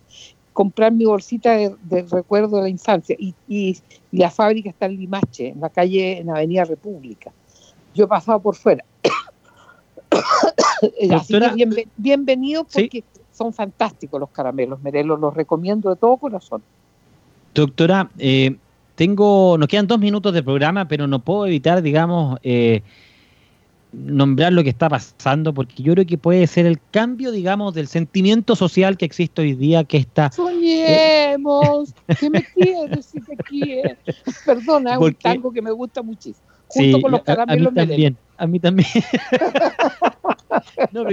comprar 0.52 0.92
mi 0.92 1.04
bolsita 1.04 1.56
de, 1.56 2.06
recuerdo 2.08 2.58
de 2.58 2.62
la 2.62 2.68
infancia, 2.68 3.16
y, 3.18 3.34
y, 3.48 3.76
la 4.12 4.30
fábrica 4.30 4.70
está 4.70 4.86
en 4.86 4.98
Limache, 4.98 5.48
en 5.48 5.60
la 5.60 5.68
calle, 5.68 6.18
en 6.18 6.30
Avenida 6.30 6.64
República. 6.64 7.32
Yo 7.92 8.04
he 8.04 8.08
pasado 8.08 8.38
por 8.38 8.54
fuera. 8.54 8.84
bienvenido 11.96 12.64
porque 12.64 13.04
son 13.32 13.52
fantásticos 13.52 14.18
los 14.18 14.30
caramelos, 14.30 14.80
Merelo, 14.82 15.16
los 15.16 15.34
recomiendo 15.34 15.90
de 15.90 15.96
todo 15.96 16.16
corazón. 16.16 16.62
Doctora, 17.54 18.10
eh, 18.18 18.56
tengo, 18.94 19.56
nos 19.58 19.68
quedan 19.68 19.86
dos 19.86 19.98
minutos 19.98 20.32
de 20.32 20.42
programa, 20.42 20.88
pero 20.88 21.06
no 21.06 21.18
puedo 21.18 21.46
evitar, 21.46 21.82
digamos, 21.82 22.38
eh, 22.42 22.82
nombrar 23.92 24.52
lo 24.52 24.62
que 24.62 24.70
está 24.70 24.88
pasando, 24.88 25.54
porque 25.54 25.82
yo 25.82 25.92
creo 25.94 26.06
que 26.06 26.18
puede 26.18 26.46
ser 26.46 26.66
el 26.66 26.80
cambio, 26.90 27.30
digamos, 27.30 27.74
del 27.74 27.88
sentimiento 27.88 28.56
social 28.56 28.96
que 28.96 29.04
existe 29.04 29.42
hoy 29.42 29.54
día, 29.54 29.84
que 29.84 29.98
está... 29.98 30.30
Soñemos, 30.32 31.94
que 32.18 32.30
me 32.30 32.42
quieres 32.42 33.06
si 33.06 33.20
te 33.20 33.36
quieres. 33.36 33.96
Perdona, 34.46 34.94
es 34.94 34.98
un 34.98 35.14
tango 35.14 35.52
que 35.52 35.62
me 35.62 35.70
gusta 35.70 36.02
muchísimo. 36.02 36.46
Junto 36.68 37.00
con 37.00 37.12
los 37.12 37.22
caramelos 37.22 37.68
a, 37.68 37.70
mí 37.70 37.76
también, 37.76 38.16
a 38.38 38.46
mí 38.46 38.60
también. 38.60 38.88
no, 40.92 41.04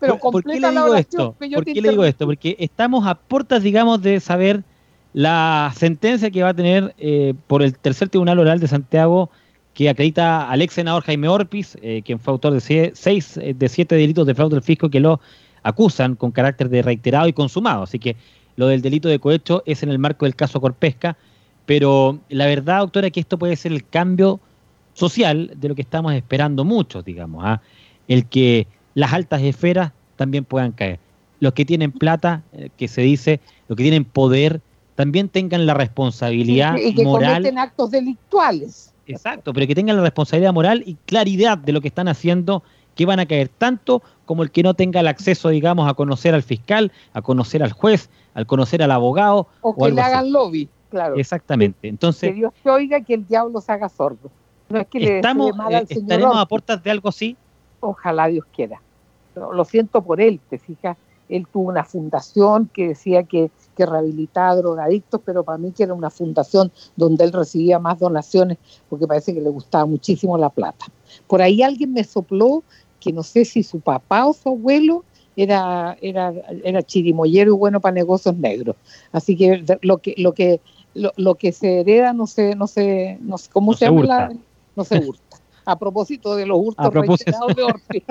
pero, 0.00 0.18
¿por, 0.18 0.42
qué 0.42 0.60
le 0.60 0.70
digo 0.70 0.94
esto? 0.94 1.34
¿Por 1.38 1.64
qué 1.64 1.80
le 1.80 1.90
digo 1.90 2.04
esto? 2.04 2.26
Porque 2.26 2.56
estamos 2.58 3.06
a 3.06 3.14
puertas, 3.14 3.62
digamos, 3.62 4.02
de 4.02 4.20
saber 4.20 4.62
la 5.12 5.72
sentencia 5.76 6.30
que 6.30 6.42
va 6.42 6.50
a 6.50 6.54
tener 6.54 6.94
eh, 6.98 7.34
por 7.46 7.62
el 7.62 7.76
tercer 7.78 8.08
tribunal 8.08 8.38
oral 8.38 8.60
de 8.60 8.68
Santiago 8.68 9.30
que 9.72 9.88
acredita 9.88 10.48
al 10.48 10.62
ex 10.62 10.74
senador 10.74 11.02
Jaime 11.04 11.28
Orpiz, 11.28 11.76
eh, 11.82 12.02
quien 12.04 12.18
fue 12.18 12.32
autor 12.32 12.52
de 12.52 12.92
seis 12.94 13.36
eh, 13.36 13.54
de 13.54 13.68
siete 13.68 13.96
delitos 13.96 14.26
de 14.26 14.34
fraude 14.34 14.54
del 14.54 14.62
fisco 14.62 14.88
que 14.88 15.00
lo 15.00 15.20
acusan 15.62 16.14
con 16.14 16.30
carácter 16.30 16.68
de 16.68 16.82
reiterado 16.82 17.28
y 17.28 17.32
consumado. 17.32 17.84
Así 17.84 17.98
que 17.98 18.16
lo 18.56 18.68
del 18.68 18.82
delito 18.82 19.08
de 19.08 19.18
cohecho 19.18 19.62
es 19.66 19.82
en 19.82 19.88
el 19.88 19.98
marco 19.98 20.26
del 20.26 20.36
caso 20.36 20.60
Corpesca, 20.60 21.16
pero 21.66 22.20
la 22.28 22.46
verdad, 22.46 22.80
doctora, 22.80 23.10
que 23.10 23.20
esto 23.20 23.38
puede 23.38 23.56
ser 23.56 23.72
el 23.72 23.86
cambio 23.86 24.40
social 24.94 25.52
de 25.54 25.68
lo 25.68 25.74
que 25.74 25.82
estamos 25.82 26.14
esperando 26.14 26.64
muchos, 26.64 27.04
digamos. 27.04 27.44
¿ah? 27.44 27.60
el 28.08 28.26
que 28.26 28.66
las 28.94 29.12
altas 29.12 29.42
esferas 29.42 29.92
también 30.16 30.44
puedan 30.44 30.72
caer. 30.72 30.98
Los 31.40 31.52
que 31.52 31.64
tienen 31.64 31.92
plata, 31.92 32.42
eh, 32.52 32.70
que 32.76 32.88
se 32.88 33.02
dice, 33.02 33.40
los 33.68 33.76
que 33.76 33.82
tienen 33.82 34.04
poder, 34.04 34.60
también 34.94 35.28
tengan 35.28 35.66
la 35.66 35.74
responsabilidad 35.74 36.76
y 36.76 36.94
que 36.94 37.04
moral. 37.04 37.34
cometen 37.34 37.58
actos 37.58 37.90
delictuales. 37.90 38.92
Exacto, 39.06 39.52
pero 39.52 39.66
que 39.66 39.74
tengan 39.74 39.96
la 39.96 40.02
responsabilidad 40.02 40.52
moral 40.52 40.82
y 40.86 40.94
claridad 41.06 41.58
de 41.58 41.72
lo 41.72 41.80
que 41.80 41.88
están 41.88 42.08
haciendo 42.08 42.62
que 42.94 43.04
van 43.04 43.20
a 43.20 43.26
caer 43.26 43.48
tanto 43.48 44.02
como 44.24 44.44
el 44.44 44.50
que 44.50 44.62
no 44.62 44.74
tenga 44.74 45.00
el 45.00 45.08
acceso, 45.08 45.48
digamos, 45.48 45.90
a 45.90 45.94
conocer 45.94 46.32
al 46.32 46.42
fiscal, 46.42 46.92
a 47.12 47.20
conocer 47.20 47.62
al 47.62 47.72
juez, 47.72 48.08
al 48.34 48.46
conocer 48.46 48.82
al 48.82 48.92
abogado. 48.92 49.48
O, 49.60 49.74
que 49.74 49.90
le 49.90 50.00
hagan 50.00 50.32
lobby, 50.32 50.68
claro. 50.90 51.16
Exactamente. 51.16 51.88
Entonces, 51.88 52.30
que 52.30 52.36
Dios 52.36 52.52
te 52.62 52.70
oiga 52.70 53.00
que 53.00 53.14
el 53.14 53.26
diablo 53.26 53.60
se 53.60 53.72
haga 53.72 53.88
sordo. 53.88 54.30
No 54.68 54.80
es 54.80 54.86
que 54.86 55.00
le 55.00 55.16
estamos, 55.16 55.54
mal 55.56 55.74
al 55.74 55.82
eh, 55.82 55.86
¿Estaremos 55.90 56.36
a 56.36 56.46
puertas 56.46 56.82
de 56.82 56.90
algo 56.90 57.08
así? 57.08 57.36
Ojalá 57.80 58.26
Dios 58.28 58.44
quiera. 58.54 58.80
Lo 59.34 59.64
siento 59.64 60.02
por 60.02 60.20
él, 60.20 60.40
te 60.48 60.58
fijas. 60.58 60.96
Él 61.28 61.46
tuvo 61.50 61.68
una 61.68 61.84
fundación 61.84 62.70
que 62.72 62.88
decía 62.88 63.24
que, 63.24 63.50
que 63.76 63.86
rehabilitaba 63.86 64.56
drogadictos, 64.56 65.20
pero 65.24 65.42
para 65.42 65.58
mí 65.58 65.72
que 65.72 65.82
era 65.82 65.94
una 65.94 66.10
fundación 66.10 66.70
donde 66.96 67.24
él 67.24 67.32
recibía 67.32 67.78
más 67.78 67.98
donaciones 67.98 68.58
porque 68.88 69.06
parece 69.06 69.34
que 69.34 69.40
le 69.40 69.48
gustaba 69.48 69.86
muchísimo 69.86 70.36
la 70.36 70.50
plata. 70.50 70.86
Por 71.26 71.40
ahí 71.40 71.62
alguien 71.62 71.92
me 71.92 72.04
sopló 72.04 72.62
que 73.00 73.12
no 73.12 73.22
sé 73.22 73.44
si 73.44 73.62
su 73.62 73.80
papá 73.80 74.26
o 74.26 74.32
su 74.34 74.50
abuelo 74.50 75.04
era, 75.36 75.96
era, 76.00 76.32
era 76.62 76.82
chirimoyero 76.82 77.54
y 77.54 77.56
bueno 77.56 77.80
para 77.80 77.94
negocios 77.94 78.36
negros. 78.36 78.76
Así 79.12 79.36
que 79.36 79.64
lo 79.82 79.98
que, 79.98 80.14
lo 80.16 80.32
que, 80.32 80.60
lo, 80.94 81.34
que 81.34 81.52
se 81.52 81.80
hereda 81.80 82.12
no 82.12 82.26
sé, 82.26 82.54
no 82.54 82.66
sé, 82.66 83.18
no 83.20 83.38
sé 83.38 83.50
cómo 83.52 83.74
se, 83.74 83.86
llama 83.86 84.30
no 84.76 84.84
se 84.84 84.98
hurta. 84.98 85.38
A 85.66 85.78
propósito 85.78 86.36
de 86.36 86.46
los 86.46 86.58
hurtos 86.60 86.92
reiterados 86.92 87.56
de 87.56 87.62
Ortiz. 87.62 88.02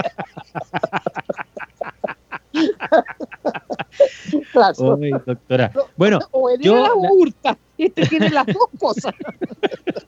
claro. 4.52 4.98
doctora. 5.26 5.72
Bueno, 5.96 6.20
o 6.32 6.50
yo 6.60 6.82
la 6.82 6.94
hurta. 6.94 7.58
Este 7.78 8.06
tiene 8.06 8.30
las 8.30 8.46
dos 8.48 8.70
cosas. 8.80 9.14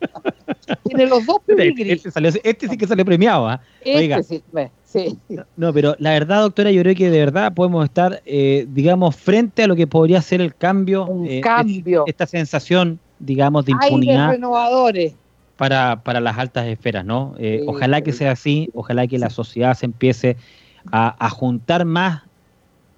tiene 0.83 1.07
los 1.07 1.25
dos 1.25 1.37
este, 1.47 1.93
este, 1.93 2.41
este, 2.43 2.69
sí 2.69 2.77
que 2.77 2.87
sale 2.87 3.03
premiado. 3.03 3.47
¿ah? 3.47 3.61
Este 3.81 4.23
sí, 4.23 4.43
sí. 4.83 5.19
No, 5.57 5.73
pero 5.73 5.95
la 5.99 6.11
verdad, 6.11 6.41
doctora, 6.41 6.71
yo 6.71 6.81
creo 6.81 6.95
que 6.95 7.09
de 7.09 7.19
verdad 7.19 7.53
podemos 7.53 7.85
estar, 7.85 8.21
eh, 8.25 8.65
digamos, 8.69 9.15
frente 9.15 9.63
a 9.63 9.67
lo 9.67 9.75
que 9.75 9.87
podría 9.87 10.21
ser 10.21 10.41
el 10.41 10.55
cambio. 10.55 11.05
Un 11.05 11.27
eh, 11.27 11.41
cambio. 11.41 12.03
esta 12.07 12.25
sensación, 12.25 12.99
digamos, 13.19 13.65
de 13.65 13.73
impunidad. 13.73 14.31
renovadores. 14.31 15.15
Para, 15.57 16.03
para 16.03 16.19
las 16.19 16.37
altas 16.37 16.67
esferas, 16.67 17.05
¿no? 17.05 17.33
Eh, 17.37 17.63
ojalá 17.65 18.01
que 18.01 18.11
sea 18.11 18.31
así, 18.31 18.69
ojalá 18.73 19.07
que 19.07 19.17
la 19.17 19.29
sociedad 19.29 19.73
se 19.73 19.85
empiece 19.85 20.35
a, 20.91 21.15
a 21.25 21.29
juntar 21.29 21.85
más 21.85 22.23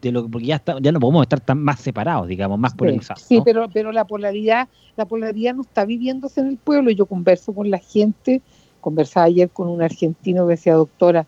de 0.01 0.12
lo 0.12 0.28
porque 0.28 0.47
ya 0.47 0.62
ya 0.82 0.91
no 0.91 0.99
podemos 0.99 1.24
estar 1.24 1.39
tan 1.39 1.62
más 1.64 1.80
separados, 1.80 2.28
digamos, 2.28 2.60
más 2.60 2.74
polarizados. 2.74 3.24
Sí, 3.24 3.41
pero, 3.43 3.68
pero 3.72 3.91
la 3.91 4.05
polaridad, 4.05 4.68
la 4.95 5.05
polaridad 5.05 5.55
no 5.55 5.62
está 5.62 5.86
viviéndose 5.86 6.41
en 6.41 6.47
el 6.47 6.58
pueblo. 6.58 6.91
Yo 6.91 7.05
converso 7.05 7.53
con 7.53 7.70
la 7.70 7.80
gente, 7.80 8.41
conversaba 8.82 9.26
ayer 9.26 9.49
con 9.49 9.68
un 9.68 9.82
argentino 9.82 10.45
que 10.45 10.51
decía, 10.51 10.74
doctora, 10.74 11.26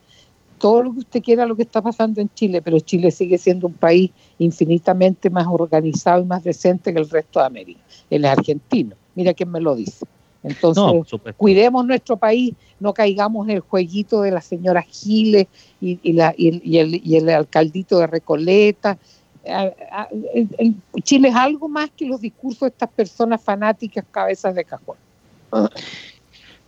todo 0.59 0.83
lo 0.83 0.93
que 0.93 0.99
usted 0.99 1.23
quiera 1.23 1.45
lo 1.45 1.55
que 1.55 1.63
está 1.63 1.81
pasando 1.81 2.21
en 2.21 2.29
Chile, 2.33 2.61
pero 2.61 2.79
Chile 2.79 3.11
sigue 3.11 3.37
siendo 3.37 3.67
un 3.67 3.73
país 3.73 4.11
infinitamente 4.37 5.29
más 5.29 5.47
organizado 5.47 6.21
y 6.21 6.25
más 6.25 6.43
decente 6.43 6.93
que 6.93 6.99
el 6.99 7.09
resto 7.09 7.39
de 7.39 7.45
América. 7.45 7.79
Él 8.09 8.25
es 8.25 8.31
argentino, 8.31 8.95
mira 9.15 9.33
quién 9.33 9.49
me 9.49 9.61
lo 9.61 9.75
dice. 9.75 10.05
Entonces, 10.43 10.83
cuidemos 11.35 11.85
nuestro 11.85 12.15
país, 12.15 12.53
no 12.79 12.93
caigamos 12.93 13.47
en 13.47 13.55
el 13.55 13.59
jueguito 13.59 14.21
de 14.21 14.31
la 14.31 14.41
señora 14.41 14.81
Giles 14.81 15.47
y, 15.81 16.13
la, 16.13 16.33
y, 16.37 16.77
el, 16.77 17.01
y 17.03 17.15
el 17.17 17.29
alcaldito 17.29 17.99
de 17.99 18.07
Recoleta. 18.07 18.97
Chile 21.03 21.29
es 21.29 21.35
algo 21.35 21.67
más 21.67 21.89
que 21.91 22.05
los 22.05 22.21
discursos 22.21 22.61
de 22.61 22.67
estas 22.67 22.89
personas 22.89 23.41
fanáticas 23.41 24.05
cabezas 24.11 24.55
de 24.55 24.63
cajón. 24.63 24.95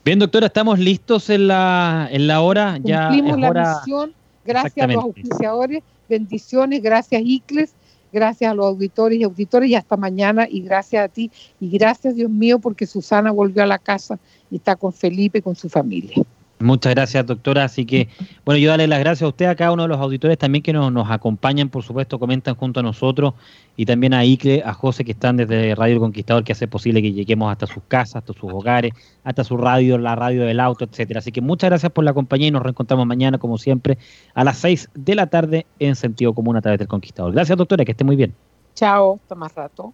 Bien, 0.04 0.20
doctora, 0.20 0.48
estamos 0.48 0.80
listos 0.80 1.30
en 1.30 1.48
la, 1.48 2.10
en 2.12 2.28
la 2.28 2.42
hora. 2.42 2.78
Ya 2.84 3.08
Cumplimos 3.08 3.40
la 3.40 3.78
misión. 3.78 4.14
Gracias 4.44 4.84
a 4.84 4.88
los 4.88 5.04
auspiciadores. 5.04 5.84
Bendiciones. 6.10 6.82
Gracias, 6.82 7.22
Icles 7.24 7.74
gracias 8.12 8.52
a 8.52 8.54
los 8.54 8.66
auditores 8.66 9.20
y 9.20 9.24
auditores 9.24 9.70
y 9.70 9.76
hasta 9.76 9.98
mañana 9.98 10.48
y 10.50 10.62
gracias 10.62 11.04
a 11.04 11.08
ti 11.08 11.32
y 11.60 11.70
gracias 11.70 12.16
Dios 12.16 12.30
mío 12.30 12.60
porque 12.60 12.86
Susana 12.86 13.32
volvió 13.32 13.64
a 13.64 13.68
la 13.68 13.80
casa 13.80 14.20
y 14.50 14.58
está 14.58 14.76
con 14.76 14.94
Felipe 14.94 15.40
y 15.40 15.42
con 15.42 15.56
su 15.56 15.70
familia. 15.70 16.16
Muchas 16.62 16.94
gracias, 16.94 17.26
doctora. 17.26 17.64
Así 17.64 17.86
que, 17.86 18.10
bueno, 18.46 18.60
yo 18.60 18.70
darle 18.70 18.88
las 18.88 19.00
gracias 19.00 19.24
a 19.24 19.28
usted, 19.28 19.46
a 19.46 19.56
cada 19.56 19.72
uno 19.72 19.84
de 19.84 19.90
los 19.90 20.00
auditores 20.00 20.38
también 20.38 20.64
que 20.64 20.74
nos, 20.74 20.92
nos 20.92 21.10
acompañan, 21.10 21.70
por 21.70 21.84
supuesto, 21.84 22.20
comentan 22.20 22.56
junto 22.56 22.80
a 22.80 22.84
nosotros, 22.84 23.34
y 23.76 23.86
también 23.86 24.14
a 24.14 24.24
Icle, 24.26 24.64
a 24.66 24.74
José, 24.74 25.04
que 25.06 25.14
están 25.14 25.38
desde 25.38 25.76
Radio 25.76 25.96
El 25.96 26.00
Conquistador, 26.00 26.44
que 26.44 26.52
hace 26.52 26.68
posible 26.68 27.02
que 27.02 27.14
lleguemos 27.14 27.52
hasta 27.52 27.68
sus 27.68 27.84
casas, 27.88 28.18
hasta 28.18 28.34
sus 28.34 28.52
hogares, 28.52 28.94
hasta 29.24 29.44
su 29.44 29.58
radio, 29.58 29.98
la 29.98 30.16
radio 30.16 30.46
del 30.46 30.60
auto, 30.60 30.86
etcétera. 30.86 31.20
Así 31.20 31.32
que 31.32 31.42
muchas 31.42 31.70
gracias 31.70 31.92
por 31.92 32.04
la 32.04 32.14
compañía 32.14 32.48
y 32.48 32.52
nos 32.52 32.64
reencontramos 32.64 33.06
mañana, 33.06 33.38
como 33.38 33.58
siempre, 33.58 33.98
a 34.34 34.44
las 34.44 34.58
6 34.58 34.90
de 34.94 35.16
la 35.16 35.28
tarde 35.28 35.66
en 35.80 35.96
Sentido 35.96 36.34
Común 36.34 36.58
a 36.58 36.62
través 36.62 36.80
del 36.80 36.88
Conquistador. 36.88 37.34
Gracias, 37.34 37.58
doctora, 37.58 37.86
que 37.86 37.92
esté 37.92 38.04
muy 38.04 38.16
bien. 38.16 38.34
Chao, 38.76 39.20
hasta 39.22 39.36
más 39.36 39.54
rato. 39.56 39.94